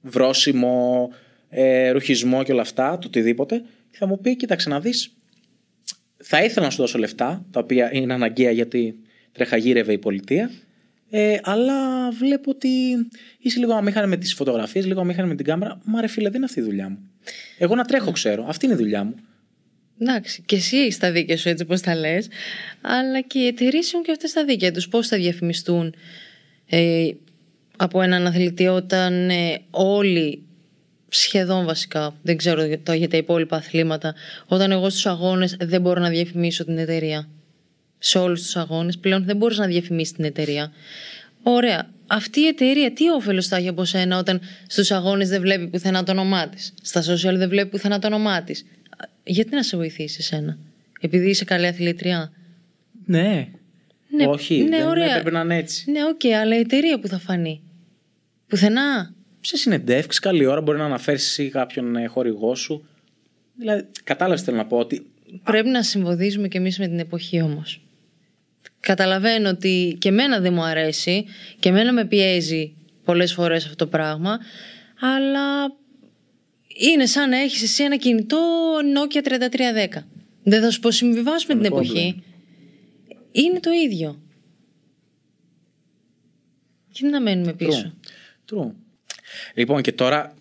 βρόσιμο, 0.00 1.08
ε, 1.48 1.90
ρουχισμό 1.90 2.42
και 2.42 2.52
όλα 2.52 2.60
αυτά, 2.60 2.98
το 2.98 3.06
οτιδήποτε, 3.06 3.62
και 3.90 3.96
θα 3.98 4.06
μου 4.06 4.20
πει, 4.20 4.36
κοίταξε 4.36 4.68
να 4.68 4.80
δεις, 4.80 5.16
θα 6.16 6.44
ήθελα 6.44 6.64
να 6.64 6.70
σου 6.70 6.80
δώσω 6.80 6.98
λεφτά, 6.98 7.44
τα 7.50 7.60
οποία 7.60 7.94
είναι 7.94 8.14
αναγκαία 8.14 8.50
γιατί 8.50 8.98
τρεχαγύρευε 9.32 9.92
η 9.92 9.98
πολιτεία, 9.98 10.50
ε, 11.14 11.38
αλλά 11.42 12.10
βλέπω 12.10 12.50
ότι 12.50 12.68
είσαι 13.38 13.58
λίγο 13.58 13.74
αμήχανη 13.74 14.06
με 14.06 14.16
τις 14.16 14.34
φωτογραφίες, 14.34 14.86
λίγο 14.86 15.00
αμήχανη 15.00 15.28
με 15.28 15.34
την 15.34 15.44
κάμερα. 15.44 15.80
Μα 15.84 16.00
ρε 16.00 16.06
φίλε, 16.06 16.26
δεν 16.26 16.36
είναι 16.36 16.44
αυτή 16.44 16.60
η 16.60 16.62
δουλειά 16.62 16.88
μου. 16.88 16.98
Εγώ 17.58 17.74
να 17.74 17.84
τρέχω 17.84 18.10
ξέρω, 18.10 18.44
αυτή 18.48 18.64
είναι 18.64 18.74
η 18.74 18.78
δουλειά 18.78 19.04
μου. 19.04 19.14
Εντάξει, 19.98 20.42
και 20.46 20.56
εσύ 20.56 20.76
έχεις 20.76 20.98
τα 20.98 21.12
δίκαια 21.12 21.36
σου 21.36 21.48
έτσι 21.48 21.64
πώς 21.64 21.80
τα 21.80 21.94
λες, 21.94 22.28
αλλά 22.80 23.20
και 23.20 23.38
οι 23.38 23.46
εταιρείες 23.46 23.92
έχουν 23.92 24.04
και 24.04 24.10
αυτές 24.10 24.32
τα 24.32 24.44
δίκαια 24.44 24.72
τους. 24.72 24.88
Πώς 24.88 25.08
θα 25.08 25.16
διαφημιστούν 25.16 25.94
ε, 26.68 27.10
από 27.76 28.02
έναν 28.02 28.26
αθλητή 28.26 28.66
όταν 28.66 29.30
ε, 29.30 29.58
όλοι, 29.70 30.42
σχεδόν 31.08 31.64
βασικά, 31.64 32.16
δεν 32.22 32.36
ξέρω 32.36 32.64
για 32.64 32.80
τα, 32.80 32.94
για 32.94 33.08
τα 33.08 33.16
υπόλοιπα 33.16 33.56
αθλήματα, 33.56 34.14
όταν 34.46 34.70
εγώ 34.70 34.90
στους 34.90 35.06
αγώνες 35.06 35.56
δεν 35.60 35.80
μπορώ 35.80 36.00
να 36.00 36.08
διαφημίσω 36.08 36.64
την 36.64 36.78
εταιρεία. 36.78 37.28
Σε 38.04 38.18
όλους 38.18 38.42
τους 38.42 38.56
αγώνες 38.56 38.98
πλέον 38.98 39.24
δεν 39.24 39.36
μπορείς 39.36 39.58
να 39.58 39.66
διαφημίσεις 39.66 40.14
την 40.14 40.24
εταιρεία. 40.24 40.72
Ωραία. 41.42 41.90
Αυτή 42.06 42.40
η 42.40 42.46
εταιρεία 42.46 42.92
τι 42.92 43.10
όφελος 43.10 43.46
θα 43.46 43.56
έχει 43.56 43.68
από 43.68 43.84
σένα 43.84 44.18
όταν 44.18 44.40
στους 44.66 44.90
αγώνες 44.90 45.28
δεν 45.28 45.40
βλέπει 45.40 45.66
πουθενά 45.66 46.02
το 46.02 46.12
όνομά 46.12 46.48
της; 46.48 46.74
Στα 46.82 47.00
social 47.02 47.34
δεν 47.36 47.48
βλέπει 47.48 47.68
πουθενά 47.70 47.98
το 47.98 48.06
όνομά 48.06 48.42
της; 48.42 48.66
Γιατί 49.24 49.54
να 49.54 49.62
σε 49.62 49.76
βοηθήσει 49.76 50.16
εσένα. 50.20 50.58
Επειδή 51.00 51.28
είσαι 51.28 51.44
καλή 51.44 51.66
αθλήτρια; 51.66 52.32
Ναι. 53.04 53.48
Ναι, 54.08 54.26
Όχι, 54.26 54.62
ναι, 54.62 54.76
δεν 54.76 54.86
ωραία. 54.88 55.16
έπρεπε 55.16 55.30
να 55.30 55.40
είναι 55.40 55.56
έτσι. 55.56 55.90
Ναι, 55.90 56.00
οκ, 56.04 56.34
αλλά 56.40 56.56
η 56.56 56.60
εταιρεία 56.60 56.98
που 56.98 57.08
θα 57.08 57.18
φανεί; 57.18 57.60
Πουθενά; 58.46 59.14
σε 59.40 59.56
συνεντεύξεις, 59.56 60.20
καλή 60.20 60.46
ώρα 60.46 60.60
μπορεί 60.60 60.78
να 60.78 60.84
αναφέρεις 60.84 61.26
εσύ 61.26 61.48
κάποιον 61.48 61.96
ε, 61.96 62.06
χορηγό 62.06 62.54
σου. 62.54 62.86
Δηλαδή, 63.58 63.84
κατάλαβες 64.04 64.42
θέλω 64.42 64.56
να 64.56 64.66
πω 64.66 64.78
ότι. 64.78 65.06
Πρέπει 65.44 65.68
να 65.68 65.82
συμβαδίζουμε 65.82 66.48
κι 66.48 66.56
εμείς 66.56 66.78
με 66.78 66.86
την 66.86 66.98
εποχή 66.98 67.40
όμως. 67.40 67.81
Καταλαβαίνω 68.86 69.48
ότι 69.48 69.96
και 69.98 70.08
εμένα 70.08 70.40
δεν 70.40 70.52
μου 70.52 70.62
αρέσει 70.62 71.24
και 71.58 71.68
εμένα 71.68 71.92
με 71.92 72.04
πιέζει 72.04 72.74
πολλές 73.04 73.32
φορές 73.32 73.64
αυτό 73.64 73.76
το 73.76 73.86
πράγμα, 73.86 74.38
αλλά 75.00 75.76
είναι 76.80 77.06
σαν 77.06 77.28
να 77.28 77.36
έχεις 77.36 77.62
εσύ 77.62 77.82
ένα 77.82 77.96
κινητό 77.96 78.38
Nokia 78.96 79.28
3310. 79.96 80.02
Δεν 80.42 80.62
θα 80.62 80.70
σου 80.70 80.80
πω 80.80 80.90
συμβιβάσουμε 80.90 81.54
την 81.54 81.70
Τον 81.70 81.72
εποχή. 81.72 82.22
Είναι 83.32 83.60
το 83.60 83.70
ίδιο. 83.70 84.22
Και 86.92 87.06
να 87.06 87.20
μένουμε 87.20 87.52
πίσω; 87.52 87.94
True. 88.50 88.56
True. 88.56 88.70
Λοιπόν, 89.54 89.82
και 89.82 89.92
τώρα 89.92 90.34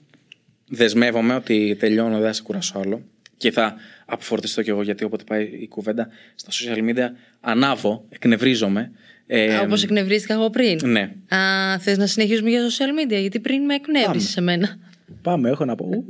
δεσμεύομαι 0.67 1.35
ότι 1.35 1.75
τελειώνω, 1.79 2.17
δεν 2.17 2.27
θα 2.27 2.33
σε 2.33 2.41
κουράσω 2.41 2.79
άλλο. 2.79 3.03
Και 3.37 3.51
θα 3.51 3.75
αποφορτιστώ 4.11 4.61
κι 4.61 4.69
εγώ 4.69 4.81
γιατί 4.81 5.03
όποτε 5.03 5.23
πάει 5.23 5.43
η 5.43 5.67
κουβέντα 5.67 6.07
στα 6.35 6.51
social 6.51 6.77
media 6.89 7.07
ανάβω, 7.39 8.05
εκνευρίζομαι. 8.09 8.91
Ε, 9.27 9.57
Όπως 9.57 9.83
εκνευρίστηκα 9.83 10.33
εγώ 10.33 10.49
πριν. 10.49 10.79
Ναι. 10.83 11.11
Α, 11.35 11.79
θες 11.79 11.97
να 11.97 12.05
συνεχίσουμε 12.07 12.49
για 12.49 12.61
social 12.67 13.05
media, 13.05 13.19
γιατί 13.19 13.39
πριν 13.39 13.61
με 13.65 13.73
εκνεύρισες 13.75 14.29
σε 14.29 14.41
μένα. 14.41 14.77
Πάμε, 15.21 15.49
έχω 15.49 15.65
να 15.65 15.75
πω. 15.75 15.85
Ου. 15.85 16.03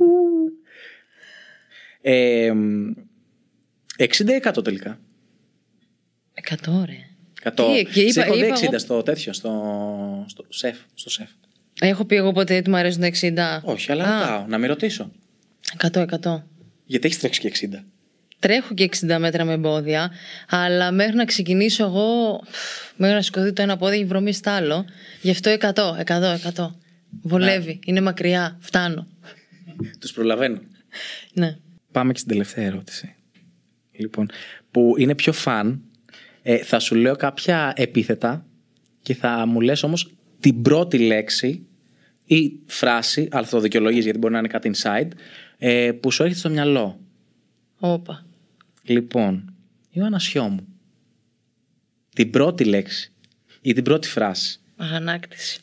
Ε, 2.00 2.52
60 3.96 4.06
100 4.56 4.64
τελικά. 4.64 4.98
100 6.50 6.84
ρε. 6.86 6.96
100. 7.42 7.52
Τι, 7.54 7.84
και 7.92 8.00
είπα- 8.00 8.12
Σε 8.12 8.20
έχω 8.20 8.34
δει 8.34 8.38
είπα 8.46 8.54
60 8.54 8.62
εγώ- 8.62 8.78
στο 8.78 9.02
τέτοιο, 9.02 9.32
στο, 9.32 10.24
στο 10.28 10.44
σεφ. 10.48 10.76
Στο 10.94 11.10
σεφ. 11.10 11.28
Έχω 11.80 12.04
πει 12.04 12.16
εγώ 12.16 12.32
ποτέ 12.32 12.56
ότι 12.56 12.70
μου 12.70 12.76
αρέσουν 12.76 13.00
τα 13.00 13.06
60. 13.06 13.60
Όχι, 13.62 13.92
αλλά 13.92 14.04
Α, 14.04 14.20
ρωτάω, 14.20 14.46
να 14.46 14.58
με 14.58 14.66
ρωτήσω. 14.66 15.10
100, 15.92 16.00
100. 16.20 16.42
Γιατί 16.86 17.06
έχεις 17.06 17.18
τρέξει 17.18 17.40
και 17.40 17.48
60. 17.48 17.84
Τρέχω 18.42 18.74
και 18.74 18.88
60 19.00 19.16
μέτρα 19.18 19.44
με 19.44 19.52
εμπόδια, 19.52 20.10
αλλά 20.48 20.92
μέχρι 20.92 21.16
να 21.16 21.24
ξεκινήσω 21.24 21.84
εγώ, 21.84 22.40
μέχρι 22.96 23.14
να 23.14 23.22
σηκωθεί 23.22 23.52
το 23.52 23.62
ένα 23.62 23.76
πόδι, 23.76 23.94
έχει 23.94 24.04
βρωμίσει 24.04 24.42
το 24.42 24.50
άλλο. 24.50 24.84
Γι' 25.20 25.30
αυτό 25.30 25.56
100, 25.60 25.68
100, 26.06 26.36
100. 26.54 26.70
Βολεύει, 27.22 27.80
είναι 27.84 28.00
μακριά, 28.00 28.56
φτάνω. 28.60 29.06
Τους 29.98 30.12
προλαβαίνω. 30.12 30.60
Ναι. 31.32 31.56
Πάμε 31.92 32.12
και 32.12 32.18
στην 32.18 32.30
τελευταία 32.30 32.64
ερώτηση. 32.64 33.14
Λοιπόν, 33.92 34.30
που 34.70 34.94
είναι 34.98 35.14
πιο 35.14 35.32
φαν. 35.32 35.82
Ε, 36.42 36.56
θα 36.56 36.78
σου 36.78 36.94
λέω 36.94 37.16
κάποια 37.16 37.72
επίθετα 37.76 38.46
και 39.02 39.14
θα 39.14 39.46
μου 39.46 39.60
λες 39.60 39.82
όμως 39.82 40.14
την 40.40 40.62
πρώτη 40.62 40.98
λέξη 40.98 41.66
ή 42.24 42.52
φράση, 42.66 43.28
αλλά 43.30 43.44
θα 43.44 43.50
το 43.50 43.60
δικαιολογείς 43.60 44.04
γιατί 44.04 44.18
μπορεί 44.18 44.32
να 44.32 44.38
είναι 44.38 44.48
κάτι 44.48 44.70
inside, 44.74 45.08
ε, 45.58 45.92
που 46.00 46.10
σου 46.10 46.22
έρχεται 46.22 46.40
στο 46.40 46.50
μυαλό. 46.50 47.00
Όπα. 47.78 48.26
Λοιπόν, 48.82 49.54
Ιωάννα 49.90 50.18
Σιώ 50.18 50.48
μου. 50.48 50.66
Την 52.14 52.30
πρώτη 52.30 52.64
λέξη 52.64 53.12
ή 53.60 53.72
την 53.72 53.84
πρώτη 53.84 54.08
φράση. 54.08 54.60
Αγανάκτηση. 54.76 55.60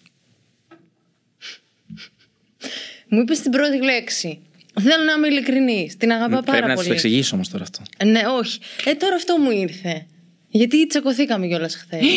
Μου 3.07 3.19
είπες 3.19 3.39
την 3.39 3.51
πρώτη 3.51 3.83
λέξη. 3.83 4.39
Θέλω 4.81 5.03
να 5.03 5.13
είμαι 5.13 5.27
ειλικρινή. 5.27 5.91
Την 5.97 6.11
αγαπά 6.11 6.41
πάρα 6.43 6.51
Πρέπει 6.51 6.67
να 6.67 6.73
πολύ. 6.73 6.77
του 6.77 6.87
το 6.87 6.93
εξηγήσω 6.93 7.35
όμως 7.35 7.49
τώρα 7.49 7.63
αυτό. 7.63 7.81
Ναι, 8.05 8.21
όχι. 8.37 8.59
Ε, 8.85 8.93
τώρα 8.93 9.15
αυτό 9.15 9.37
μου 9.37 9.51
ήρθε. 9.51 10.05
Γιατί 10.49 10.87
τσακωθήκαμε 10.87 11.47
κιόλας 11.47 11.75
χθες. 11.75 12.01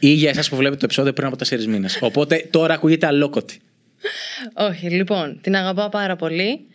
Ή 0.00 0.08
για 0.08 0.30
εσάς 0.30 0.48
που 0.48 0.56
βλέπετε 0.56 0.78
το 0.78 0.84
επεισόδιο 0.84 1.12
πριν 1.12 1.26
από 1.26 1.36
τέσσερις 1.36 1.66
μήνες. 1.66 1.98
Οπότε 2.00 2.48
τώρα 2.50 2.74
ακούγεται 2.74 3.06
αλόκοτη. 3.06 3.60
όχι, 4.54 4.90
λοιπόν, 4.90 5.38
την 5.40 5.56
αγαπά 5.56 5.88
πάρα 5.88 6.16
πολύ. 6.16 6.66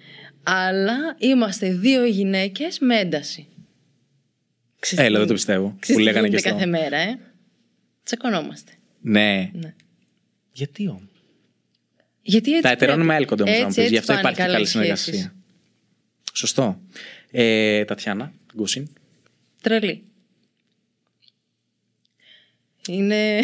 Αλλά 0.49 1.15
είμαστε 1.17 1.69
δύο 1.73 2.05
γυναίκες 2.05 2.79
με 2.79 2.99
ένταση. 2.99 3.47
Ξέρεις 4.79 5.05
Έλα, 5.05 5.11
τι- 5.13 5.17
δεν 5.19 5.27
το 5.27 5.33
πιστεύω. 5.33 5.75
ξέρεις 5.79 6.01
Που 6.01 6.07
τι 6.07 6.13
λέγανε 6.13 6.29
και 6.29 6.35
γίνεται 6.35 6.49
στο... 6.49 6.57
κάθε 6.57 6.69
μέρα, 6.83 6.97
ε. 6.97 7.19
Τσακωνόμαστε. 8.03 8.71
Ναι. 9.01 9.51
Ναι. 9.53 9.73
Γιατί 10.51 10.87
όμως; 10.87 11.01
Γιατί 12.21 12.49
έτσι 12.51 12.61
Τα 12.61 12.69
ετερόνυμα 12.69 13.05
πρέπει. 13.05 13.21
έλκονται 13.21 13.43
όμω 13.43 13.51
να 13.51 13.57
μου 13.59 13.65
Έτσι, 13.65 13.75
πεις. 13.81 13.83
έτσι 13.83 13.93
Γι' 13.93 13.99
αυτό 13.99 14.13
πάνε 14.13 14.19
υπάρχει 14.19 14.37
και 14.37 14.43
καλή 14.43 14.53
καλές 14.55 14.69
συνεργασία. 14.69 15.13
σχέσεις. 15.13 15.31
Σωστό. 16.33 16.79
Ε, 17.31 17.85
Τατιάνα, 17.85 18.33
Γκούσιν. 18.55 18.87
Τρελή. 19.61 20.03
Είναι. 22.87 23.39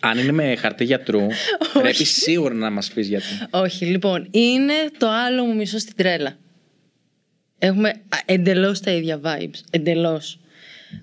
Αν 0.00 0.18
είναι 0.18 0.32
με 0.32 0.56
χαρτί 0.56 0.84
γιατρού, 0.84 1.26
πρέπει 1.80 2.04
σίγουρα 2.04 2.54
να 2.54 2.70
μας 2.70 2.90
πεις 2.92 3.08
γιατί. 3.08 3.24
Όχι, 3.50 3.84
λοιπόν, 3.84 4.28
είναι 4.30 4.74
το 4.98 5.08
άλλο 5.08 5.44
μου 5.44 5.54
μισό 5.54 5.78
στην 5.78 5.96
τρέλα. 5.96 6.38
Έχουμε 7.58 7.92
εντελώς 8.24 8.80
τα 8.80 8.90
ίδια 8.90 9.20
vibes. 9.24 9.60
Εντελώς. 9.70 10.38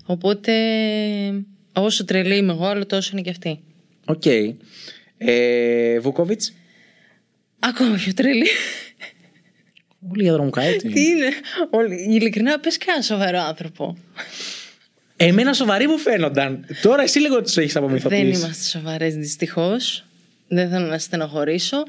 Οπότε, 0.04 0.52
όσο 1.72 2.04
τρελή 2.04 2.36
είμαι 2.36 2.52
εγώ, 2.52 2.66
άλλο 2.66 2.86
τόσο 2.86 3.10
είναι 3.12 3.22
και 3.22 3.30
αυτή. 3.30 3.60
Οκ. 4.04 4.22
Ε, 5.18 5.98
Βούκοβιτς. 5.98 6.42
Ακόμα 7.58 7.94
πιο 7.94 8.14
τρελή. 8.14 8.46
Όλοι 10.10 10.22
για 10.22 10.32
δέσιμο 10.32 10.50
έτσι. 10.54 10.88
Τι 10.88 11.00
είναι; 11.00 11.28
Όλοι, 11.70 11.94
ειλικρινά, 11.94 12.60
πες 12.60 12.78
κανένα 12.78 13.04
σοβαρό 13.04 13.38
άνθρωπο. 13.38 13.96
Εμένα 15.20 15.52
σοβαροί 15.52 15.86
μου 15.86 15.98
φαίνονταν. 15.98 16.64
Τώρα 16.82 17.02
εσύ 17.02 17.18
λίγο 17.18 17.42
τους 17.42 17.56
έχεις 17.56 17.76
απομυθοποιήσει. 17.76 18.22
Δεν 18.22 18.32
είμαστε 18.32 18.78
σοβαρές, 18.78 19.14
δυστυχώς. 19.14 20.04
Δεν 20.48 20.70
θέλω 20.70 20.86
να 20.86 20.98
στενοχωρήσω. 20.98 21.82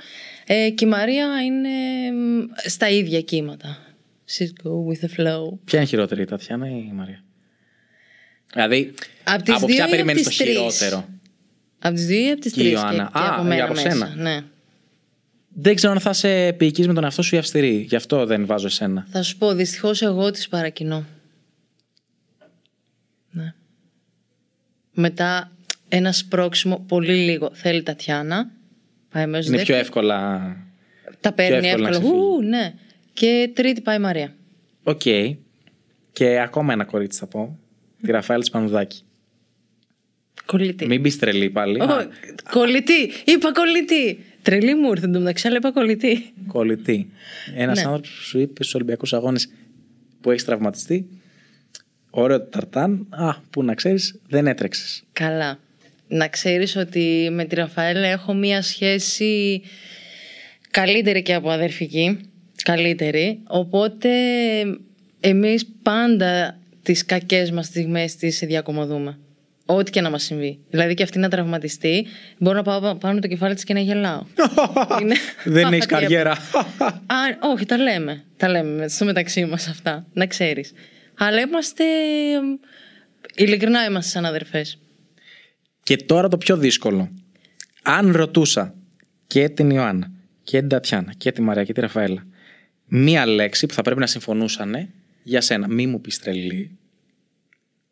Ε, 0.45 0.69
και 0.69 0.85
η 0.85 0.87
Μαρία 0.87 1.27
είναι 1.45 1.69
μ, 2.11 2.45
στα 2.65 2.89
ίδια 2.89 3.21
κύματα. 3.21 3.77
She's 4.37 4.67
go 4.67 4.71
with 4.71 5.05
the 5.05 5.19
flow. 5.19 5.57
Ποια 5.65 5.79
είναι 5.79 5.85
χειρότερη, 5.85 6.21
η 6.21 6.25
Τατιάνα 6.25 6.67
ή 6.67 6.85
η 6.89 6.93
Μαρία; 6.93 7.23
Δηλαδή, 8.53 8.93
Απ' 9.23 9.41
τις 9.41 9.55
από 9.55 9.65
δύο 9.65 9.75
ποια 9.75 9.83
ή 9.83 9.87
απ' 9.87 9.89
περιμένει 9.89 10.21
το 10.21 10.29
τις 10.29 10.37
τρεις; 10.37 10.49
χειρότερο; 10.51 11.05
Από 11.79 11.95
τις 11.95 12.05
δύο 12.05 12.27
ή 12.27 12.29
από 12.31 12.41
τις 12.41 12.53
Και 12.53 12.59
η 12.59 12.63
τρεις. 12.63 12.73
Ιωάννα. 12.73 13.09
Και, 13.13 13.19
Α, 13.19 13.27
από 13.27 13.41
για 13.41 13.43
μένα 13.43 13.63
από 13.63 13.73
μέσα. 13.73 13.89
σένα. 13.89 14.13
Ναι. 14.17 14.41
Δεν 15.53 15.75
ξέρω 15.75 15.93
αν 15.93 15.99
θα 15.99 16.09
είσαι 16.09 16.29
επίοικη 16.45 16.87
με 16.87 16.93
τον 16.93 17.03
εαυτό 17.03 17.21
σου 17.21 17.35
ή 17.35 17.37
αυστηρή. 17.37 17.85
Γι' 17.89 17.95
αυτό 17.95 18.25
δεν 18.25 18.45
βάζω 18.45 18.65
εσένα. 18.67 19.07
Θα 19.11 19.23
σου 19.23 19.37
πω, 19.37 19.53
δυστυχώς 19.53 20.01
εγώ 20.01 20.31
τις 20.31 20.47
παρακινώ. 20.47 21.05
Μετά 24.99 25.51
ένα 25.89 26.11
σπρώξιμο, 26.11 26.83
πολύ 26.87 27.13
λίγο. 27.15 27.49
Θέλει 27.53 27.77
η 27.79 27.83
Τατιάνα. 27.83 28.51
Πάει 29.11 29.25
μέσα 29.27 29.53
Είναι 29.53 29.63
πιο 29.63 29.75
εύκολα. 29.75 30.39
Τα 31.21 31.31
παίρνει 31.33 31.67
εύκολο 31.67 31.83
να 31.83 31.89
εύκολα. 31.89 32.09
ξεφύγει. 32.11 32.21
Ου, 32.37 32.41
ναι. 32.41 32.73
Και 33.13 33.49
τρίτη 33.53 33.81
πάει 33.81 33.95
η 33.95 33.99
Μαρία. 33.99 34.35
Οκ. 34.83 35.01
Και 36.11 36.39
ακόμα 36.39 36.73
ένα 36.73 36.83
κορίτσι 36.83 37.19
θα 37.19 37.27
πω. 37.27 37.59
Τη 38.01 38.11
Ραφαέλα 38.11 38.43
Σπανουδάκη. 38.43 39.01
Κολλητή. 40.45 40.85
Μην 40.85 41.01
πεις 41.01 41.17
τρελή 41.17 41.49
πάλι. 41.49 41.81
Ω, 41.81 41.87
κολλητή. 42.51 43.11
Είπα 43.25 43.51
κολλητή. 43.51 44.23
Τρελή 44.41 44.75
μου 44.75 44.89
ήρθε 44.91 45.05
εντωμεταξύ, 45.05 45.47
αλλά 45.47 45.57
είπα 45.57 45.71
κολλητή. 45.71 46.33
Κολλητή. 46.47 47.09
Ένας 47.55 47.77
Ναι. 47.77 47.83
άνθρωπος 47.85 48.09
που 48.09 48.21
σου 48.21 48.39
είπε 48.39 48.63
στους 48.63 48.75
Ολυμπιακούς 48.75 49.13
Αγώνες 49.13 49.49
που 50.21 50.31
έχεις 50.31 50.45
τραυματιστεί. 50.45 51.07
Ωραίο 52.09 52.41
ταρτάν. 52.41 53.07
Α, 53.09 53.33
που 53.49 53.63
να 53.63 53.73
ξέρεις, 53.73 54.19
δεν 54.27 54.47
έτρεξες. 54.47 55.03
Καλά. 55.13 55.59
Να 56.07 56.27
ξέρεις 56.27 56.75
ότι 56.75 57.29
με 57.31 57.45
τη 57.45 57.55
Ραφαέλα 57.55 58.07
έχω 58.07 58.33
μία 58.33 58.61
σχέση 58.61 59.61
καλύτερη 60.71 61.21
και 61.21 61.33
από 61.33 61.49
αδερφική. 61.49 62.19
Καλύτερη. 62.63 63.39
Οπότε 63.47 64.09
εμείς 65.19 65.65
πάντα 65.83 66.59
τις 66.83 67.05
κακές 67.05 67.51
μας 67.51 67.65
στιγμές 67.65 68.15
τις 68.15 68.39
διακομωδούμε. 68.39 69.17
Ό,τι 69.65 69.91
και 69.91 70.01
να 70.01 70.09
μας 70.09 70.23
συμβεί. 70.23 70.59
Δηλαδή 70.69 70.93
και 70.93 71.03
αυτή 71.03 71.19
να 71.19 71.29
τραυματιστεί, 71.29 72.05
μπορώ 72.37 72.55
να 72.55 72.63
πάω 72.63 72.79
πάνω 72.79 73.13
από 73.13 73.21
το 73.21 73.27
κεφάλι 73.27 73.53
της 73.53 73.63
και 73.63 73.73
να 73.73 73.79
γελάω. 73.79 74.23
Είναι- 75.01 75.15
δεν 75.43 75.73
έχεις 75.73 75.85
Τι 75.85 75.93
καριέρα. 75.93 76.31
Α, 76.31 77.15
όχι, 77.53 77.65
τα 77.65 77.77
λέμε. 77.77 78.23
Τα 78.37 78.49
λέμε 78.49 78.87
στο 78.87 79.05
μεταξύ 79.05 79.45
μας 79.45 79.67
αυτά. 79.67 80.05
Να 80.13 80.25
ξέρεις. 80.25 80.73
Αλλά 81.21 81.41
είμαστε... 81.41 81.83
Ειλικρινά 83.35 83.85
είμαστε 83.85 84.11
σαν 84.11 84.25
αδερφές. 84.25 84.79
Και 85.83 85.95
τώρα 85.95 86.27
το 86.27 86.37
πιο 86.37 86.57
δύσκολο. 86.57 87.09
Αν 87.83 88.11
ρωτούσα 88.11 88.75
και 89.27 89.49
την 89.49 89.69
Ιωάννα 89.69 90.11
και 90.43 90.59
την 90.59 90.67
Τατιάνα 90.67 91.13
και 91.13 91.31
τη 91.31 91.41
Μαρία 91.41 91.63
και 91.63 91.73
τη 91.73 91.81
Ραφαέλα 91.81 92.27
μία 92.89 93.25
λέξη 93.25 93.65
που 93.65 93.73
θα 93.73 93.81
πρέπει 93.81 93.99
να 93.99 94.07
συμφωνούσαν 94.07 94.89
για 95.23 95.41
σένα. 95.41 95.67
Μη 95.67 95.87
μου 95.87 96.01
πεις 96.01 96.19
τρελή. 96.19 96.77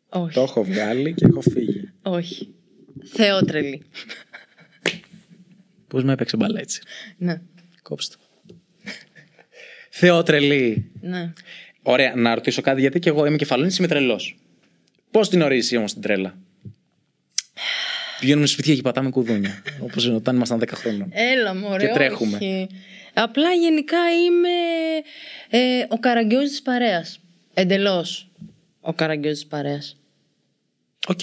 Όχι. 0.08 0.34
Το 0.34 0.42
έχω 0.42 0.64
βγάλει 0.64 1.14
και 1.14 1.26
έχω 1.26 1.40
φύγει. 1.40 1.92
Όχι. 2.02 2.54
Θεότρελη. 3.04 3.82
Πώς 5.88 6.04
με 6.04 6.12
έπαιξε 6.12 6.36
μπαλά 6.36 6.60
έτσι. 6.60 6.80
Ναι. 7.16 7.40
Κόψτε 7.82 8.16
το. 8.18 8.54
Θεότρελη. 9.90 10.90
Ναι. 11.00 11.32
Ωραία, 11.90 12.12
να 12.16 12.34
ρωτήσω 12.34 12.62
κάτι 12.62 12.80
γιατί 12.80 12.98
και 12.98 13.08
εγώ 13.08 13.26
είμαι 13.26 13.36
κεφαλόνι, 13.36 13.74
είμαι 13.78 13.88
τρελός. 13.88 14.36
Πώς 15.10 15.28
την 15.28 15.42
ορίζει 15.42 15.76
όμως 15.76 15.92
την 15.92 16.02
τρέλα; 16.02 16.38
Πηγαίνουμε 18.20 18.46
σπίτια 18.46 18.74
και 18.74 18.82
πατάμε 18.82 19.10
κουδούνια. 19.10 19.62
Όπως 19.80 20.06
όταν 20.06 20.34
ήμασταν 20.36 20.58
10 20.58 20.68
χρόνων. 20.74 21.08
Έλα 21.12 21.54
μωρέ, 21.54 21.86
Και 21.86 21.92
τρέχουμε. 21.92 22.36
όχι. 22.36 22.66
Απλά 23.14 23.52
γενικά 23.52 23.98
είμαι 24.26 24.48
ε, 25.50 25.84
ο 25.88 25.98
καραγκιόζης 25.98 26.50
της 26.50 26.62
παρέας. 26.62 27.20
Εντελώς 27.54 28.30
ο 28.80 28.92
καραγκιόζης 28.92 29.38
της 29.38 29.48
παρέας. 29.48 29.96
Ok. 31.06 31.20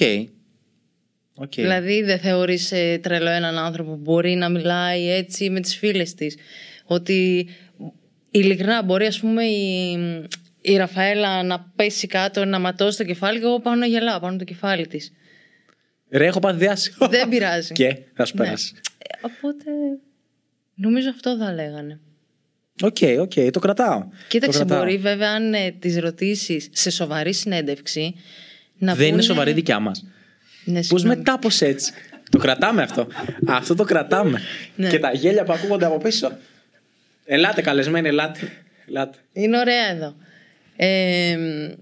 Ok. 1.36 1.54
Δηλαδή 1.54 2.02
δεν 2.02 2.20
θεωρείς 2.20 2.72
ε, 2.72 3.00
τρελό 3.04 3.30
έναν 3.30 3.58
άνθρωπο 3.58 3.92
που 3.92 4.02
μπορεί 4.02 4.36
να 4.36 4.50
μιλάει 4.50 5.10
έτσι 5.10 5.50
με 5.50 5.60
τις 5.60 5.76
φίλες 5.78 6.14
της. 6.14 6.38
Ότι 6.86 7.48
ειλικρινά 8.32 8.84
μπορεί 8.84 9.06
ας 9.06 9.20
πούμε 9.20 9.44
η, 9.44 9.98
η 10.66 10.78
Ραφαέλα 10.78 11.44
να 11.44 11.72
πέσει 11.76 12.08
κάτω, 12.08 12.46
να 12.46 12.60
ματώσει 12.60 12.98
το 12.98 13.04
κεφάλι 13.04 13.40
και 13.40 13.46
εγώ 13.46 13.60
πάνω 13.60 13.76
να 13.76 13.86
γελάω 13.86 14.20
πάνω 14.20 14.30
από 14.36 14.38
το 14.38 14.44
κεφάλι 14.44 14.88
της. 14.88 15.12
Ρε, 16.10 16.26
έχω 16.26 16.40
πάθει 16.40 16.58
διάσειση. 16.58 16.94
Δεν 17.10 17.30
πειράζει. 17.30 17.74
Και 17.80 17.98
θα 18.14 18.26
σου 18.26 18.34
Ναι. 18.38 18.44
περάσει. 18.44 18.74
Ε, 18.98 19.18
Οπότε 19.22 19.64
νομίζω 20.76 21.10
αυτό 21.10 21.38
θα 21.38 21.54
λέγανε. 21.54 22.00
Ok, 22.82 22.98
ok, 23.20 23.52
το 23.52 23.60
κρατάω. 23.60 24.06
Κοίταξε, 24.28 24.60
το 24.60 24.66
κρατάω. 24.66 24.84
μπορεί 24.86 24.98
βέβαια 24.98 25.32
αν 25.32 25.54
ε, 25.54 25.72
τις 25.80 25.98
ρωτήσεις 26.00 26.70
σε 26.72 26.90
σοβαρή 26.90 27.34
συνέντευξη. 27.34 28.16
Να 28.78 28.92
Δεν 28.94 29.02
είναι 29.02 29.10
πούνε- 29.10 29.26
σοβαρή 29.26 29.52
δικιά 29.54 29.80
μας. 29.80 30.06
Ναι, 30.66 30.78
Πώς 30.78 30.86
συγγνώμη. 30.86 31.16
μετά 31.18 31.40
πώς 31.40 31.62
έτσι. 31.62 31.92
το 32.30 32.38
κρατάμε 32.38 32.82
αυτό. 32.82 33.08
Αυτό 33.48 33.76
το 33.76 33.84
κρατάμε. 33.84 34.42
Ναι. 34.76 34.90
Και 34.90 35.00
τα 35.00 35.12
γέλια 35.14 35.44
που 35.44 35.54
ακούγονται 35.54 35.86
από 35.86 35.98
πίσω. 35.98 36.32
Ελάτε, 37.26 37.62
καλεσμένοι, 37.62 38.08
ελάτε. 38.08 38.40
ελάτε. 38.88 39.18
Είναι 39.34 39.58
ωραία 39.60 39.90
εδώ. 39.90 40.16
Ε, 40.76 41.76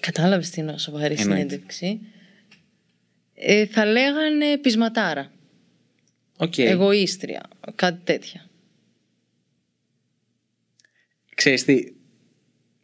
Κατάλαβες 0.00 0.50
τι 0.50 0.60
είναι 0.60 0.78
σοβαρή 0.78 1.14
Εννοείται. 1.18 1.22
συνέντευξη. 1.42 2.00
Ε, 3.34 3.66
θα 3.66 3.84
λέγανε 3.86 4.58
πεισματάρα. 4.58 5.32
Οκ. 6.38 6.58
Εγωίστρια. 6.58 7.42
Κάτι 7.74 8.00
τέτοια. 8.04 8.50
Ξέρεις 11.34 11.64
τι, 11.64 11.84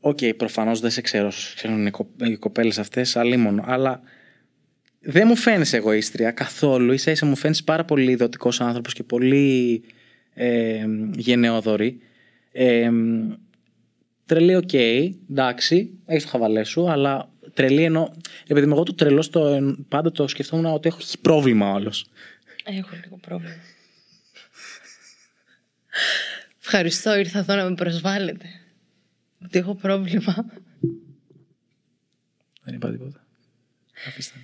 οκ, 0.01 0.19
προφανώς 0.37 0.81
δεν 0.81 0.91
σε 0.91 1.01
ξέρω, 1.01 1.31
σε 1.31 1.55
ξέρουν 1.55 1.87
οι, 1.87 1.91
κο- 1.91 2.11
οι 2.25 2.37
κοπέλες 2.37 2.79
αυτές, 2.79 3.17
αλίμονο, 3.17 3.63
αλλά 3.67 4.01
δεν 5.01 5.27
μου 5.27 5.37
φαίνεσαι 5.37 5.77
εγωίστρια 5.77 6.31
καθόλου, 6.31 6.93
ίσα 6.93 7.11
ίσα 7.11 7.27
μου 7.27 7.37
φαίνεσαι 7.37 7.63
πάρα 7.63 7.85
πολύ 7.85 8.11
δοτικός 8.13 8.61
άνθρωπος 8.61 8.93
και 8.95 9.03
πολύ 9.03 9.83
ε, 10.35 10.87
γενναιόδωρη. 11.17 12.01
Ε, 12.53 12.91
τρελή, 14.29 14.55
οκ, 14.57 14.73
εντάξει, 14.73 15.91
έχεις 16.07 16.23
το 16.23 16.29
χαβαλέ 16.29 16.65
σου, 16.65 16.91
αλλά 16.91 17.29
τρελή 17.55 17.83
ενώ, 17.83 18.15
επειδή 18.47 18.71
εγώ 18.71 18.83
το 18.83 18.95
τρελό 18.95 19.23
στο, 19.23 19.59
πάντα 19.89 20.13
το 20.13 20.29
σκεφτόμουν 20.29 20.67
ότι 20.67 20.89
έχω 20.89 20.99
έχει 21.01 21.19
πρόβλημα 21.19 21.71
ο 21.71 21.75
άλλος. 21.75 22.07
Έχω 22.65 22.89
λίγο 23.05 23.19
πρόβλημα. 23.21 23.55
Ευχαριστώ, 26.61 27.19
ήρθα 27.19 27.39
εδώ 27.39 27.55
να 27.55 27.65
με 27.65 27.75
προσβάλλετε. 27.75 28.47
Ότι 29.45 29.59
έχω 29.59 29.75
πρόβλημα. 29.75 30.35
Δεν 32.63 32.75
είπα 32.75 32.91
τίποτα. 32.91 33.27
Αφήστε 34.07 34.39
με. 34.39 34.43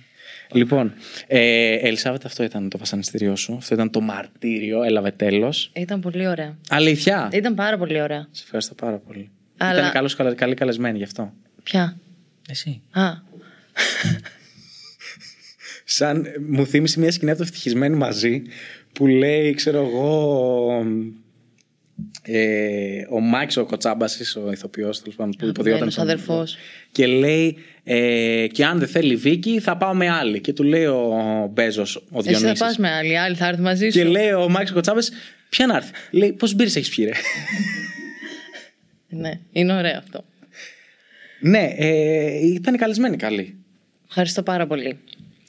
Λοιπόν, 0.51 0.93
ε, 1.27 1.73
Ελισάβετ, 1.73 2.25
αυτό 2.25 2.43
ήταν 2.43 2.69
το 2.69 2.77
βασανιστήριό 2.77 3.35
σου. 3.35 3.55
Αυτό 3.55 3.73
ήταν 3.73 3.89
το 3.89 4.01
μαρτύριο. 4.01 4.83
Έλαβε 4.83 5.11
τέλος. 5.11 5.71
Ήταν 5.75 5.99
πολύ 5.99 6.27
ωραία. 6.27 6.57
Αλήθεια; 6.69 7.29
Ήταν 7.33 7.53
πάρα 7.53 7.77
πολύ 7.77 8.01
ωραία. 8.01 8.27
Σε 8.31 8.43
ευχαριστώ 8.43 8.73
πάρα 8.73 8.97
πολύ. 8.97 9.29
Αλλά- 9.57 9.79
Ήταν 9.79 9.91
καλός, 9.91 10.15
καλα- 10.15 10.33
καλή 10.33 10.53
καλεσμένη 10.53 10.97
γι' 10.97 11.03
αυτό. 11.03 11.33
Ποια; 11.63 11.97
Εσύ. 12.49 12.81
Α, 12.91 13.11
Σαν 15.87 16.25
μου 16.49 16.65
θύμισε 16.65 16.99
μια 16.99 17.11
σκηνή 17.11 17.29
από 17.31 17.39
το 17.39 17.45
ευτυχισμένοι 17.47 17.95
μαζί 17.95 18.41
που 18.93 19.07
λέει, 19.07 19.53
ξέρω 19.53 19.77
εγώ. 19.85 20.85
Ε, 22.21 23.05
ο 23.09 23.19
Μάκης 23.19 23.57
ο 23.57 23.65
Κοτσάμπασης, 23.65 24.35
ο 24.35 24.51
ηθοποιός 24.51 24.99
που 24.99 25.09
υποδιόταν. 25.09 25.57
Αγαπημένος 25.65 25.95
τον- 25.95 26.03
αδερφός. 26.03 26.57
Και 26.91 27.05
λέει, 27.07 27.57
ε, 27.83 28.47
και 28.51 28.65
αν 28.65 28.79
δεν 28.79 28.87
θέλει 28.87 29.13
η 29.13 29.15
Βίκη, 29.15 29.59
θα 29.59 29.77
πάω 29.77 29.93
με 29.93 30.09
άλλη. 30.09 30.39
Και 30.41 30.53
του 30.53 30.63
λέει 30.63 30.85
ο 30.85 31.49
Μπέζος, 31.53 31.95
ο 31.95 32.01
εσύ 32.19 32.31
θα 32.31 32.37
Διονύσης. 32.39 32.59
πας 32.59 32.77
με 32.77 32.89
άλλη, 32.91 33.19
άλλη 33.19 33.35
θα 33.35 33.47
έρθει 33.47 33.61
μαζί 33.61 33.85
σου. 33.89 33.97
Και 33.97 34.03
λέει 34.03 34.31
ο 34.31 34.49
Μάκης 34.49 34.71
Κοτσάμπα, 34.71 34.99
ποια 35.49 35.65
να 35.65 35.75
έρθει. 35.75 35.91
Λέει, 36.11 36.31
πώ 36.33 36.47
μπύρες 36.55 36.75
έχεις 36.75 36.89
πιει, 36.89 37.05
ρε. 37.05 37.11
Ναι, 39.15 39.39
είναι 39.51 39.73
ωραίο 39.73 39.97
αυτό. 39.97 40.23
ναι, 41.39 41.73
ε, 41.77 42.45
ήταν 42.47 42.77
καλεσμένη 42.77 43.17
καλή. 43.17 43.55
Ευχαριστώ 44.07 44.43
πάρα 44.43 44.67
πολύ. 44.67 44.99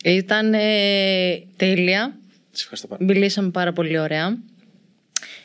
Ήταν 0.05 0.55
ε, 0.55 1.43
τέλεια. 1.56 2.18
Σε 2.51 2.62
ευχαριστώ 2.62 2.86
πάρα 2.86 3.05
πολύ. 3.05 3.18
Μιλήσαμε 3.18 3.51
πάρα 3.51 3.72
πολύ 3.72 3.98
ωραία. 3.98 4.38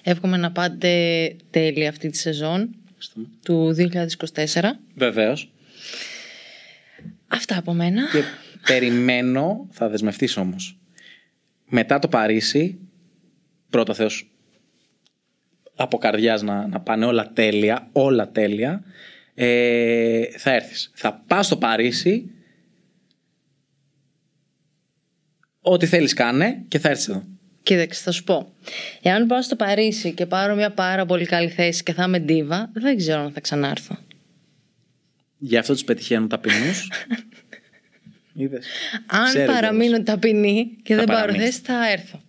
Εύχομαι 0.04 0.38
να 0.38 0.52
πάτε 0.52 1.36
τέλεια 1.50 1.90
αυτή 1.90 2.10
τη 2.10 2.18
σεζόν 2.18 2.76
Ευχαριστούμε. 2.88 3.28
του 3.44 3.76
2024. 4.54 4.62
Βεβαίως. 4.96 5.52
Αυτά 7.28 7.58
από 7.58 7.74
μένα. 7.74 8.02
Και 8.12 8.24
περιμένω, 8.66 9.68
θα 9.72 9.90
δεσμευτείς 9.90 10.38
όμως. 10.38 10.78
Μετά 11.70 12.00
το 12.00 12.08
Παρίσι, 12.08 12.80
πρώτα 13.70 13.94
Θεός 13.94 14.31
από 15.76 15.98
καρδιάς 15.98 16.42
να, 16.42 16.68
να 16.68 16.80
πάνε 16.80 17.06
όλα 17.06 17.32
τέλεια, 17.34 17.90
όλα 17.92 18.30
τέλεια, 18.32 18.84
ε, 19.34 20.24
θα 20.38 20.52
έρθεις. 20.54 20.92
Θα 20.94 21.24
πας 21.28 21.46
στο 21.46 21.58
Παρίσι, 21.58 22.32
ό,τι 25.62 25.86
θέλεις 25.86 26.14
κάνε 26.14 26.64
και 26.68 26.80
θα 26.80 26.90
έρθεις 26.90 27.08
εδώ. 27.08 27.24
Κοίταξε, 27.64 28.02
θα 28.02 28.12
σου 28.12 28.24
πω. 28.24 28.54
Εάν 29.02 29.28
πάω 29.28 29.42
στο 29.42 29.56
Παρίσι 29.56 30.14
και 30.14 30.26
πάρω 30.26 30.56
μια 30.56 30.72
πάρα 30.72 31.06
πολύ 31.06 31.26
καλή 31.26 31.50
θέση 31.50 31.84
και 31.84 31.94
θα 31.94 32.04
είμαι 32.04 32.20
ντίβα, 32.20 32.70
δεν 32.74 32.98
ξέρω 32.98 33.22
αν 33.22 33.32
θα 33.32 33.40
ξανάρθω. 33.40 33.98
Γι' 35.38 35.58
αυτό 35.58 35.74
τους 35.74 35.84
πετυχαίνουν 35.84 36.28
ταπεινούς. 36.28 36.92
Είδες. 38.34 38.68
Αν 39.08 39.26
Ξέρετε 39.26 39.52
παραμείνω 39.52 39.94
όμως. 39.96 40.06
ταπεινή 40.06 40.78
και 40.84 40.94
Θα 40.94 41.00
δεν 41.00 41.08
πάρω 41.08 41.20
παραμείνεις. 41.20 41.48
θέση, 41.48 41.62
θα 41.66 41.92
έρθω. 41.92 42.22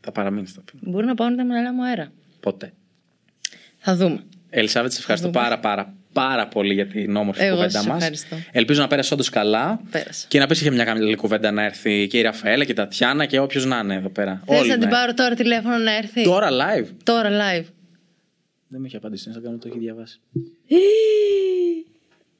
Θα 0.00 0.12
παραμείνεις 0.12 0.54
ταπεινό. 0.54 0.82
Μπορεί 0.84 1.06
να 1.06 1.14
πάω 1.14 1.34
τα 1.34 1.44
μυαλά 1.44 1.72
μου 1.74 1.84
αέρα. 1.84 2.12
Ποτέ. 2.40 2.72
Θα 3.78 3.96
δούμε. 3.96 4.22
Ελισάβετ, 4.50 4.92
σε 4.92 4.98
ευχαριστώ 4.98 5.28
δούμε. 5.28 5.40
πάρα 5.40 5.58
πάρα 5.58 5.98
πάρα 6.12 6.48
πολύ 6.48 6.74
για 6.74 6.86
την 6.86 7.16
όμορφη 7.16 7.42
Εγώ 7.42 7.54
κουβέντα 7.54 7.70
σας 7.70 7.86
μας. 7.86 7.96
ευχαριστώ. 7.96 8.36
Ελπίζω 8.52 8.80
να 8.80 8.86
πέρασε 8.86 9.14
όντως 9.14 9.28
καλά. 9.28 9.80
Πέρασε. 9.90 10.26
Και 10.28 10.38
να 10.38 10.46
πεις 10.46 10.60
είχε 10.60 10.70
μια 10.70 10.84
καλή 10.84 11.14
κουβέντα 11.16 11.50
να 11.50 11.62
έρθει 11.64 12.06
και 12.06 12.18
η 12.18 12.22
Ραφαέλα 12.22 12.64
και 12.64 12.72
η 12.72 12.74
Τατιάνα 12.74 13.26
και 13.26 13.38
όποιος 13.38 13.64
να 13.64 13.78
είναι 13.78 13.94
εδώ 13.94 14.08
πέρα. 14.08 14.42
Θες 14.46 14.58
Όλοι 14.58 14.68
να 14.68 14.78
την 14.78 14.84
ναι. 14.84 14.90
πάρω 14.90 15.14
τώρα 15.14 15.34
τηλέφωνο 15.34 15.76
να 15.76 15.96
έρθει; 15.96 16.22
Τώρα 16.22 16.48
live; 16.50 16.86
Τώρα 17.04 17.30
live. 17.30 17.64
Δεν 18.68 18.80
με 18.80 18.86
έχει 18.86 18.96
απαντήσει. 18.96 19.30
Να 19.30 19.40
κάνω 19.40 19.58
το 19.58 19.68
έχει 19.68 19.78
διαβάσει. 19.78 20.20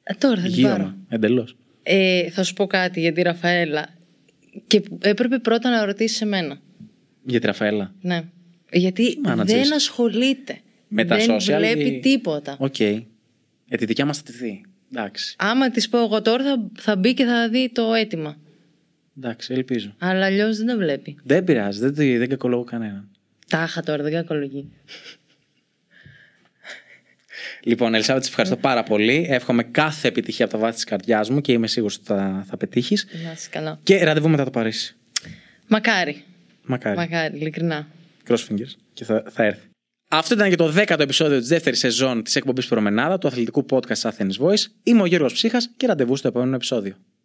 Ε, 0.03 0.13
τώρα 0.13 0.41
θα 0.41 0.47
την 0.47 0.61
πάρω. 0.63 0.75
Γύρω 0.75 0.95
εντελώς. 1.09 1.55
Ε, 1.83 2.29
θα 2.29 2.43
σου 2.43 2.53
πω 2.53 2.67
κάτι 2.67 2.99
για 2.99 3.13
τη 3.13 3.21
Ραφαέλα. 3.21 3.87
Και 4.67 4.81
έπρεπε 5.01 5.39
πρώτα 5.39 5.69
να 5.69 5.85
ρωτήσεις 5.85 6.21
εμένα. 6.21 6.59
Για 7.23 7.39
τη 7.39 7.45
Ραφαέλα. 7.45 7.93
Ναι. 8.01 8.23
Γιατί 8.71 9.19
Μάνα 9.23 9.43
δεν 9.43 9.61
της. 9.61 9.71
ασχολείται. 9.71 10.57
Με 10.87 11.05
τα 11.05 11.15
δεν 11.17 11.35
social. 11.35 11.57
βλέπει 11.57 11.87
ή- 11.87 11.99
τίποτα. 11.99 12.55
Οκ. 12.59 12.79
Ε, 12.79 12.97
τη 13.77 13.85
δικιά 13.85 14.05
μας 14.05 14.17
θα 14.17 14.23
τη 14.23 14.31
δει. 14.31 14.61
Εντάξει. 14.95 15.35
Άμα 15.37 15.69
της 15.71 15.89
πω 15.89 15.97
εγώ 16.03 16.21
τώρα 16.21 16.43
θα, 16.43 16.69
θα 16.77 16.95
μπει 16.95 17.13
και 17.13 17.25
θα 17.25 17.49
δει 17.49 17.69
το 17.73 17.93
αίτημα. 17.93 18.37
Εντάξει, 19.17 19.53
ελπίζω. 19.53 19.95
Αλλά 19.99 20.25
αλλιώς 20.25 20.57
δεν 20.57 20.67
το 20.67 20.77
βλέπει. 20.77 21.17
Δεν 21.23 21.43
πειράζει. 21.43 21.79
Δεν, 21.79 21.93
τη- 21.93 22.17
δεν 22.17 22.29
κακολογώ 22.29 22.63
κανέναν. 22.63 23.09
Τάχα 23.47 23.81
τώρα, 23.83 24.03
δεν 24.03 24.11
κακολογεί. 24.11 24.69
Λοιπόν, 27.63 27.93
Ελισάβετ, 27.93 28.23
σε 28.23 28.29
ευχαριστώ 28.29 28.57
πάρα 28.57 28.83
πολύ. 28.83 29.25
Εύχομαι 29.29 29.63
κάθε 29.63 30.07
επιτυχία 30.07 30.45
από 30.45 30.53
τα 30.53 30.59
βάθη 30.59 30.73
της 30.75 30.83
καρδιάς 30.83 31.29
μου 31.29 31.41
και 31.41 31.51
είμαι 31.51 31.67
σίγουρος 31.67 31.95
ότι 31.95 32.05
θα, 32.05 32.43
θα 32.47 32.57
πετύχεις. 32.57 33.07
Να 33.25 33.31
είσαι 33.31 33.47
καλά. 33.51 33.79
Και 33.83 34.03
ραντεβού 34.03 34.29
μετά 34.29 34.43
το 34.43 34.49
Παρίσι. 34.49 34.95
Μακάρι. 35.67 36.23
Μακάρι. 36.63 36.95
Μακάρι, 36.97 37.37
ειλικρινά. 37.37 37.87
Cross 38.29 38.47
fingers. 38.49 38.73
Και 38.93 39.05
θα, 39.05 39.23
θα 39.29 39.43
έρθει. 39.43 39.69
Αυτό 40.11 40.33
ήταν 40.33 40.49
και 40.49 40.55
το 40.55 40.69
δέκατο 40.69 41.03
επεισόδιο 41.03 41.39
της 41.39 41.47
δεύτερης 41.47 41.79
σεζόν 41.79 42.23
της 42.23 42.35
εκπομπής 42.35 42.67
Προμενάδα 42.67 43.17
του 43.17 43.27
αθλητικού 43.27 43.65
podcast 43.69 44.09
Athens 44.09 44.37
Voice. 44.39 44.65
Είμαι 44.83 45.01
ο 45.01 45.05
Γιώργος 45.05 45.33
Ψύχας 45.33 45.69
και 45.77 45.87
ραντεβού 45.87 46.15
στο 46.15 46.27
επόμενο 46.27 46.55
επεισόδιο. 46.55 46.95